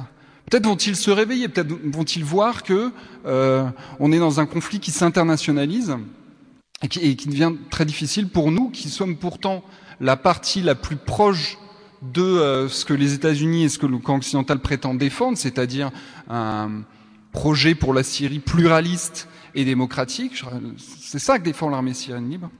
Peut-être 0.51 0.67
vont-ils 0.67 0.97
se 0.97 1.11
réveiller, 1.11 1.49
peut-être 1.49 1.73
vont-ils 1.85 2.25
voir 2.25 2.63
que 2.63 2.93
euh, 3.27 3.67
on 3.99 4.13
est 4.13 4.19
dans 4.19 4.41
un 4.41 4.47
conflit 4.47 4.79
qui 4.79 4.91
s'internationalise 4.91 5.97
et 6.83 6.89
qui, 6.89 7.29
devient 7.29 7.53
très 7.71 7.85
difficile 7.87 8.29
pour 8.29 8.51
nous, 8.51 8.69
qui 8.69 8.91
sommes 8.91 9.17
pourtant 9.17 9.65
la 10.01 10.17
partie 10.17 10.61
la 10.61 10.75
plus 10.75 10.97
proche 10.97 11.57
de 12.03 12.23
euh, 12.23 12.69
ce 12.69 12.85
que 12.85 12.93
les 12.93 13.15
États-Unis 13.15 13.65
et 13.65 13.69
ce 13.71 13.79
que 13.79 13.87
le 13.87 13.99
camp 13.99 14.17
occidental 14.17 14.59
prétend 14.59 14.95
défendre, 14.95 15.39
c'est-à-dire 15.39 15.91
un 16.29 16.83
projet 17.33 17.75
pour 17.75 17.95
la 17.95 18.03
Syrie 18.03 18.39
pluraliste 18.39 19.29
et 19.55 19.65
démocratique. 19.65 20.43
C'est 20.79 21.19
ça 21.19 21.39
que 21.39 21.45
défend 21.45 21.71
l'armée 21.71 21.95
syrienne 21.95 22.29
libre. 22.29 22.51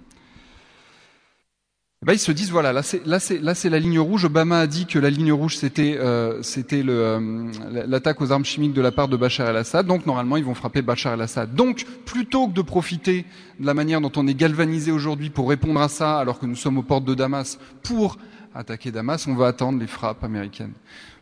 Eh 2.05 2.07
ben, 2.07 2.13
ils 2.13 2.19
se 2.19 2.33
disent 2.33 2.51
voilà 2.51 2.75
là 2.75 2.83
c'est 2.83 3.71
la 3.71 3.79
ligne 3.79 3.99
rouge. 3.99 4.27
Obama 4.27 4.59
a 4.59 4.67
dit 4.67 4.85
que 4.85 4.99
la 4.99 5.09
ligne 5.09 5.33
rouge 5.33 5.57
c'était 5.57 5.97
euh, 5.99 6.43
euh, 6.75 7.51
l'attaque 7.87 8.21
aux 8.21 8.31
armes 8.31 8.45
chimiques 8.45 8.75
de 8.75 8.83
la 8.83 8.93
part 8.93 9.09
de 9.09 9.17
Bachar 9.17 9.49
el-Assad. 9.49 9.87
Donc 9.87 10.05
normalement 10.05 10.37
ils 10.37 10.45
vont 10.45 10.53
frapper 10.53 10.83
Bachar 10.83 11.15
el-Assad. 11.15 11.55
Donc 11.55 11.87
plutôt 12.05 12.49
que 12.49 12.53
de 12.53 12.61
profiter 12.61 13.25
de 13.59 13.65
la 13.65 13.73
manière 13.73 14.03
dont 14.03 14.13
on 14.17 14.27
est 14.27 14.35
galvanisé 14.35 14.93
aujourd'hui 14.93 15.31
pour 15.31 15.49
répondre 15.49 15.81
à 15.81 15.89
ça, 15.89 16.19
alors 16.19 16.39
que 16.39 16.45
nous 16.45 16.57
sommes 16.57 16.77
aux 16.77 16.83
portes 16.83 17.07
de 17.07 17.15
Damas 17.15 17.59
pour 17.83 18.19
attaquer 18.55 18.91
Damas, 18.91 19.27
on 19.27 19.35
va 19.35 19.47
attendre 19.47 19.81
les 19.81 19.87
frappes 19.87 20.25
américaines. 20.25 20.73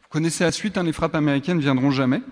Vous 0.02 0.08
connaissez 0.10 0.42
la 0.42 0.50
suite, 0.50 0.76
hein, 0.78 0.82
les 0.82 0.92
frappes 0.92 1.14
américaines 1.14 1.60
viendront 1.60 1.92
jamais. 1.92 2.22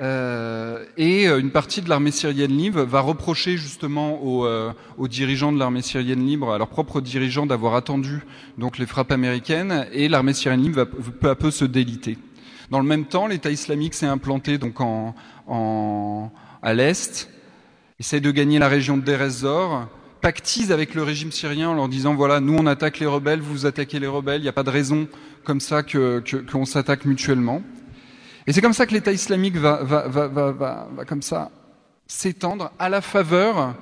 Euh, 0.00 0.84
et 0.96 1.28
euh, 1.28 1.38
une 1.38 1.50
partie 1.50 1.82
de 1.82 1.88
l'armée 1.90 2.10
syrienne 2.10 2.56
libre 2.56 2.82
va 2.84 3.00
reprocher 3.00 3.58
justement 3.58 4.22
aux, 4.22 4.46
euh, 4.46 4.72
aux 4.96 5.08
dirigeants 5.08 5.52
de 5.52 5.58
l'armée 5.58 5.82
syrienne 5.82 6.24
libre, 6.26 6.52
à 6.52 6.58
leurs 6.58 6.68
propres 6.68 7.02
dirigeants, 7.02 7.44
d'avoir 7.44 7.74
attendu 7.74 8.22
donc 8.56 8.78
les 8.78 8.86
frappes 8.86 9.12
américaines, 9.12 9.86
et 9.92 10.08
l'armée 10.08 10.32
syrienne 10.32 10.62
libre 10.62 10.78
va 10.78 10.86
peu 10.86 11.28
à 11.28 11.34
peu 11.34 11.50
se 11.50 11.66
déliter. 11.66 12.16
Dans 12.70 12.80
le 12.80 12.86
même 12.86 13.04
temps, 13.04 13.26
l'État 13.26 13.50
islamique 13.50 13.94
s'est 13.94 14.06
implanté 14.06 14.56
donc 14.56 14.76
à 14.80 16.74
l'est, 16.74 17.28
essaie 17.98 18.20
de 18.20 18.30
gagner 18.30 18.58
la 18.58 18.68
région 18.68 18.96
de 18.96 19.02
Deir 19.02 19.88
pactise 20.20 20.70
avec 20.70 20.94
le 20.94 21.02
régime 21.02 21.32
syrien 21.32 21.70
en 21.70 21.74
leur 21.74 21.88
disant 21.88 22.14
voilà, 22.14 22.40
nous 22.40 22.54
on 22.54 22.66
attaque 22.66 23.00
les 23.00 23.06
rebelles, 23.06 23.40
vous 23.40 23.66
attaquez 23.66 23.98
les 23.98 24.06
rebelles, 24.06 24.40
il 24.40 24.44
n'y 24.44 24.48
a 24.48 24.52
pas 24.52 24.62
de 24.62 24.70
raison 24.70 25.08
comme 25.44 25.60
ça 25.60 25.82
qu'on 25.82 26.64
s'attaque 26.64 27.04
mutuellement. 27.06 27.62
Et 28.46 28.52
c'est 28.52 28.60
comme 28.60 28.72
ça 28.72 28.86
que 28.86 28.94
l'État 28.94 29.12
islamique 29.12 29.56
va, 29.56 29.82
va, 29.82 30.08
va, 30.08 30.52
va, 30.52 30.88
comme 31.06 31.22
ça 31.22 31.50
s'étendre 32.06 32.72
à 32.78 32.88
la 32.88 33.00
faveur 33.00 33.74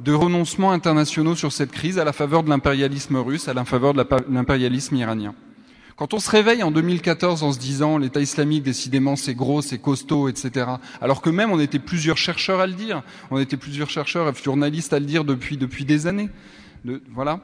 de 0.00 0.12
renoncements 0.12 0.72
internationaux 0.72 1.34
sur 1.34 1.52
cette 1.52 1.70
crise, 1.70 1.98
à 1.98 2.04
la 2.04 2.12
faveur 2.12 2.42
de 2.42 2.48
l'impérialisme 2.48 3.16
russe, 3.16 3.48
à 3.48 3.54
la 3.54 3.64
faveur 3.64 3.94
de 3.94 4.04
l'impérialisme 4.28 4.96
iranien. 4.96 5.34
Quand 5.96 6.14
on 6.14 6.18
se 6.18 6.30
réveille 6.30 6.62
en 6.62 6.70
2014 6.70 7.42
en 7.42 7.52
se 7.52 7.58
disant 7.58 7.98
l'État 7.98 8.20
islamique, 8.20 8.62
décidément, 8.62 9.14
c'est 9.14 9.34
gros, 9.34 9.62
c'est 9.62 9.78
costaud, 9.78 10.28
etc., 10.28 10.66
alors 11.00 11.22
que 11.22 11.30
même 11.30 11.50
on 11.52 11.60
était 11.60 11.78
plusieurs 11.78 12.16
chercheurs 12.16 12.60
à 12.60 12.66
le 12.66 12.72
dire, 12.72 13.02
on 13.30 13.38
était 13.38 13.56
plusieurs 13.56 13.90
chercheurs 13.90 14.28
et 14.28 14.42
journalistes 14.42 14.92
à 14.92 14.98
le 14.98 15.06
dire 15.06 15.24
depuis, 15.24 15.56
depuis 15.56 15.84
des 15.84 16.06
années. 16.06 16.30
Voilà 17.10 17.40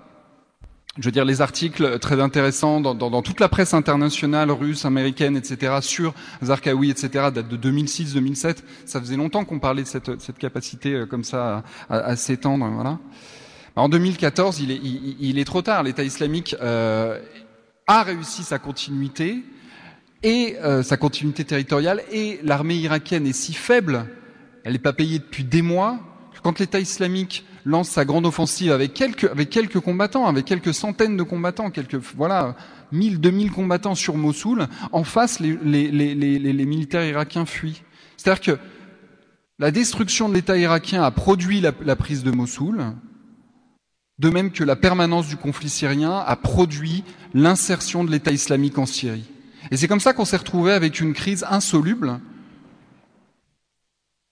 je 0.99 1.05
veux 1.05 1.13
dire, 1.13 1.25
les 1.25 1.41
articles 1.41 1.99
très 2.01 2.21
intéressants 2.21 2.81
dans, 2.81 3.23
toute 3.23 3.41
la 3.41 3.49
presse 3.49 3.73
internationale, 3.73 4.51
russe, 4.51 4.85
américaine, 4.85 5.37
etc., 5.37 5.77
sur 5.81 6.15
Zarqawi, 6.43 6.91
etc., 6.91 7.09
datent 7.33 7.49
de 7.49 7.71
2006-2007. 7.71 8.59
Ça 8.85 9.01
faisait 9.01 9.17
longtemps 9.17 9.45
qu'on 9.45 9.61
parlait 9.61 9.83
de 9.83 9.89
cette, 9.89 10.39
capacité 10.39 10.95
euh, 10.95 11.07
comme 11.07 11.25
ça 11.25 11.63
à, 11.89 12.17
s'étendre. 12.17 12.67
Voilà. 12.69 12.99
En 13.77 13.89
2014, 13.89 14.61
il 14.61 14.73
est, 14.73 15.41
est 15.41 15.45
trop 15.45 15.63
tard. 15.63 15.85
L'État 15.85 16.03
islamique 16.03 16.57
euh, 16.61 17.21
a 17.87 18.03
réussi 18.03 18.43
sa 18.43 18.59
continuité 18.59 19.45
et 20.23 20.57
euh, 20.65 20.83
sa 20.83 20.97
continuité 20.97 21.45
territoriale, 21.45 22.03
et 22.11 22.41
l'armée 22.43 22.75
irakienne 22.75 23.27
est 23.27 23.33
si 23.33 23.53
faible, 23.53 24.07
elle 24.65 24.73
n'est 24.73 24.79
pas 24.81 24.93
payée 24.93 25.21
depuis 25.21 25.45
des 25.45 25.63
mois, 25.63 26.01
que 26.35 26.41
quand 26.41 26.59
l'État 26.59 26.81
islamique 26.81 27.45
lance 27.65 27.89
sa 27.89 28.05
grande 28.05 28.27
offensive 28.27 28.73
avec 28.73 28.95
quelques, 28.95 29.25
avec 29.25 29.51
quelques 29.51 29.81
combattants, 29.81 30.27
avec 30.27 30.45
quelques 30.45 30.75
centaines 30.75 31.17
de 31.17 31.23
combattants, 31.23 31.71
quelques, 31.71 32.01
voilà, 32.17 32.57
1000, 32.93 33.21
2000 33.21 33.51
combattants 33.51 33.95
sur 33.95 34.17
Mossoul, 34.17 34.67
en 34.93 35.05
face, 35.05 35.41
les, 35.41 35.57
militaires 36.67 37.05
irakiens 37.05 37.47
fuient. 37.47 37.83
C'est-à-dire 38.17 38.41
que 38.41 38.59
la 39.59 39.71
destruction 39.71 40.29
de 40.29 40.35
l'État 40.35 40.57
irakien 40.57 41.03
a 41.03 41.11
produit 41.11 41.61
la 41.61 41.97
prise 41.97 42.23
de 42.23 42.31
Mossoul, 42.31 42.95
de 44.19 44.31
même 44.31 44.51
que 44.51 44.65
la 44.65 44.77
permanence 44.77 45.29
du 45.29 45.37
conflit 45.37 45.69
syrien 45.69 46.19
a 46.19 46.37
produit 46.37 47.05
l'insertion 47.35 48.05
de 48.05 48.11
l'État 48.11 48.33
islamique 48.33 48.79
en 48.79 48.87
Syrie. 48.87 49.25
Et 49.71 49.77
c'est 49.77 49.89
comme 49.89 50.01
ça 50.01 50.13
qu'on 50.13 50.25
s'est 50.25 50.37
retrouvé 50.37 50.73
avec 50.73 51.01
une 51.01 51.13
crise 51.13 51.45
insoluble, 51.49 52.21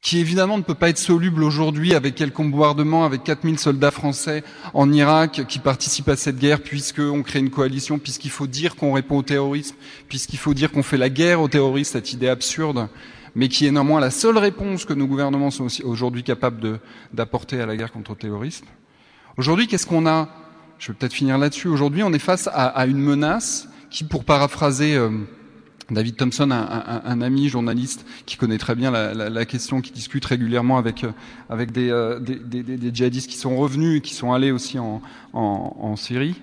qui 0.06 0.20
évidemment 0.20 0.56
ne 0.56 0.62
peut 0.62 0.76
pas 0.76 0.88
être 0.88 0.98
soluble 0.98 1.42
aujourd'hui 1.42 1.92
avec 1.92 2.14
quelques 2.14 2.36
bombardements, 2.36 3.04
avec 3.04 3.24
4000 3.24 3.58
soldats 3.58 3.90
français 3.90 4.44
en 4.72 4.92
Irak 4.92 5.42
qui 5.48 5.58
participent 5.58 6.10
à 6.10 6.14
cette 6.14 6.38
guerre, 6.38 6.60
puisqu'on 6.60 7.24
crée 7.24 7.40
une 7.40 7.50
coalition, 7.50 7.98
puisqu'il 7.98 8.30
faut 8.30 8.46
dire 8.46 8.76
qu'on 8.76 8.92
répond 8.92 9.18
au 9.18 9.24
terrorisme, 9.24 9.74
puisqu'il 10.08 10.38
faut 10.38 10.54
dire 10.54 10.70
qu'on 10.70 10.84
fait 10.84 10.96
la 10.96 11.08
guerre 11.08 11.40
aux 11.40 11.48
terroristes, 11.48 11.94
cette 11.94 12.12
idée 12.12 12.28
absurde, 12.28 12.88
mais 13.34 13.48
qui 13.48 13.66
est 13.66 13.72
néanmoins 13.72 13.98
la 13.98 14.12
seule 14.12 14.38
réponse 14.38 14.84
que 14.84 14.92
nos 14.92 15.08
gouvernements 15.08 15.50
sont 15.50 15.66
aujourd'hui 15.82 16.22
capables 16.22 16.78
d'apporter 17.12 17.60
à 17.60 17.66
la 17.66 17.76
guerre 17.76 17.90
contre 17.90 18.12
le 18.12 18.18
terrorisme. 18.18 18.66
Aujourd'hui, 19.36 19.66
qu'est-ce 19.66 19.88
qu'on 19.88 20.06
a? 20.06 20.28
Je 20.78 20.92
vais 20.92 20.94
peut-être 20.94 21.14
finir 21.14 21.36
là-dessus. 21.36 21.66
Aujourd'hui, 21.66 22.04
on 22.04 22.12
est 22.12 22.20
face 22.20 22.46
à, 22.46 22.66
à, 22.66 22.86
une 22.86 23.00
menace 23.00 23.68
qui, 23.90 24.04
pour 24.04 24.24
paraphraser... 24.24 24.94
Euh, 24.94 25.10
David 25.90 26.16
Thompson, 26.16 26.50
un, 26.50 27.02
un, 27.04 27.20
ami 27.20 27.48
journaliste 27.48 28.04
qui 28.26 28.36
connaît 28.36 28.58
très 28.58 28.74
bien 28.74 28.90
la, 28.90 29.44
question, 29.44 29.80
qui 29.80 29.92
discute 29.92 30.24
régulièrement 30.24 30.78
avec 30.78 31.04
euh, 31.04 31.12
avec 31.48 31.70
des, 31.70 31.90
euh, 31.90 32.18
des, 32.18 32.90
djihadistes 32.92 33.30
qui 33.30 33.36
sont 33.36 33.56
revenus 33.56 33.98
et 33.98 34.00
qui 34.00 34.14
sont 34.14 34.32
allés 34.32 34.50
aussi 34.50 34.78
en 34.78 35.96
Syrie. 35.96 36.40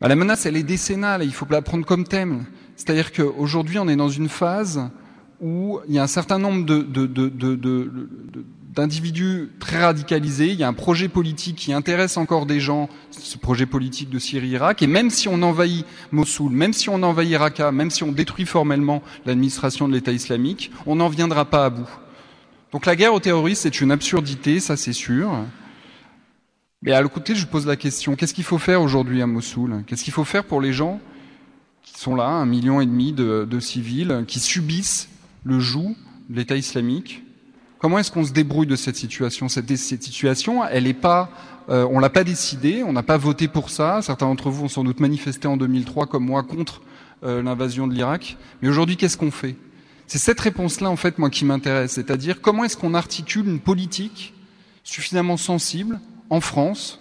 Bah, 0.00 0.08
la 0.08 0.16
menace, 0.16 0.46
elle 0.46 0.56
est 0.56 0.62
décennale 0.62 1.22
et 1.22 1.26
il 1.26 1.32
faut 1.32 1.46
la 1.50 1.62
prendre 1.62 1.84
comme 1.84 2.04
thème. 2.04 2.44
C'est-à-dire 2.76 3.12
qu'aujourd'hui, 3.12 3.78
on 3.78 3.88
est 3.88 3.96
dans 3.96 4.10
une 4.10 4.28
phase 4.28 4.90
où 5.40 5.80
il 5.88 5.94
y 5.94 5.98
a 5.98 6.02
un 6.02 6.06
certain 6.06 6.38
nombre 6.38 6.64
d'individus 8.74 9.50
très 9.58 9.82
radicalisés. 9.82 10.48
Il 10.48 10.58
y 10.58 10.62
a 10.62 10.68
un 10.68 10.72
projet 10.72 11.08
politique 11.08 11.56
qui 11.56 11.72
intéresse 11.72 12.16
encore 12.16 12.46
des 12.46 12.60
gens, 12.60 12.88
ce 13.10 13.38
projet 13.38 13.66
politique 13.66 14.10
de 14.10 14.18
Syrie-Irak. 14.18 14.82
Et 14.82 14.86
même 14.86 15.10
si 15.10 15.28
on 15.28 15.42
envahit 15.42 15.84
Mossoul, 16.12 16.52
même 16.52 16.72
si 16.72 16.88
on 16.88 17.02
envahit 17.02 17.36
Raqqa, 17.36 17.72
même 17.72 17.90
si 17.90 18.02
on 18.04 18.12
détruit 18.12 18.46
formellement 18.46 19.02
l'administration 19.24 19.88
de 19.88 19.94
l'État 19.94 20.12
islamique, 20.12 20.70
on 20.86 20.96
n'en 20.96 21.08
viendra 21.08 21.44
pas 21.44 21.66
à 21.66 21.70
bout. 21.70 21.88
Donc 22.72 22.86
la 22.86 22.96
guerre 22.96 23.14
aux 23.14 23.20
terroristes, 23.20 23.62
c'est 23.62 23.80
une 23.80 23.90
absurdité, 23.90 24.60
ça 24.60 24.76
c'est 24.76 24.92
sûr. 24.92 25.30
Mais 26.82 26.92
à 26.92 27.02
côté, 27.04 27.34
je 27.34 27.46
pose 27.46 27.66
la 27.66 27.76
question, 27.76 28.16
qu'est-ce 28.16 28.34
qu'il 28.34 28.44
faut 28.44 28.58
faire 28.58 28.82
aujourd'hui 28.82 29.22
à 29.22 29.26
Mossoul? 29.26 29.82
Qu'est-ce 29.86 30.04
qu'il 30.04 30.12
faut 30.12 30.24
faire 30.24 30.44
pour 30.44 30.60
les 30.60 30.72
gens 30.72 31.00
qui 31.82 31.98
sont 31.98 32.14
là, 32.14 32.26
un 32.26 32.46
million 32.46 32.80
et 32.80 32.86
demi 32.86 33.12
de, 33.12 33.46
de 33.48 33.60
civils, 33.60 34.24
qui 34.26 34.40
subissent 34.40 35.08
le 35.46 35.60
joug 35.60 35.94
de 36.28 36.36
l'État 36.36 36.56
islamique 36.56 37.22
Comment 37.78 37.98
est-ce 37.98 38.10
qu'on 38.10 38.24
se 38.24 38.32
débrouille 38.32 38.66
de 38.66 38.74
cette 38.74 38.96
situation 38.96 39.48
cette, 39.48 39.74
cette, 39.76 40.02
situation, 40.02 40.64
elle 40.64 40.86
est 40.86 40.94
pas, 40.94 41.30
euh, 41.68 41.86
on 41.90 41.98
l'a 41.98 42.08
pas 42.08 42.24
décidée, 42.24 42.82
on 42.82 42.92
n'a 42.92 43.02
pas 43.02 43.18
voté 43.18 43.48
pour 43.48 43.68
ça. 43.70 44.00
Certains 44.02 44.26
d'entre 44.26 44.48
vous 44.48 44.64
ont 44.64 44.68
sans 44.68 44.82
doute 44.82 44.98
manifesté 44.98 45.46
en 45.46 45.58
2003, 45.58 46.06
comme 46.06 46.24
moi, 46.24 46.42
contre 46.42 46.80
euh, 47.22 47.42
l'invasion 47.42 47.86
de 47.86 47.94
l'Irak. 47.94 48.38
Mais 48.60 48.68
aujourd'hui, 48.68 48.96
qu'est-ce 48.96 49.18
qu'on 49.18 49.30
fait? 49.30 49.56
C'est 50.06 50.18
cette 50.18 50.40
réponse-là, 50.40 50.90
en 50.90 50.96
fait, 50.96 51.18
moi, 51.18 51.28
qui 51.28 51.44
m'intéresse. 51.44 51.92
C'est-à-dire, 51.92 52.40
comment 52.40 52.64
est-ce 52.64 52.78
qu'on 52.78 52.94
articule 52.94 53.46
une 53.46 53.60
politique 53.60 54.32
suffisamment 54.82 55.36
sensible 55.36 56.00
en 56.30 56.40
France, 56.40 56.98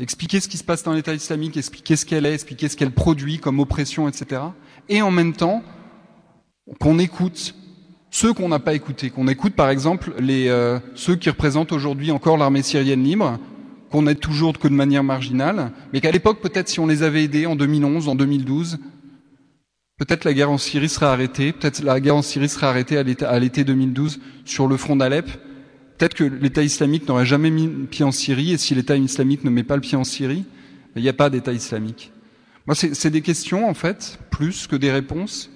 expliquer 0.00 0.40
ce 0.40 0.48
qui 0.48 0.58
se 0.58 0.64
passe 0.64 0.82
dans 0.82 0.92
l'État 0.92 1.14
islamique, 1.14 1.56
expliquer 1.56 1.94
ce 1.94 2.04
qu'elle 2.04 2.26
est, 2.26 2.34
expliquer 2.34 2.68
ce 2.68 2.76
qu'elle 2.76 2.90
produit 2.90 3.38
comme 3.38 3.60
oppression, 3.60 4.08
etc. 4.08 4.42
Et 4.88 5.02
en 5.02 5.12
même 5.12 5.34
temps, 5.34 5.62
qu'on 6.80 6.98
écoute 6.98 7.54
ceux 8.10 8.32
qu'on 8.32 8.48
n'a 8.48 8.58
pas 8.58 8.74
écoutés, 8.74 9.10
qu'on 9.10 9.28
écoute 9.28 9.54
par 9.54 9.70
exemple 9.70 10.12
euh, 10.20 10.80
ceux 10.94 11.16
qui 11.16 11.30
représentent 11.30 11.72
aujourd'hui 11.72 12.10
encore 12.10 12.36
l'armée 12.36 12.62
syrienne 12.62 13.04
libre, 13.04 13.38
qu'on 13.90 14.06
aide 14.06 14.20
toujours 14.20 14.58
que 14.58 14.68
de 14.68 14.74
manière 14.74 15.04
marginale, 15.04 15.72
mais 15.92 16.00
qu'à 16.00 16.10
l'époque 16.10 16.40
peut-être 16.40 16.68
si 16.68 16.80
on 16.80 16.86
les 16.86 17.02
avait 17.02 17.24
aidés 17.24 17.46
en 17.46 17.56
2011, 17.56 18.08
en 18.08 18.14
2012, 18.14 18.78
peut-être 19.98 20.24
la 20.24 20.34
guerre 20.34 20.50
en 20.50 20.58
Syrie 20.58 20.88
serait 20.88 21.06
arrêtée, 21.06 21.52
peut-être 21.52 21.82
la 21.82 22.00
guerre 22.00 22.16
en 22.16 22.22
Syrie 22.22 22.48
serait 22.48 22.66
arrêtée 22.66 22.96
à 22.96 23.38
l'été 23.38 23.64
2012 23.64 24.20
sur 24.44 24.66
le 24.66 24.76
front 24.76 24.96
d'Alep, 24.96 25.26
peut-être 25.98 26.14
que 26.14 26.24
l'État 26.24 26.62
islamique 26.62 27.06
n'aurait 27.06 27.26
jamais 27.26 27.50
mis 27.50 27.66
le 27.66 27.86
pied 27.86 28.04
en 28.04 28.12
Syrie, 28.12 28.52
et 28.52 28.58
si 28.58 28.74
l'État 28.74 28.96
islamique 28.96 29.44
ne 29.44 29.50
met 29.50 29.62
pas 29.62 29.76
le 29.76 29.82
pied 29.82 29.96
en 29.96 30.04
Syrie, 30.04 30.44
il 30.96 31.02
n'y 31.02 31.08
a 31.08 31.12
pas 31.12 31.30
d'État 31.30 31.52
islamique. 31.52 32.12
Moi, 32.66 32.74
c'est 32.74 33.10
des 33.10 33.22
questions, 33.22 33.68
en 33.68 33.74
fait, 33.74 34.18
plus 34.30 34.66
que 34.66 34.76
des 34.76 34.90
réponses, 34.90 35.50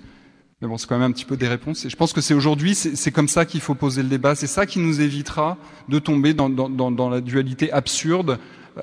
c'est 0.76 0.86
quand 0.86 0.98
même 0.98 1.10
un 1.10 1.12
petit 1.12 1.24
peu 1.24 1.36
des 1.36 1.48
réponses. 1.48 1.86
Je 1.88 1.96
pense 1.96 2.12
que 2.12 2.20
c'est 2.20 2.34
aujourd'hui, 2.34 2.74
c'est 2.74 3.12
comme 3.12 3.28
ça 3.28 3.44
qu'il 3.44 3.60
faut 3.60 3.74
poser 3.74 4.02
le 4.02 4.08
débat. 4.08 4.34
C'est 4.34 4.46
ça 4.46 4.66
qui 4.66 4.78
nous 4.78 5.00
évitera 5.00 5.56
de 5.88 5.98
tomber 5.98 6.34
dans, 6.34 6.48
dans, 6.48 7.10
la 7.10 7.20
dualité 7.20 7.72
absurde, 7.72 8.38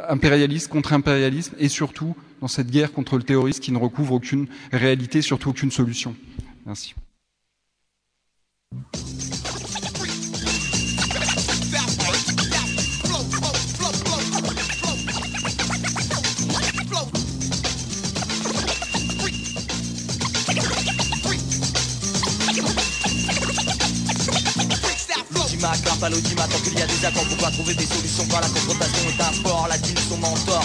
impérialiste 0.10 0.70
contre 0.70 0.94
impérialisme, 0.94 1.56
et 1.60 1.70
surtout 1.70 2.16
dans 2.42 2.48
cette 2.48 2.72
guerre 2.72 2.92
contre 2.92 3.18
le 3.18 3.24
terrorisme 3.24 3.62
qui 3.62 3.72
ne 3.72 3.78
recouvre 3.78 4.14
aucune 4.14 4.48
réalité, 4.72 5.22
surtout 5.22 5.50
aucune 5.50 5.72
solution. 5.72 6.16
Merci. 6.66 6.96
L'audimat, 25.62 25.78
carpe 25.84 26.04
à 26.04 26.48
tant 26.48 26.60
qu'il 26.64 26.78
y 26.78 26.82
a 26.82 26.88
des 26.88 27.06
accords, 27.06 27.26
pourquoi 27.26 27.52
trouver 27.52 27.74
des 27.76 27.86
solutions 27.86 28.26
la 28.32 28.48
confrontation 28.48 29.10
est 29.10 29.22
un 29.22 29.32
fort, 29.44 29.68
la 29.70 29.78
dîne 29.78 29.98
son 30.10 30.18
mentor, 30.18 30.64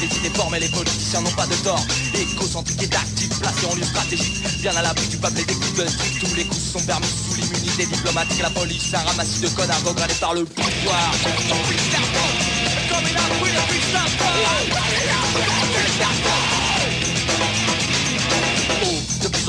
les 0.00 0.06
idées 0.06 0.30
forment 0.34 0.54
et 0.54 0.60
les 0.60 0.68
politiciens 0.68 1.20
n'ont 1.20 1.30
pas 1.30 1.46
de 1.46 1.54
tort. 1.64 1.84
Écocentrique 2.14 2.82
et 2.82 2.94
actif, 2.94 3.28
placé 3.40 3.66
en 3.66 3.74
lieu 3.74 3.84
stratégique. 3.84 4.36
Bien 4.60 4.76
à 4.76 4.82
l'abri 4.82 5.06
du 5.08 5.16
peuple 5.16 5.40
et 5.40 5.44
des 5.44 5.54
coups 5.54 5.74
de. 5.74 5.86
Tous 6.20 6.34
les 6.36 6.44
coups 6.44 6.62
sont 6.62 6.80
permis 6.80 7.06
sous 7.06 7.40
l'immunité 7.40 7.86
diplomatique. 7.86 8.42
La 8.42 8.50
police, 8.50 8.94
un 8.94 8.98
ramassis 8.98 9.40
de 9.40 9.48
connards 9.48 9.84
regradés 9.84 10.14
par 10.14 10.34
le 10.34 10.44
pouvoir. 10.44 11.10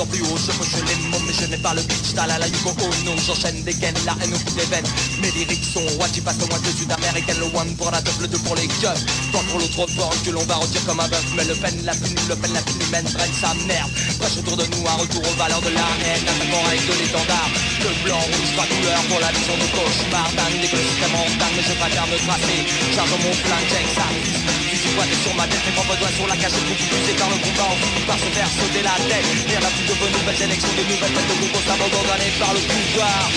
Plus 0.06 0.20
plus 0.20 0.30
haut, 0.30 0.38
je 0.38 0.52
coche 0.54 0.78
les 0.86 1.10
mots, 1.10 1.22
mais 1.26 1.34
je 1.34 1.46
n'ai 1.50 1.58
pas 1.58 1.74
le 1.74 1.82
pitch. 1.82 2.14
T'as 2.14 2.28
la 2.28 2.48
Yuko 2.48 2.70
Ono, 2.70 3.18
j'enchaîne 3.26 3.64
des 3.64 3.74
gaines, 3.74 3.98
la 4.06 4.14
haine 4.22 4.34
au 4.34 4.38
bout 4.38 4.54
des 4.54 4.66
veines. 4.70 4.86
Mes 5.22 5.32
lyrics 5.32 5.66
sont 5.66 5.86
watch, 5.98 6.22
passe 6.22 6.38
au 6.44 6.48
moins 6.48 6.60
de 6.60 6.70
sud-américaine, 6.70 7.40
le 7.40 7.50
one 7.58 7.74
pour 7.78 7.90
la 7.90 8.02
double, 8.02 8.28
deux 8.28 8.38
pour 8.40 8.56
les 8.56 8.68
keufs. 8.68 9.02
Tant 9.32 9.42
pour 9.50 9.60
l'autre 9.60 9.86
bord 9.96 10.14
que 10.24 10.30
l'on 10.30 10.44
va 10.46 10.56
retirer 10.56 10.86
comme 10.86 11.00
un 11.00 11.08
bœuf. 11.08 11.26
Mais 11.36 11.46
le 11.46 11.56
peine, 11.56 11.82
la 11.84 11.94
plume, 11.94 12.14
le 12.30 12.36
peine, 12.36 12.54
la 12.54 12.62
plume 12.62 12.82
humaine 12.88 13.06
traîne 13.06 13.34
sa 13.42 13.54
merde. 13.66 13.90
Prêche 14.20 14.38
autour 14.38 14.58
de 14.58 14.66
nous 14.70 14.86
un 14.88 14.98
retour 15.02 15.22
aux 15.22 15.38
valeurs 15.38 15.62
de 15.62 15.70
la 15.74 15.90
haine, 16.06 16.26
attaquant 16.30 16.66
avec 16.68 16.82
de 16.86 16.94
l'étendard. 16.94 17.50
Le 17.82 17.92
blanc, 18.06 18.22
rouge, 18.22 18.52
trois 18.54 18.70
couleurs 18.70 19.06
pour 19.10 19.20
la 19.20 19.32
vision 19.34 19.58
de 19.58 19.68
cauchemar. 19.74 20.30
D'un 20.38 20.52
écosystème 20.62 21.16
en 21.18 21.26
dingue, 21.42 21.56
mais 21.58 21.66
je 21.66 21.74
préfère 21.74 22.08
me 22.08 22.18
tracer. 22.22 22.60
Charge 22.94 23.14
mon 23.18 23.34
flingue, 23.34 23.70
Jack 23.72 24.57
ça. 24.98 25.04
Pointé 25.04 25.16
sur 25.22 25.36
ma 25.36 25.48
tête, 25.48 25.66
mes 25.66 25.72
propres 25.74 25.96
doigts 25.98 26.12
sur 26.16 26.28
la 26.28 26.36
cage 26.36 26.52
Beaucoup 26.52 26.88
poussé 26.90 27.14
par 27.18 27.30
le 27.30 27.36
combat, 27.36 27.70
on 27.72 27.76
finit 27.86 28.06
par 28.06 28.18
se 28.18 28.30
faire 28.34 28.50
sauter 28.50 28.82
la 28.84 28.96
tête 29.08 29.26
Rien 29.48 29.60
n'a 29.60 29.70
plus 29.70 29.86
de 29.86 29.94
bonnes 29.94 30.12
nouvelles 30.12 30.42
élections, 30.44 30.70
de 30.78 30.84
nouvelles 30.84 31.14
têtes 31.14 31.30
de 31.30 31.36
groupe 31.38 31.52
Constamment 31.54 31.90
condamnées 31.90 32.34
par 32.40 32.54
le 32.54 32.60
pouvoir 32.60 33.30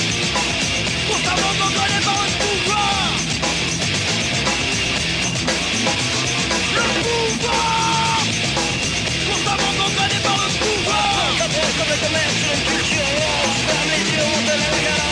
Constamment 1.08 1.52
condamnées 1.60 2.04
par 2.04 2.18
le 2.24 2.30
pouvoir 2.40 3.00
Le 6.76 6.86
pouvoir 7.04 8.16
Constamment 9.28 9.72
condamné 9.80 10.18
par 10.24 10.36
le 10.40 10.48
pouvoir 10.60 11.10
Comme 11.38 11.90
le 11.92 11.98
commerce 12.00 12.40
une 12.54 12.64
culture 12.72 13.08
orange 13.16 13.60
Ferme 13.68 13.90
les 13.90 14.04
yeux, 14.12 14.26
on 14.32 14.40
te 14.46 14.54
la 14.56 15.09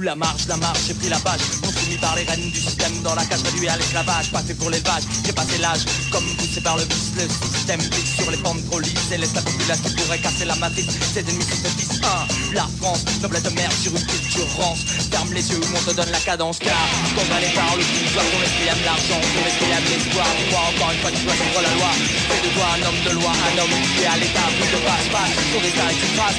La 0.00 0.14
marche, 0.14 0.46
la 0.46 0.56
marche, 0.56 0.86
j'ai 0.86 0.94
pris 0.94 1.08
la 1.08 1.18
page 1.18 1.40
On 1.64 2.00
par 2.00 2.14
les 2.14 2.22
rênes 2.22 2.50
du 2.50 2.60
système. 2.60 2.92
Dans 3.02 3.16
la 3.16 3.24
cage 3.24 3.42
réduit 3.42 3.68
à 3.68 3.76
l'esclavage. 3.76 4.30
Pas 4.30 4.42
fait 4.42 4.54
pour 4.54 4.70
l'élevage, 4.70 5.02
j'ai 5.26 5.32
passé 5.32 5.58
l'âge 5.58 5.82
Comme 6.12 6.24
poussé 6.36 6.60
par 6.60 6.76
le 6.76 6.84
vice, 6.84 7.12
le 7.18 7.26
système 7.26 7.80
Glisse 7.80 8.14
sur 8.14 8.30
les 8.30 8.36
pentes 8.36 8.62
trop 8.70 8.80
Et 8.80 9.18
laisse 9.18 9.34
la 9.34 9.42
population 9.42 9.90
pourrait 9.96 10.18
casser 10.18 10.44
la 10.44 10.54
matrice. 10.56 10.86
Ses 11.12 11.20
ennemis 11.20 11.42
se 11.42 11.68
disent 11.74 12.00
un 12.04 12.54
La 12.54 12.68
France, 12.78 13.04
noble 13.22 13.42
de 13.42 13.50
merde 13.50 13.72
sur 13.72 13.90
une 13.90 14.06
culture 14.06 14.46
rance 14.56 14.86
Ferme 15.10 15.32
les 15.34 15.50
yeux, 15.50 15.60
on 15.74 15.90
te 15.90 15.96
donne 15.96 16.10
la 16.10 16.20
cadence. 16.20 16.58
Car 16.60 16.78
condamné 17.18 17.50
par 17.54 17.74
le 17.74 17.82
pouvoir 17.82 18.24
Ton 18.30 18.42
esprit 18.46 18.68
aime 18.70 18.84
l'argent, 18.86 19.18
ton 19.18 19.44
esprit 19.50 19.72
aime 19.74 19.88
l'espoir. 19.90 20.26
Dis-moi 20.38 20.62
encore 20.62 20.92
une 20.94 21.00
fois, 21.02 21.10
tu 21.10 21.22
dois 21.26 21.34
suivre 21.34 21.60
la 21.60 21.72
loi. 21.74 21.90
Fais 22.30 22.40
de 22.46 22.50
toi 22.54 22.66
un 22.70 22.82
homme 22.86 23.00
de 23.02 23.12
loi, 23.18 23.32
un 23.34 23.54
homme 23.58 23.76
qui 23.98 24.02
est 24.02 24.06
à 24.06 24.16
l'état. 24.16 24.46
Plus 24.62 24.70
de 24.70 24.78
passe-passe, 24.78 25.34
ton 25.50 25.58
destin 25.58 25.88
est 25.90 25.98
une 25.98 26.14
phrase 26.14 26.38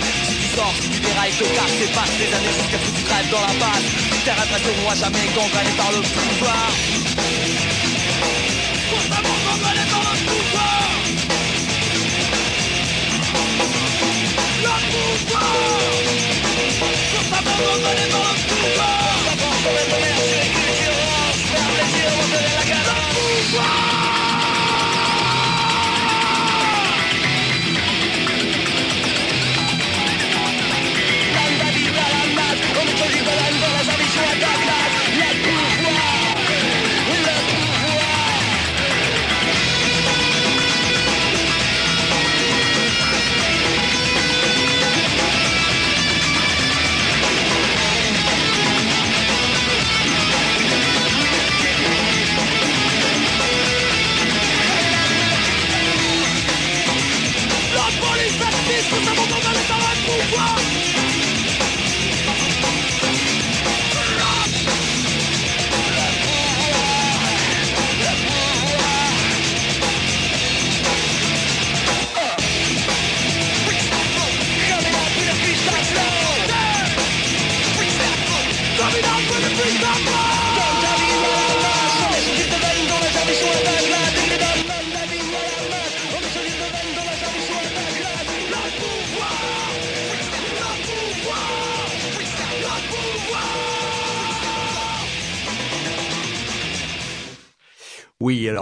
Sors, 0.59 0.75
si 0.81 0.89
tu 0.89 0.99
dérailles, 0.99 1.31
te 1.31 1.45
casses, 1.55 1.75
c'est 1.79 1.91
passe 1.95 2.11
Les 2.19 2.27
années 2.35 2.51
jusqu'à 2.51 2.77
ce 2.83 2.91
que 2.91 2.97
tu 2.97 3.03
crèves 3.03 3.29
dans 3.31 3.39
la 3.39 3.53
base. 3.63 3.85
Terre 4.25 4.35
resteront 4.35 4.89
à 4.91 4.95
jamais 4.95 5.27
condamnés 5.33 5.75
par 5.77 5.91
le 5.93 6.01
pouvoir 6.01 6.67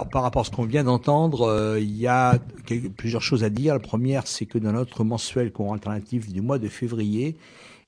par 0.08 0.22
rapport 0.22 0.42
à 0.42 0.44
ce 0.44 0.50
qu'on 0.50 0.64
vient 0.64 0.84
d'entendre, 0.84 1.42
euh, 1.42 1.80
il 1.80 1.96
y 1.96 2.06
a 2.06 2.38
plusieurs 2.96 3.22
choses 3.22 3.44
à 3.44 3.50
dire. 3.50 3.74
La 3.74 3.80
première, 3.80 4.26
c'est 4.26 4.46
que 4.46 4.58
dans 4.58 4.72
notre 4.72 5.04
mensuel 5.04 5.52
courant 5.52 5.74
alternatif 5.74 6.28
du 6.28 6.40
mois 6.40 6.58
de 6.58 6.68
février, 6.68 7.36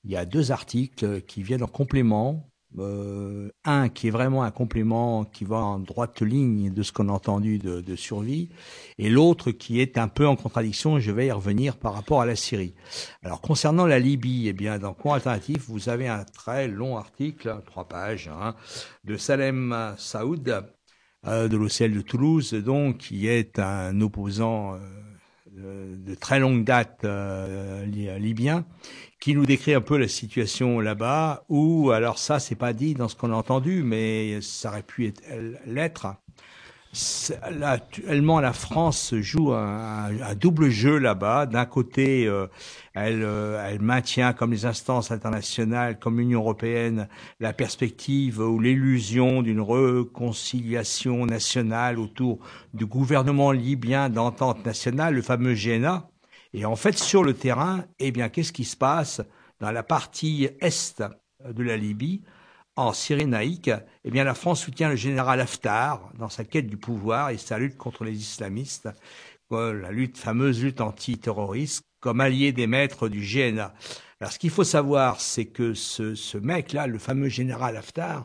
il 0.03 0.11
y 0.11 0.15
a 0.15 0.25
deux 0.25 0.51
articles 0.51 1.21
qui 1.21 1.43
viennent 1.43 1.63
en 1.63 1.67
complément. 1.67 2.47
Euh, 2.79 3.49
un 3.65 3.89
qui 3.89 4.07
est 4.07 4.11
vraiment 4.11 4.43
un 4.43 4.51
complément 4.51 5.25
qui 5.25 5.43
va 5.43 5.57
en 5.57 5.77
droite 5.77 6.21
ligne 6.21 6.71
de 6.71 6.83
ce 6.83 6.93
qu'on 6.93 7.09
a 7.09 7.11
entendu 7.11 7.59
de, 7.59 7.81
de 7.81 7.95
survie, 7.97 8.47
et 8.97 9.09
l'autre 9.09 9.51
qui 9.51 9.81
est 9.81 9.97
un 9.97 10.07
peu 10.07 10.25
en 10.25 10.37
contradiction, 10.37 10.97
je 10.97 11.11
vais 11.11 11.27
y 11.27 11.31
revenir 11.33 11.75
par 11.75 11.93
rapport 11.93 12.21
à 12.21 12.25
la 12.25 12.37
Syrie. 12.37 12.73
Alors 13.23 13.41
concernant 13.41 13.85
la 13.85 13.99
Libye, 13.99 14.47
eh 14.47 14.53
bien 14.53 14.79
dans 14.79 14.93
Courant 14.93 15.15
Alternatif, 15.15 15.65
vous 15.67 15.89
avez 15.89 16.07
un 16.07 16.23
très 16.23 16.69
long 16.69 16.95
article, 16.95 17.57
trois 17.65 17.89
pages, 17.89 18.29
hein, 18.29 18.55
de 19.03 19.17
Salem 19.17 19.93
Saoud, 19.97 20.63
de 21.25 21.55
l'OCL 21.57 21.93
de 21.93 22.01
Toulouse, 22.01 22.53
donc 22.53 22.97
qui 22.97 23.27
est 23.27 23.59
un 23.59 23.99
opposant 24.01 24.75
euh, 24.75 24.79
de, 25.51 25.95
de 26.11 26.15
très 26.15 26.39
longue 26.39 26.63
date 26.63 27.01
euh, 27.05 27.85
li- 27.85 28.09
libyen, 28.19 28.65
qui 29.19 29.35
nous 29.35 29.45
décrit 29.45 29.73
un 29.73 29.81
peu 29.81 29.97
la 29.97 30.07
situation 30.07 30.79
là-bas, 30.79 31.45
où, 31.49 31.91
alors 31.91 32.17
ça, 32.17 32.39
c'est 32.39 32.55
pas 32.55 32.73
dit 32.73 32.95
dans 32.95 33.07
ce 33.07 33.15
qu'on 33.15 33.31
a 33.31 33.35
entendu, 33.35 33.83
mais 33.83 34.41
ça 34.41 34.69
aurait 34.69 34.83
pu 34.83 35.07
être- 35.07 35.21
l'être. 35.65 36.07
Actuellement, 37.61 38.41
la 38.41 38.51
France 38.51 39.15
joue 39.15 39.53
un, 39.53 40.09
double 40.35 40.69
jeu 40.69 40.97
là-bas. 40.97 41.45
D'un 41.45 41.65
côté, 41.65 42.27
euh, 42.27 42.47
elle, 42.93 43.23
euh, 43.23 43.65
elle 43.65 43.81
maintient, 43.81 44.33
comme 44.33 44.51
les 44.51 44.65
instances 44.65 45.09
internationales, 45.09 45.99
comme 45.99 46.19
l'Union 46.19 46.41
européenne, 46.41 47.07
la 47.39 47.53
perspective 47.53 48.39
ou 48.39 48.59
l'illusion 48.59 49.41
d'une 49.41 49.61
réconciliation 49.61 51.25
nationale 51.25 51.97
autour 51.97 52.39
du 52.73 52.85
gouvernement 52.85 53.53
libyen 53.53 54.09
d'entente 54.09 54.65
nationale, 54.65 55.15
le 55.15 55.21
fameux 55.21 55.53
GNA. 55.53 56.09
Et 56.53 56.65
en 56.65 56.75
fait, 56.75 56.97
sur 56.97 57.23
le 57.23 57.33
terrain, 57.33 57.85
eh 57.99 58.11
bien, 58.11 58.27
qu'est-ce 58.27 58.51
qui 58.51 58.65
se 58.65 58.75
passe 58.75 59.21
dans 59.61 59.71
la 59.71 59.83
partie 59.83 60.49
est 60.59 61.01
de 61.49 61.63
la 61.63 61.77
Libye? 61.77 62.21
En 62.75 62.93
Cyrénaïque, 62.93 63.71
eh 64.03 64.11
bien, 64.11 64.23
la 64.23 64.33
France 64.33 64.61
soutient 64.61 64.89
le 64.89 64.95
général 64.95 65.39
Haftar 65.39 66.11
dans 66.17 66.29
sa 66.29 66.43
quête 66.43 66.67
du 66.67 66.77
pouvoir 66.77 67.29
et 67.29 67.37
sa 67.37 67.59
lutte 67.59 67.77
contre 67.77 68.03
les 68.03 68.17
islamistes, 68.17 68.89
la 69.51 69.91
lutte, 69.91 70.17
fameuse 70.17 70.63
lutte 70.63 70.81
antiterroriste, 70.81 71.83
comme 71.99 72.21
allié 72.21 72.51
des 72.51 72.67
maîtres 72.67 73.09
du 73.09 73.21
GNA. 73.21 73.73
Alors, 74.19 74.31
ce 74.31 74.39
qu'il 74.39 74.49
faut 74.49 74.63
savoir, 74.63 75.19
c'est 75.19 75.45
que 75.45 75.73
ce, 75.73 76.37
mec-là, 76.37 76.87
le 76.87 76.99
fameux 76.99 77.27
général 77.27 77.75
Haftar, 77.75 78.23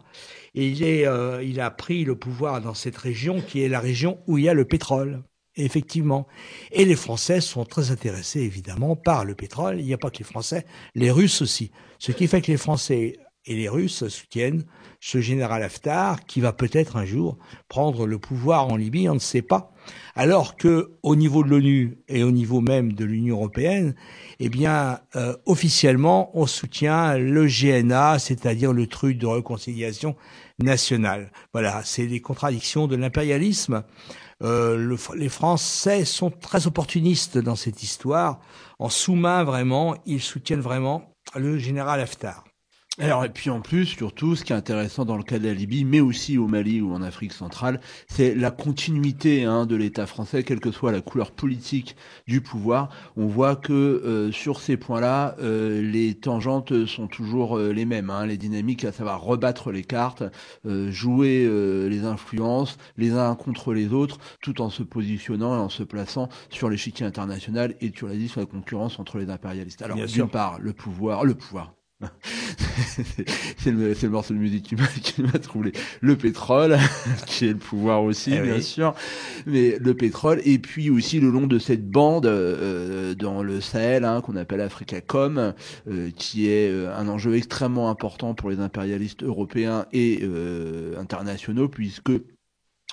il, 0.54 0.82
euh, 0.82 1.42
il 1.42 1.60
a 1.60 1.70
pris 1.70 2.04
le 2.04 2.16
pouvoir 2.16 2.60
dans 2.60 2.74
cette 2.74 2.96
région 2.96 3.40
qui 3.40 3.62
est 3.62 3.68
la 3.68 3.80
région 3.80 4.18
où 4.26 4.38
il 4.38 4.44
y 4.44 4.48
a 4.48 4.54
le 4.54 4.64
pétrole. 4.64 5.22
effectivement. 5.56 6.26
Et 6.70 6.84
les 6.84 6.96
Français 6.96 7.40
sont 7.40 7.64
très 7.64 7.90
intéressés, 7.90 8.40
évidemment, 8.40 8.94
par 8.94 9.24
le 9.24 9.34
pétrole. 9.34 9.80
Il 9.80 9.86
n'y 9.86 9.94
a 9.94 9.98
pas 9.98 10.10
que 10.10 10.18
les 10.18 10.24
Français, 10.24 10.66
les 10.94 11.10
Russes 11.10 11.40
aussi. 11.40 11.70
Ce 11.98 12.12
qui 12.12 12.26
fait 12.26 12.42
que 12.42 12.50
les 12.50 12.58
Français 12.58 13.16
et 13.46 13.54
les 13.54 13.68
Russes 13.68 14.08
soutiennent 14.08 14.64
ce 15.00 15.20
général 15.20 15.62
Haftar 15.62 16.24
qui 16.24 16.40
va 16.40 16.52
peut-être 16.52 16.96
un 16.96 17.04
jour 17.04 17.38
prendre 17.68 18.06
le 18.06 18.18
pouvoir 18.18 18.68
en 18.68 18.76
Libye, 18.76 19.08
on 19.08 19.14
ne 19.14 19.20
sait 19.20 19.42
pas. 19.42 19.72
Alors 20.16 20.56
que 20.56 20.92
au 21.02 21.14
niveau 21.14 21.44
de 21.44 21.48
l'ONU 21.48 21.98
et 22.08 22.24
au 22.24 22.32
niveau 22.32 22.60
même 22.60 22.92
de 22.92 23.04
l'Union 23.04 23.36
européenne, 23.36 23.94
eh 24.40 24.48
bien 24.48 25.00
euh, 25.14 25.36
officiellement 25.46 26.30
on 26.34 26.46
soutient 26.46 27.16
le 27.16 27.46
GNA, 27.46 28.18
c'est-à-dire 28.18 28.72
le 28.72 28.86
truc 28.88 29.18
de 29.18 29.26
réconciliation 29.26 30.16
nationale. 30.58 31.30
Voilà, 31.52 31.82
c'est 31.84 32.06
les 32.06 32.20
contradictions 32.20 32.88
de 32.88 32.96
l'impérialisme. 32.96 33.84
Euh, 34.42 34.76
le, 34.76 34.96
les 35.14 35.28
Français 35.28 36.04
sont 36.04 36.30
très 36.30 36.66
opportunistes 36.66 37.38
dans 37.38 37.56
cette 37.56 37.82
histoire. 37.82 38.40
En 38.78 38.88
sous-main, 38.88 39.44
vraiment, 39.44 39.96
ils 40.04 40.20
soutiennent 40.20 40.60
vraiment 40.60 41.14
le 41.34 41.58
général 41.58 42.00
Haftar. 42.00 42.44
Alors 42.98 43.26
et 43.26 43.28
puis 43.28 43.50
en 43.50 43.60
plus, 43.60 43.84
surtout, 43.84 44.36
ce 44.36 44.44
qui 44.44 44.54
est 44.54 44.56
intéressant 44.56 45.04
dans 45.04 45.18
le 45.18 45.22
cas 45.22 45.38
de 45.38 45.46
la 45.46 45.52
Libye, 45.52 45.84
mais 45.84 46.00
aussi 46.00 46.38
au 46.38 46.46
Mali 46.48 46.80
ou 46.80 46.94
en 46.94 47.02
Afrique 47.02 47.32
centrale, 47.32 47.78
c'est 48.08 48.34
la 48.34 48.50
continuité 48.50 49.44
hein, 49.44 49.66
de 49.66 49.76
l'État 49.76 50.06
français, 50.06 50.42
quelle 50.44 50.60
que 50.60 50.70
soit 50.70 50.92
la 50.92 51.02
couleur 51.02 51.30
politique 51.30 51.94
du 52.26 52.40
pouvoir. 52.40 52.88
On 53.16 53.26
voit 53.26 53.54
que 53.54 53.72
euh, 53.72 54.32
sur 54.32 54.60
ces 54.60 54.78
points-là, 54.78 55.36
euh, 55.40 55.82
les 55.82 56.14
tangentes 56.14 56.86
sont 56.86 57.06
toujours 57.06 57.58
euh, 57.58 57.70
les 57.70 57.84
mêmes, 57.84 58.08
hein, 58.08 58.24
les 58.24 58.38
dynamiques, 58.38 58.86
à 58.86 58.92
savoir 58.92 59.20
rebattre 59.20 59.72
les 59.72 59.84
cartes, 59.84 60.22
jouer 60.64 61.46
les 61.88 62.04
influences 62.04 62.78
les 62.96 63.12
uns 63.12 63.34
contre 63.34 63.72
les 63.72 63.92
autres, 63.92 64.18
tout 64.40 64.60
en 64.60 64.70
se 64.70 64.82
positionnant 64.82 65.54
et 65.54 65.58
en 65.58 65.68
se 65.68 65.82
plaçant 65.82 66.28
sur 66.50 66.70
l'échiquier 66.70 67.06
international 67.06 67.74
et 67.80 67.90
tu 67.90 68.06
l'as 68.06 68.14
dit 68.14 68.28
sur 68.28 68.40
la 68.40 68.46
concurrence 68.46 68.98
entre 68.98 69.18
les 69.18 69.30
impérialistes. 69.30 69.82
Alors 69.82 69.98
d'une 69.98 70.28
part, 70.28 70.58
le 70.60 70.72
pouvoir, 70.72 71.24
le 71.24 71.34
pouvoir, 71.34 71.75
c'est 73.58 73.70
le, 73.70 73.94
le, 73.94 74.08
morceau 74.08 74.34
de 74.34 74.38
musique 74.38 74.64
qui 75.02 75.22
m'a, 75.22 75.38
troublé. 75.38 75.72
Le 76.00 76.16
pétrole, 76.16 76.76
qui 77.26 77.46
est 77.46 77.52
le 77.52 77.56
pouvoir 77.56 78.02
aussi, 78.02 78.34
eh 78.34 78.40
bien 78.40 78.60
sûr, 78.60 78.94
mais 79.46 79.78
le 79.80 79.94
pétrole, 79.94 80.40
et 80.44 80.58
puis 80.58 80.90
aussi 80.90 81.20
le 81.20 81.30
long 81.30 81.46
de 81.46 81.58
cette 81.58 81.88
bande 81.88 82.26
euh, 82.26 83.14
dans 83.14 83.42
le 83.42 83.60
Sahel, 83.60 84.04
hein, 84.04 84.20
qu'on 84.20 84.36
appelle 84.36 84.60
Africacom, 84.60 85.54
euh, 85.88 86.10
qui 86.16 86.48
est 86.48 86.70
euh, 86.70 86.94
un 86.94 87.08
enjeu 87.08 87.34
extrêmement 87.36 87.88
important 87.88 88.34
pour 88.34 88.50
les 88.50 88.60
impérialistes 88.60 89.22
européens 89.22 89.86
et 89.92 90.20
euh, 90.22 90.98
internationaux, 90.98 91.68
puisque 91.68 92.12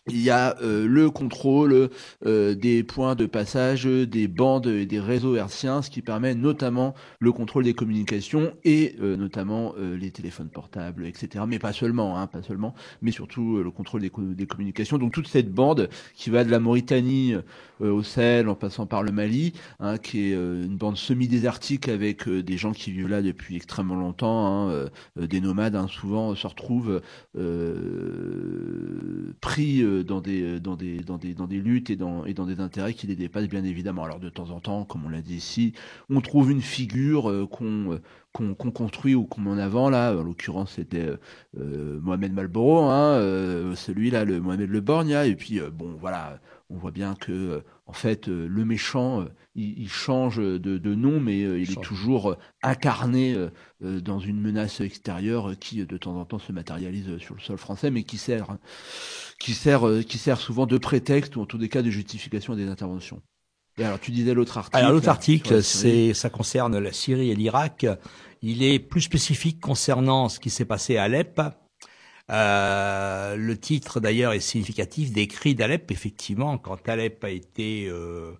il 0.09 0.21
y 0.21 0.29
a 0.29 0.57
euh, 0.61 0.85
le 0.85 1.09
contrôle 1.09 1.89
euh, 2.25 2.55
des 2.55 2.83
points 2.83 3.15
de 3.15 3.25
passage, 3.25 3.85
des 3.85 4.27
bandes 4.27 4.67
et 4.67 4.85
des 4.85 4.99
réseaux 4.99 5.37
hertziens, 5.37 5.81
ce 5.81 5.89
qui 5.89 6.01
permet 6.01 6.35
notamment 6.35 6.93
le 7.19 7.31
contrôle 7.31 7.63
des 7.63 7.73
communications 7.73 8.53
et 8.65 8.95
euh, 9.01 9.15
notamment 9.15 9.73
les 9.77 10.11
téléphones 10.11 10.49
portables, 10.49 11.05
etc. 11.05 11.45
Mais 11.47 11.57
pas 11.57 11.71
seulement, 11.71 12.17
hein, 12.17 12.27
pas 12.27 12.43
seulement, 12.43 12.73
mais 13.01 13.11
surtout 13.11 13.63
le 13.63 13.71
contrôle 13.71 14.01
des, 14.01 14.11
des, 14.17 14.45
communications. 14.45 14.97
Donc 14.97 15.13
toute 15.13 15.27
cette 15.27 15.51
bande 15.51 15.89
qui 16.15 16.29
va 16.29 16.43
de 16.43 16.51
la 16.51 16.59
Mauritanie 16.59 17.35
au 17.83 18.03
Sahel 18.03 18.49
en 18.49 18.55
passant 18.55 18.85
par 18.85 19.03
le 19.03 19.11
Mali, 19.11 19.53
hein, 19.79 19.97
qui 19.97 20.31
est 20.31 20.33
une 20.33 20.77
bande 20.77 20.97
semi-désertique 20.97 21.89
avec 21.89 22.27
des 22.29 22.57
gens 22.57 22.71
qui 22.71 22.91
vivent 22.91 23.09
là 23.09 23.21
depuis 23.21 23.55
extrêmement 23.55 23.95
longtemps, 23.95 24.69
hein, 24.69 24.85
des 25.17 25.41
nomades 25.41 25.75
hein, 25.75 25.87
souvent 25.87 26.35
se 26.35 26.47
retrouvent 26.47 27.01
pris 29.41 29.83
dans 30.03 30.21
des 30.21 30.59
dans 30.59 30.75
des 30.75 30.97
dans 30.99 31.17
des 31.17 31.33
dans 31.33 31.47
des 31.47 31.59
luttes 31.59 31.89
et 31.89 31.95
dans 31.95 32.25
et 32.25 32.33
dans 32.33 32.45
des 32.45 32.59
intérêts 32.59 32.93
qui 32.93 33.07
les 33.07 33.15
dépassent 33.15 33.47
bien 33.47 33.63
évidemment. 33.63 34.03
Alors 34.03 34.19
de 34.19 34.29
temps 34.29 34.49
en 34.49 34.59
temps, 34.59 34.85
comme 34.85 35.05
on 35.05 35.09
l'a 35.09 35.21
dit 35.21 35.35
ici, 35.35 35.73
on 36.09 36.21
trouve 36.21 36.51
une 36.51 36.61
figure 36.61 37.29
euh, 37.29 37.47
qu'on 37.47 37.99
qu'on 38.31 38.55
construit 38.55 39.13
ou 39.15 39.25
qu'on 39.25 39.41
met 39.41 39.51
en 39.51 39.57
avant 39.57 39.89
là. 39.89 40.15
En 40.15 40.23
l'occurrence, 40.23 40.73
c'était 40.75 41.07
euh, 41.59 41.99
Mohamed 42.01 42.33
Malboro, 42.33 42.89
euh, 42.89 43.75
celui-là, 43.75 44.25
le 44.25 44.39
Mohamed 44.39 44.69
Le 44.69 44.81
Borgna. 44.81 45.27
Et 45.27 45.35
puis 45.35 45.59
bon, 45.71 45.95
voilà, 45.99 46.39
on 46.69 46.77
voit 46.77 46.91
bien 46.91 47.15
que 47.15 47.63
en 47.85 47.93
fait, 47.93 48.27
le 48.27 48.65
méchant, 48.65 49.25
il, 49.55 49.77
il 49.77 49.89
change 49.89 50.37
de, 50.37 50.57
de, 50.57 50.95
nom, 50.95 51.19
mais 51.19 51.39
il, 51.39 51.71
est 51.71 51.81
toujours 51.81 52.37
incarné 52.63 53.35
dans 53.81 54.19
une 54.19 54.39
menace 54.39 54.81
extérieure 54.81 55.53
qui, 55.59 55.85
de 55.85 55.97
temps 55.97 56.15
en 56.15 56.25
temps, 56.25 56.39
se 56.39 56.51
matérialise 56.51 57.17
sur 57.17 57.35
le 57.35 57.41
sol 57.41 57.57
français, 57.57 57.91
mais 57.91 58.03
qui 58.03 58.17
sert 58.17 58.57
qui 59.43 59.53
sert, 59.53 59.87
euh, 59.87 60.01
qui 60.01 60.17
sert 60.17 60.39
souvent 60.39 60.65
de 60.65 60.77
prétexte 60.77 61.35
ou 61.35 61.41
en 61.41 61.45
tous 61.45 61.57
les 61.57 61.67
cas 61.67 61.81
de 61.81 61.89
justification 61.89 62.55
des 62.55 62.67
interventions. 62.67 63.21
Et 63.77 63.83
alors, 63.83 63.99
tu 63.99 64.11
disais 64.11 64.33
l'autre 64.33 64.57
article. 64.57 64.77
Alors, 64.77 64.91
l'autre 64.91 65.09
article, 65.09 65.61
c'est, 65.63 66.13
ça 66.13 66.29
concerne 66.29 66.77
la 66.77 66.93
Syrie 66.93 67.31
et 67.31 67.35
l'Irak. 67.35 67.85
Il 68.41 68.63
est 68.63 68.79
plus 68.79 69.01
spécifique 69.01 69.59
concernant 69.59 70.29
ce 70.29 70.39
qui 70.39 70.49
s'est 70.49 70.65
passé 70.65 70.97
à 70.97 71.03
Alep. 71.03 71.41
Euh, 72.31 73.35
le 73.35 73.57
titre 73.57 73.99
d'ailleurs 73.99 74.31
est 74.33 74.39
significatif 74.39 75.11
des 75.11 75.27
cris 75.27 75.55
d'Alep. 75.55 75.91
Effectivement, 75.91 76.57
quand 76.57 76.87
Alep 76.87 77.23
a 77.23 77.29
été 77.29 77.87
euh, 77.89 78.31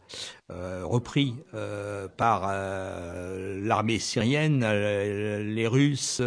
euh, 0.52 0.82
repris 0.86 1.36
euh, 1.54 2.08
par 2.08 2.48
euh, 2.48 3.60
l'armée 3.66 3.98
syrienne, 3.98 4.60
les 4.62 5.68
Russes, 5.68 6.22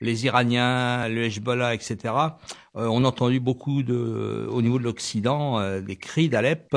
les 0.00 0.24
Iraniens, 0.24 1.08
le 1.08 1.24
Hezbollah, 1.24 1.74
etc. 1.74 2.14
on 2.74 3.04
a 3.04 3.08
entendu 3.08 3.40
beaucoup 3.40 3.82
de, 3.82 4.46
au 4.50 4.62
niveau 4.62 4.78
de 4.78 4.84
l'Occident, 4.84 5.80
des 5.80 5.96
cris 5.96 6.28
d'Alep, 6.28 6.76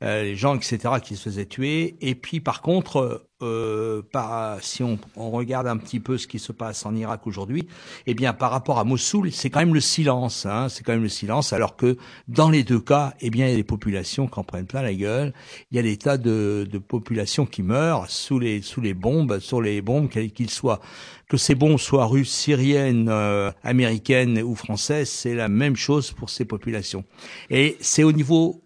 les 0.00 0.36
gens, 0.36 0.56
etc., 0.56 0.94
qui 1.02 1.16
se 1.16 1.24
faisaient 1.24 1.46
tuer. 1.46 1.96
Et 2.00 2.14
puis, 2.14 2.40
par 2.40 2.62
contre, 2.62 3.26
euh, 3.42 4.00
par, 4.12 4.62
si 4.62 4.82
on, 4.82 4.98
on, 5.14 5.30
regarde 5.30 5.66
un 5.66 5.76
petit 5.76 6.00
peu 6.00 6.16
ce 6.16 6.26
qui 6.26 6.38
se 6.38 6.52
passe 6.52 6.86
en 6.86 6.96
Irak 6.96 7.26
aujourd'hui, 7.26 7.68
eh 8.06 8.14
bien, 8.14 8.32
par 8.32 8.50
rapport 8.50 8.78
à 8.78 8.84
Mossoul, 8.84 9.30
c'est 9.30 9.50
quand 9.50 9.58
même 9.58 9.74
le 9.74 9.80
silence. 9.82 10.46
Hein, 10.46 10.70
c'est 10.70 10.82
quand 10.82 10.92
même 10.92 11.02
le 11.02 11.10
silence, 11.10 11.52
alors 11.52 11.76
que 11.76 11.98
dans 12.28 12.48
les 12.48 12.64
deux 12.64 12.80
cas, 12.80 13.12
eh 13.20 13.28
bien, 13.28 13.46
il 13.46 13.50
y 13.50 13.52
a 13.52 13.56
des 13.56 13.62
populations 13.62 14.26
qui 14.26 14.38
en 14.38 14.42
prennent 14.42 14.66
plein 14.66 14.80
la 14.80 14.94
gueule. 14.94 15.34
Il 15.70 15.76
y 15.76 15.78
a 15.78 15.82
des 15.82 15.98
tas 15.98 16.16
de, 16.16 16.66
de 16.70 16.78
populations 16.78 17.44
qui 17.44 17.62
meurent 17.62 18.08
sous 18.10 18.38
les 18.38 18.62
sous 18.62 18.80
les 18.80 18.94
bombes, 18.94 19.38
sur 19.38 19.60
les 19.60 19.82
bombes, 19.82 20.08
qu'ils 20.08 20.50
soient. 20.50 20.80
Que 21.28 21.36
ces 21.36 21.54
bombes 21.54 21.78
soient 21.78 22.06
russes, 22.06 22.32
syriennes, 22.32 23.08
euh, 23.10 23.50
américaines 23.64 24.40
ou 24.40 24.54
françaises, 24.54 25.10
c'est 25.10 25.34
la 25.36 25.48
même 25.48 25.76
chose 25.76 26.12
pour 26.12 26.30
ces 26.30 26.44
populations. 26.44 27.04
Et 27.50 27.76
c'est 27.80 28.02
au 28.02 28.12
niveau 28.12 28.62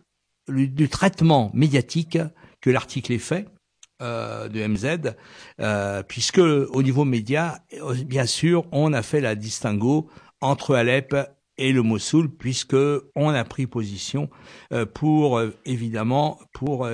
du 0.48 0.88
traitement 0.88 1.50
médiatique 1.54 2.18
que 2.60 2.70
l'article 2.70 3.12
est 3.12 3.18
fait. 3.18 3.46
Euh, 4.02 4.48
de 4.48 4.66
MZ, 4.66 5.12
euh, 5.60 6.02
puisque 6.02 6.38
au 6.38 6.82
niveau 6.82 7.04
média, 7.04 7.58
bien 8.06 8.24
sûr, 8.24 8.64
on 8.72 8.94
a 8.94 9.02
fait 9.02 9.20
la 9.20 9.34
distinguo 9.34 10.08
entre 10.40 10.74
Alep 10.74 11.14
et 11.58 11.70
le 11.70 11.82
Mossoul, 11.82 12.30
puisque 12.30 12.76
on 13.14 13.28
a 13.28 13.44
pris 13.44 13.66
position 13.66 14.30
euh, 14.72 14.86
pour 14.86 15.42
évidemment 15.66 16.38
pour 16.54 16.88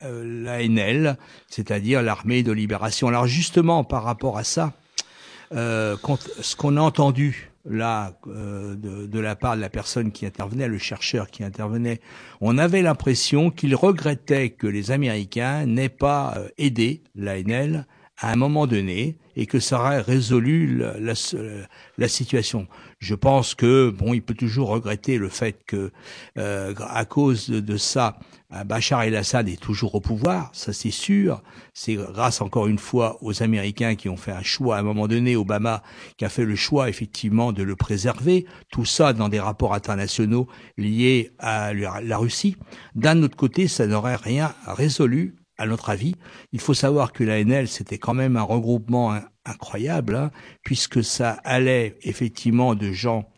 l'ANL, 0.00 1.18
c'est-à-dire 1.48 2.00
l'armée 2.00 2.44
de 2.44 2.52
libération. 2.52 3.08
Alors 3.08 3.26
justement 3.26 3.82
par 3.82 4.04
rapport 4.04 4.38
à 4.38 4.44
ça, 4.44 4.74
ce 5.50 6.54
qu'on 6.54 6.76
a 6.76 6.80
entendu 6.80 7.51
là 7.64 8.18
de, 8.26 9.06
de, 9.06 9.18
la 9.18 9.36
part 9.36 9.56
de 9.56 9.60
la 9.60 9.68
personne 9.68 10.12
qui 10.12 10.26
intervenait, 10.26 10.68
le 10.68 10.78
chercheur 10.78 11.30
qui 11.30 11.44
intervenait, 11.44 12.00
on 12.40 12.58
avait 12.58 12.82
l'impression 12.82 13.50
qu'il 13.50 13.74
regrettait 13.76 14.50
que 14.50 14.66
les 14.66 14.90
Américains 14.90 15.66
n'aient 15.66 15.88
pas 15.88 16.38
aidé 16.58 17.02
l'ANL 17.14 17.86
à 18.18 18.32
un 18.32 18.36
moment 18.36 18.66
donné 18.66 19.18
et 19.34 19.46
que 19.46 19.58
ça 19.58 19.80
aurait 19.80 20.00
résolu 20.00 20.78
la, 20.78 20.98
la, 20.98 21.14
la, 21.98 22.08
situation. 22.08 22.68
Je 22.98 23.14
pense 23.14 23.54
que 23.54 23.90
bon, 23.90 24.14
il 24.14 24.22
peut 24.22 24.34
toujours 24.34 24.68
regretter 24.68 25.18
le 25.18 25.28
fait 25.28 25.56
que 25.66 25.90
euh, 26.38 26.74
à 26.88 27.04
cause 27.04 27.50
de, 27.50 27.60
de 27.60 27.76
ça, 27.76 28.18
Bachar 28.66 29.02
el-Assad 29.02 29.48
est 29.48 29.60
toujours 29.60 29.94
au 29.94 30.00
pouvoir, 30.00 30.50
ça 30.52 30.72
c'est 30.72 30.90
sûr. 30.90 31.42
C'est 31.72 31.94
grâce 31.94 32.40
encore 32.40 32.66
une 32.66 32.78
fois 32.78 33.16
aux 33.22 33.42
Américains 33.42 33.94
qui 33.94 34.08
ont 34.08 34.16
fait 34.16 34.32
un 34.32 34.42
choix 34.42 34.76
à 34.76 34.80
un 34.80 34.82
moment 34.82 35.08
donné, 35.08 35.36
Obama 35.36 35.82
qui 36.18 36.24
a 36.24 36.28
fait 36.28 36.44
le 36.44 36.54
choix 36.54 36.88
effectivement 36.88 37.52
de 37.52 37.62
le 37.62 37.76
préserver. 37.76 38.46
Tout 38.70 38.84
ça 38.84 39.14
dans 39.14 39.28
des 39.28 39.40
rapports 39.40 39.74
internationaux 39.74 40.48
liés 40.76 41.30
à 41.38 41.72
la 41.72 42.18
Russie. 42.18 42.56
D'un 42.94 43.22
autre 43.22 43.36
côté, 43.36 43.68
ça 43.68 43.86
n'aurait 43.86 44.16
rien 44.16 44.54
résolu 44.66 45.36
à 45.56 45.66
notre 45.66 45.90
avis. 45.90 46.14
Il 46.52 46.60
faut 46.60 46.74
savoir 46.74 47.12
que 47.12 47.24
l'ANL, 47.24 47.68
c'était 47.68 47.98
quand 47.98 48.14
même 48.14 48.36
un 48.36 48.42
regroupement 48.42 49.18
incroyable, 49.44 50.14
hein, 50.14 50.30
puisque 50.62 51.02
ça 51.02 51.30
allait 51.44 51.96
effectivement 52.02 52.74
de 52.74 52.92
gens 52.92 53.31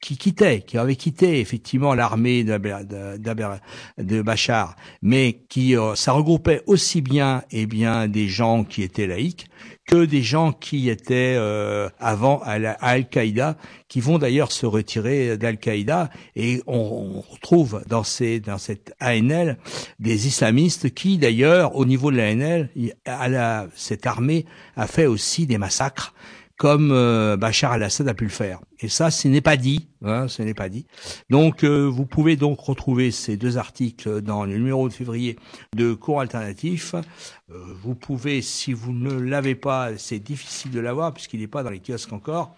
qui 0.00 0.16
quittaient, 0.16 0.62
qui 0.62 0.78
avaient 0.78 0.96
quitté 0.96 1.40
effectivement 1.40 1.94
l'armée 1.94 2.44
de, 2.44 4.22
Bachar, 4.22 4.76
mais 5.02 5.40
qui 5.48 5.76
euh, 5.76 5.94
ça 5.94 6.12
regroupait 6.12 6.62
aussi 6.66 7.00
bien 7.00 7.42
eh 7.50 7.66
bien 7.66 8.08
des 8.08 8.28
gens 8.28 8.64
qui 8.64 8.82
étaient 8.82 9.06
laïcs 9.06 9.46
que 9.86 10.04
des 10.04 10.22
gens 10.22 10.52
qui 10.52 10.88
étaient 10.88 11.34
euh, 11.36 11.90
avant 11.98 12.40
à, 12.42 12.54
Al-Qaïda, 12.54 13.56
qui 13.88 14.00
vont 14.00 14.18
d'ailleurs 14.18 14.50
se 14.50 14.64
retirer 14.64 15.36
d'Al-Qaïda, 15.36 16.08
et 16.36 16.62
on, 16.66 17.16
on 17.16 17.20
retrouve 17.20 17.82
dans 17.86 18.02
ces 18.02 18.40
dans 18.40 18.56
cette 18.56 18.94
ANL 19.00 19.58
des 20.00 20.26
islamistes 20.26 20.94
qui 20.94 21.18
d'ailleurs 21.18 21.76
au 21.76 21.84
niveau 21.84 22.10
de 22.10 22.16
l'ANL, 22.16 22.70
à 23.04 23.28
la, 23.28 23.66
cette 23.74 24.06
armée 24.06 24.46
a 24.76 24.86
fait 24.86 25.06
aussi 25.06 25.46
des 25.46 25.58
massacres 25.58 26.14
comme 26.56 26.92
euh, 26.92 27.36
Bachar 27.36 27.72
al-Assad 27.72 28.08
a 28.08 28.14
pu 28.14 28.24
le 28.24 28.30
faire. 28.30 28.60
Et 28.80 28.88
ça, 28.88 29.10
ce 29.10 29.28
n'est 29.28 29.40
pas 29.40 29.56
dit. 29.56 29.88
Hein, 30.04 30.28
ce 30.28 30.42
n'est 30.42 30.54
pas 30.54 30.68
dit. 30.68 30.86
Donc, 31.30 31.64
euh, 31.64 31.86
vous 31.86 32.06
pouvez 32.06 32.36
donc 32.36 32.60
retrouver 32.60 33.10
ces 33.10 33.36
deux 33.36 33.58
articles 33.58 34.20
dans 34.20 34.44
le 34.44 34.56
numéro 34.56 34.88
de 34.88 34.92
février 34.92 35.36
de 35.74 35.94
Cours 35.94 36.20
Alternatif. 36.20 36.94
Euh, 36.94 37.58
vous 37.82 37.94
pouvez, 37.94 38.42
si 38.42 38.72
vous 38.72 38.92
ne 38.92 39.12
l'avez 39.12 39.54
pas, 39.54 39.90
c'est 39.96 40.18
difficile 40.18 40.70
de 40.70 40.80
l'avoir 40.80 41.12
puisqu'il 41.12 41.40
n'est 41.40 41.46
pas 41.46 41.62
dans 41.62 41.70
les 41.70 41.80
kiosques 41.80 42.12
encore. 42.12 42.54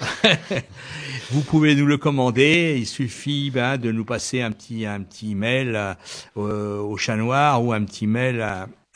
vous 1.30 1.42
pouvez 1.42 1.74
nous 1.74 1.86
le 1.86 1.96
commander. 1.96 2.76
Il 2.78 2.86
suffit 2.86 3.50
ben, 3.50 3.76
de 3.76 3.92
nous 3.92 4.04
passer 4.04 4.40
un 4.40 4.50
petit 4.50 4.86
un 4.86 5.00
petit 5.02 5.34
mail 5.34 5.96
euh, 6.36 6.78
au 6.80 6.96
chat 6.96 7.16
noir 7.16 7.64
ou 7.64 7.72
un 7.72 7.84
petit 7.84 8.06
mail 8.06 8.40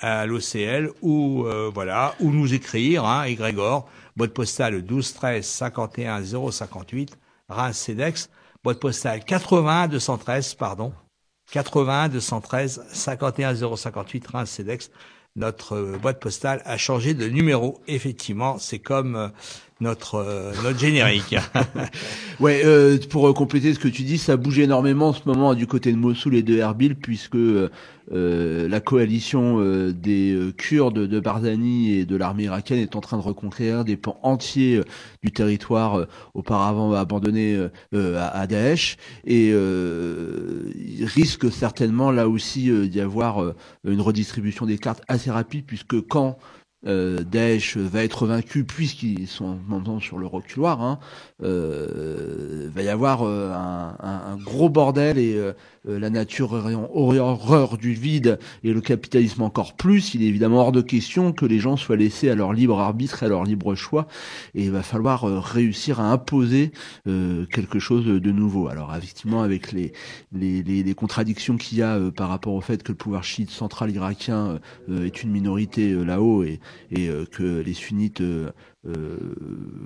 à, 0.01 0.27
l'OCL 0.27 0.91
ou 1.01 1.45
euh, 1.47 1.71
voilà 1.73 2.15
ou 2.21 2.31
nous 2.31 2.53
écrire 2.53 3.07
hein, 3.07 3.33
Grégor 3.33 3.89
boîte 4.17 4.35
postale 4.35 4.83
12 4.83 5.15
13 5.15 5.47
51 5.47 6.23
058 6.51 7.19
Reims 7.49 7.77
Cedex. 7.77 8.29
Boîte 8.65 8.81
postale 8.81 9.21
80 9.25 9.89
213 9.89 10.55
pardon 10.55 10.93
80 11.53 12.09
213 12.09 12.83
51 12.93 13.77
058 13.77 14.27
Reims 14.27 14.51
Cedex. 14.51 14.91
Notre 15.37 15.77
euh, 15.77 15.99
boîte 15.99 16.19
postale 16.19 16.63
a 16.65 16.79
changé 16.79 17.15
de 17.15 17.27
numéro. 17.29 17.81
Effectivement 17.87 18.59
c'est 18.59 18.79
comme 18.79 19.17
euh, 19.17 19.29
notre 19.81 20.17
euh, 20.17 20.53
notre 20.63 20.79
générique. 20.79 21.37
Ouais, 22.39 22.61
euh, 22.67 22.99
pour 23.09 23.27
euh, 23.27 23.33
compléter 23.33 23.73
ce 23.73 23.79
que 23.79 23.89
tu 23.89 24.03
dis, 24.03 24.19
ça 24.19 24.37
bouge 24.37 24.59
énormément 24.59 25.09
en 25.09 25.13
ce 25.15 25.23
moment 25.25 25.55
du 25.55 25.67
côté 25.67 25.91
de 25.91 25.97
Mossoul 25.97 26.35
et 26.35 26.43
de 26.43 26.59
Erbil, 26.59 26.95
puisque 26.95 27.35
euh, 27.35 27.71
euh, 28.13 28.69
la 28.69 28.81
coalition 28.81 29.59
euh, 29.59 29.91
des 29.91 30.39
Kurdes 30.59 30.99
de 30.99 31.19
Barzani 31.19 31.95
et 31.95 32.05
de 32.05 32.15
l'armée 32.15 32.43
irakienne 32.43 32.81
est 32.81 32.95
en 32.95 33.01
train 33.01 33.17
de 33.17 33.23
reconquérir 33.23 33.87
des 33.87 33.97
pans 33.97 34.21
entiers 34.23 34.83
du 35.23 35.33
territoire 35.33 36.07
auparavant 36.35 36.93
abandonné 36.93 37.59
à, 37.95 38.27
à 38.29 38.47
Daesh, 38.47 38.99
et 39.25 39.49
il 39.49 41.05
risque 41.07 41.51
certainement 41.51 42.11
là 42.11 42.29
aussi 42.29 42.71
d'y 42.89 43.01
avoir 43.01 43.55
une 43.85 44.01
redistribution 44.03 44.67
des 44.67 44.77
cartes 44.77 45.03
assez 45.09 45.31
rapide, 45.31 45.65
puisque 45.67 46.03
quand 46.07 46.37
euh, 46.87 47.23
Daesh 47.23 47.77
va 47.77 48.05
être 48.05 48.27
vaincu 48.27 48.65
puisqu'ils 48.65 49.27
sont 49.29 49.59
maintenant 49.69 50.01
sur 50.01 50.19
le 50.19 50.27
reculoir. 50.27 50.83
Hein, 50.83 50.99
euh, 51.43 52.69
va 52.75 52.83
y 52.83 52.89
avoir 52.89 53.23
euh, 53.23 53.53
un, 53.53 54.37
gros 54.37 54.69
bordel 54.69 55.19
et 55.19 55.35
euh, 55.37 55.53
la 55.87 56.11
nature 56.11 56.69
ayant 56.69 56.89
horreur 56.93 57.79
du 57.79 57.93
vide 57.93 58.39
et 58.65 58.73
le 58.73 58.81
capitalisme 58.81 59.43
encore 59.43 59.75
plus. 59.75 60.15
Il 60.15 60.23
est 60.23 60.27
évidemment 60.27 60.61
hors 60.61 60.73
de 60.73 60.81
question 60.81 61.33
que 61.33 61.45
les 61.45 61.59
gens 61.59 61.77
soient 61.77 61.97
laissés 61.97 62.31
à 62.31 62.35
leur 62.35 62.53
libre 62.53 62.81
arbitre 62.81 63.23
et 63.23 63.27
à 63.27 63.29
leur 63.29 63.45
libre 63.45 63.75
choix. 63.75 64.07
Et 64.55 64.65
il 64.65 64.71
va 64.71 64.83
falloir 64.83 65.25
euh, 65.25 65.39
réussir 65.39 66.01
à 66.01 66.11
imposer 66.11 66.73
quelque 67.05 67.79
chose 67.79 68.05
de 68.05 68.33
nouveau. 68.33 68.69
Alors 68.69 68.95
effectivement, 68.95 69.43
avec 69.43 69.73
les 69.73 69.93
les, 70.33 70.63
les, 70.63 70.83
les 70.83 70.95
contradictions 70.95 71.57
qu'il 71.57 71.79
y 71.79 71.83
a 71.83 71.99
par 72.15 72.29
rapport 72.29 72.55
au 72.55 72.61
fait 72.61 72.83
que 72.83 72.93
le 72.93 72.97
pouvoir 72.97 73.25
chiite 73.25 73.51
central 73.51 73.91
irakien 73.91 74.59
est 74.91 75.23
une 75.23 75.31
minorité 75.31 75.93
là-haut 76.05 76.43
et, 76.43 76.61
et 76.91 77.09
euh, 77.09 77.25
que 77.25 77.61
les 77.61 77.75
sunnites 77.75 78.21
euh, 78.21 78.51
euh, 78.87 79.19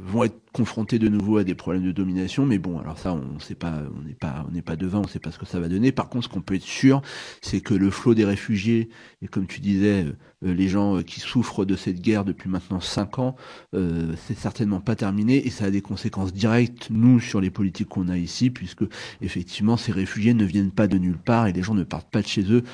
vont 0.05 0.25
être 0.25 0.39
confrontés 0.53 0.99
de 0.99 1.09
nouveau 1.09 1.39
à 1.39 1.45
des 1.45 1.55
problèmes 1.55 1.85
de 1.85 1.93
domination. 1.93 2.47
Mais 2.47 2.59
bon, 2.59 2.79
alors 2.79 2.99
ça, 2.99 3.15
on 3.15 3.39
sait 3.39 3.55
pas, 3.55 3.83
on 3.97 4.03
n'est 4.03 4.15
pas, 4.15 4.45
on 4.49 4.53
n'est 4.53 4.63
pas 4.63 4.77
devin, 4.77 4.99
on 4.99 5.07
sait 5.07 5.19
pas 5.19 5.31
ce 5.31 5.39
que 5.39 5.47
ça 5.47 5.61
va 5.61 5.69
donner. 5.69 5.93
Par 5.93 6.09
contre, 6.09 6.27
ce 6.27 6.29
qu'on 6.29 6.43
peut 6.43 6.55
être 6.55 6.63
sûr, 6.63 7.03
c'est 7.41 7.61
que 7.61 7.75
le 7.75 7.91
flot 7.91 8.15
des 8.15 8.25
réfugiés 8.25 8.91
et 9.23 9.29
comme 9.29 9.47
tu 9.47 9.61
disais, 9.61 10.07
les 10.43 10.69
gens 10.69 11.03
qui 11.03 11.21
souffrent 11.21 11.65
de 11.65 11.77
cette 11.77 12.01
guerre 12.01 12.25
depuis 12.25 12.49
maintenant 12.49 12.81
cinq 12.81 13.19
ans, 13.19 13.37
c'est 13.73 14.37
certainement 14.37 14.81
pas 14.81 14.97
terminé 14.97 15.47
et 15.47 15.51
ça 15.51 15.67
a 15.67 15.71
des 15.71 15.83
conséquences 15.83 16.33
directes 16.33 16.89
nous 16.91 17.21
sur 17.21 17.41
les 17.41 17.51
politiques 17.51 17.89
qu'on 17.89 18.09
a 18.09 18.17
ici, 18.17 18.51
puisque 18.51 18.85
effectivement 19.21 19.77
ces 19.77 19.93
réfugiés 19.93 20.35
ne 20.35 20.45
viennent 20.45 20.73
pas 20.73 20.89
de 20.89 20.99
nulle 20.99 21.19
part 21.19 21.47
et 21.47 21.53
les 21.53 21.63
gens 21.63 21.75
ne 21.75 21.85
partent 21.85 22.11
pas 22.11 22.23
de 22.23 22.27
chez 22.27 22.51
eux 22.53 22.65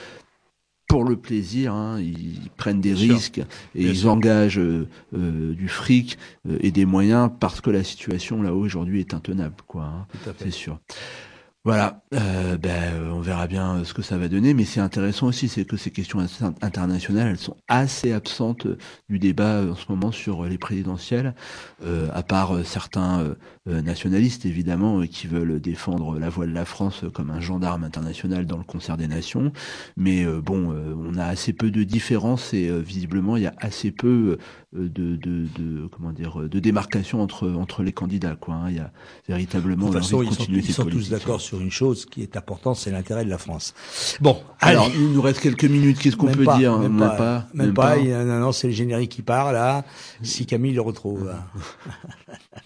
pour 0.87 1.05
le 1.05 1.17
plaisir, 1.17 1.73
hein, 1.75 1.99
ils 2.01 2.49
prennent 2.57 2.81
des 2.81 2.93
Bien 2.93 3.05
sûr. 3.07 3.15
risques 3.15 3.39
et 3.75 3.81
Bien 3.83 3.91
ils 3.91 3.97
sûr. 3.99 4.11
engagent 4.13 4.59
euh, 4.59 4.89
euh, 5.17 5.53
du 5.55 5.69
fric 5.69 6.17
euh, 6.49 6.59
et 6.61 6.71
des 6.71 6.85
moyens 6.85 7.31
parce 7.41 7.61
que 7.61 7.71
la 7.71 7.83
situation 7.85 8.43
là-haut 8.43 8.61
aujourd'hui 8.65 9.01
est 9.01 9.13
intenable, 9.15 9.57
quoi. 9.67 9.85
hein, 9.85 10.07
c'est 10.39 10.51
sûr. 10.53 10.79
Voilà, 11.65 12.05
euh, 12.15 12.57
ben, 12.57 13.11
on 13.13 13.19
verra 13.19 13.49
bien 13.49 13.79
euh, 13.79 13.85
ce 13.85 13.93
que 13.93 14.01
ça 14.03 14.17
va 14.17 14.29
donner, 14.29 14.55
mais 14.55 14.65
c'est 14.65 14.79
intéressant 14.79 15.27
aussi, 15.27 15.49
c'est 15.49 15.65
que 15.65 15.77
ces 15.77 15.91
questions 15.91 16.21
inter- 16.21 16.55
internationales, 16.63 17.27
elles 17.31 17.39
sont 17.39 17.57
assez 17.67 18.13
absentes 18.13 18.67
euh, 18.67 18.79
du 19.09 19.19
débat 19.19 19.63
en 19.69 19.75
ce 19.75 19.87
moment 19.89 20.13
sur 20.13 20.45
les 20.45 20.59
présidentielles, 20.59 21.35
euh, 21.85 22.09
à 22.15 22.23
part 22.23 22.65
certains 22.65 23.35
nationalistes 23.67 24.47
évidemment 24.47 25.01
euh, 25.01 25.07
qui 25.07 25.27
veulent 25.27 25.61
défendre 25.61 26.19
la 26.19 26.29
voix 26.29 26.47
de 26.47 26.53
la 26.53 26.65
France 26.65 27.05
euh, 27.05 27.11
comme 27.11 27.31
un 27.31 27.41
gendarme 27.41 27.85
international 27.85 28.47
dans 28.47 28.59
le 28.59 28.65
concert 28.65 28.97
des 28.97 29.09
nations, 29.09 29.53
mais 29.97 30.25
euh, 30.25 30.41
bon, 30.41 30.73
euh, 30.73 30.95
on 30.97 31.17
a 31.19 31.25
assez 31.25 31.53
peu 31.53 31.71
de 31.71 31.83
différences 31.85 32.55
et 32.55 32.69
euh, 32.69 32.79
visiblement 32.79 33.37
il 33.37 33.43
y 33.43 33.47
a 33.47 33.55
assez 33.59 33.91
peu 33.91 34.39
euh, 34.77 34.89
de, 34.89 35.17
de, 35.17 35.47
de 35.59 35.87
comment 35.89 36.13
dire 36.13 36.39
de 36.49 36.59
démarcation 36.61 37.21
entre 37.23 37.51
entre 37.51 37.83
les 37.83 37.93
candidats, 37.93 38.37
quoi. 38.37 38.55
hein. 38.55 38.71
Il 38.71 38.77
y 38.77 38.81
a 38.81 38.91
véritablement 39.29 39.87
De 39.89 39.93
toute 39.95 40.03
façon, 40.03 40.23
ils 40.23 40.33
sont, 40.33 40.45
ils 40.49 40.73
sont 40.73 40.85
tous 40.85 41.11
d'accord 41.11 41.41
sur 41.41 41.61
une 41.61 41.71
chose 41.71 42.07
qui 42.07 42.23
est 42.23 42.37
importante, 42.37 42.77
c'est 42.77 42.91
l'intérêt 42.91 43.25
de 43.25 43.31
la 43.31 43.39
France. 43.39 43.75
Bon, 44.21 44.39
Alors, 44.61 44.87
allez. 44.87 44.95
il 44.99 45.13
nous 45.13 45.23
reste 45.23 45.41
quelques 45.41 45.65
minutes. 45.65 45.99
Qu'est-ce 45.99 46.17
qu'on 46.17 46.27
peut 46.27 46.45
pas, 46.45 46.59
dire 46.59 46.79
Même, 46.79 46.93
Même 46.93 47.01
pas. 47.09 47.17
pas. 47.17 47.47
Même 47.55 47.67
même 47.67 47.75
pas. 47.75 47.83
pas. 47.95 47.99
il 47.99 48.09
y 48.09 48.13
a- 48.13 48.25
non, 48.25 48.39
non, 48.41 48.53
c'est 48.53 48.69
le 48.69 48.73
générique 48.75 49.11
qui 49.11 49.23
part 49.23 49.53
là. 49.53 49.85
Si 50.23 50.47
Camille 50.47 50.75
le 50.75 50.81
retrouve. 50.83 51.33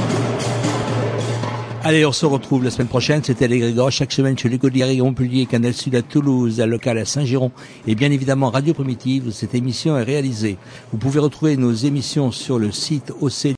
Allez, 1.83 2.05
on 2.05 2.11
se 2.11 2.27
retrouve 2.27 2.63
la 2.63 2.69
semaine 2.69 2.87
prochaine. 2.87 3.23
C'était 3.23 3.47
les 3.47 3.75
chaque 3.89 4.11
semaine 4.11 4.37
chez 4.37 4.55
Gaudieri 4.55 4.99
à 4.99 5.03
Montpellier, 5.03 5.47
Canal 5.47 5.73
Sud 5.73 5.95
à 5.95 6.03
Toulouse, 6.03 6.61
à 6.61 6.67
local 6.67 6.99
à 6.99 7.05
Saint-Giron 7.05 7.51
et 7.87 7.95
bien 7.95 8.11
évidemment 8.11 8.51
Radio 8.51 8.75
Primitive. 8.75 9.31
Cette 9.31 9.55
émission 9.55 9.97
est 9.97 10.03
réalisée. 10.03 10.57
Vous 10.91 10.99
pouvez 10.99 11.19
retrouver 11.19 11.57
nos 11.57 11.73
émissions 11.73 12.31
sur 12.31 12.59
le 12.59 12.71
site 12.71 13.11
OC 13.19 13.55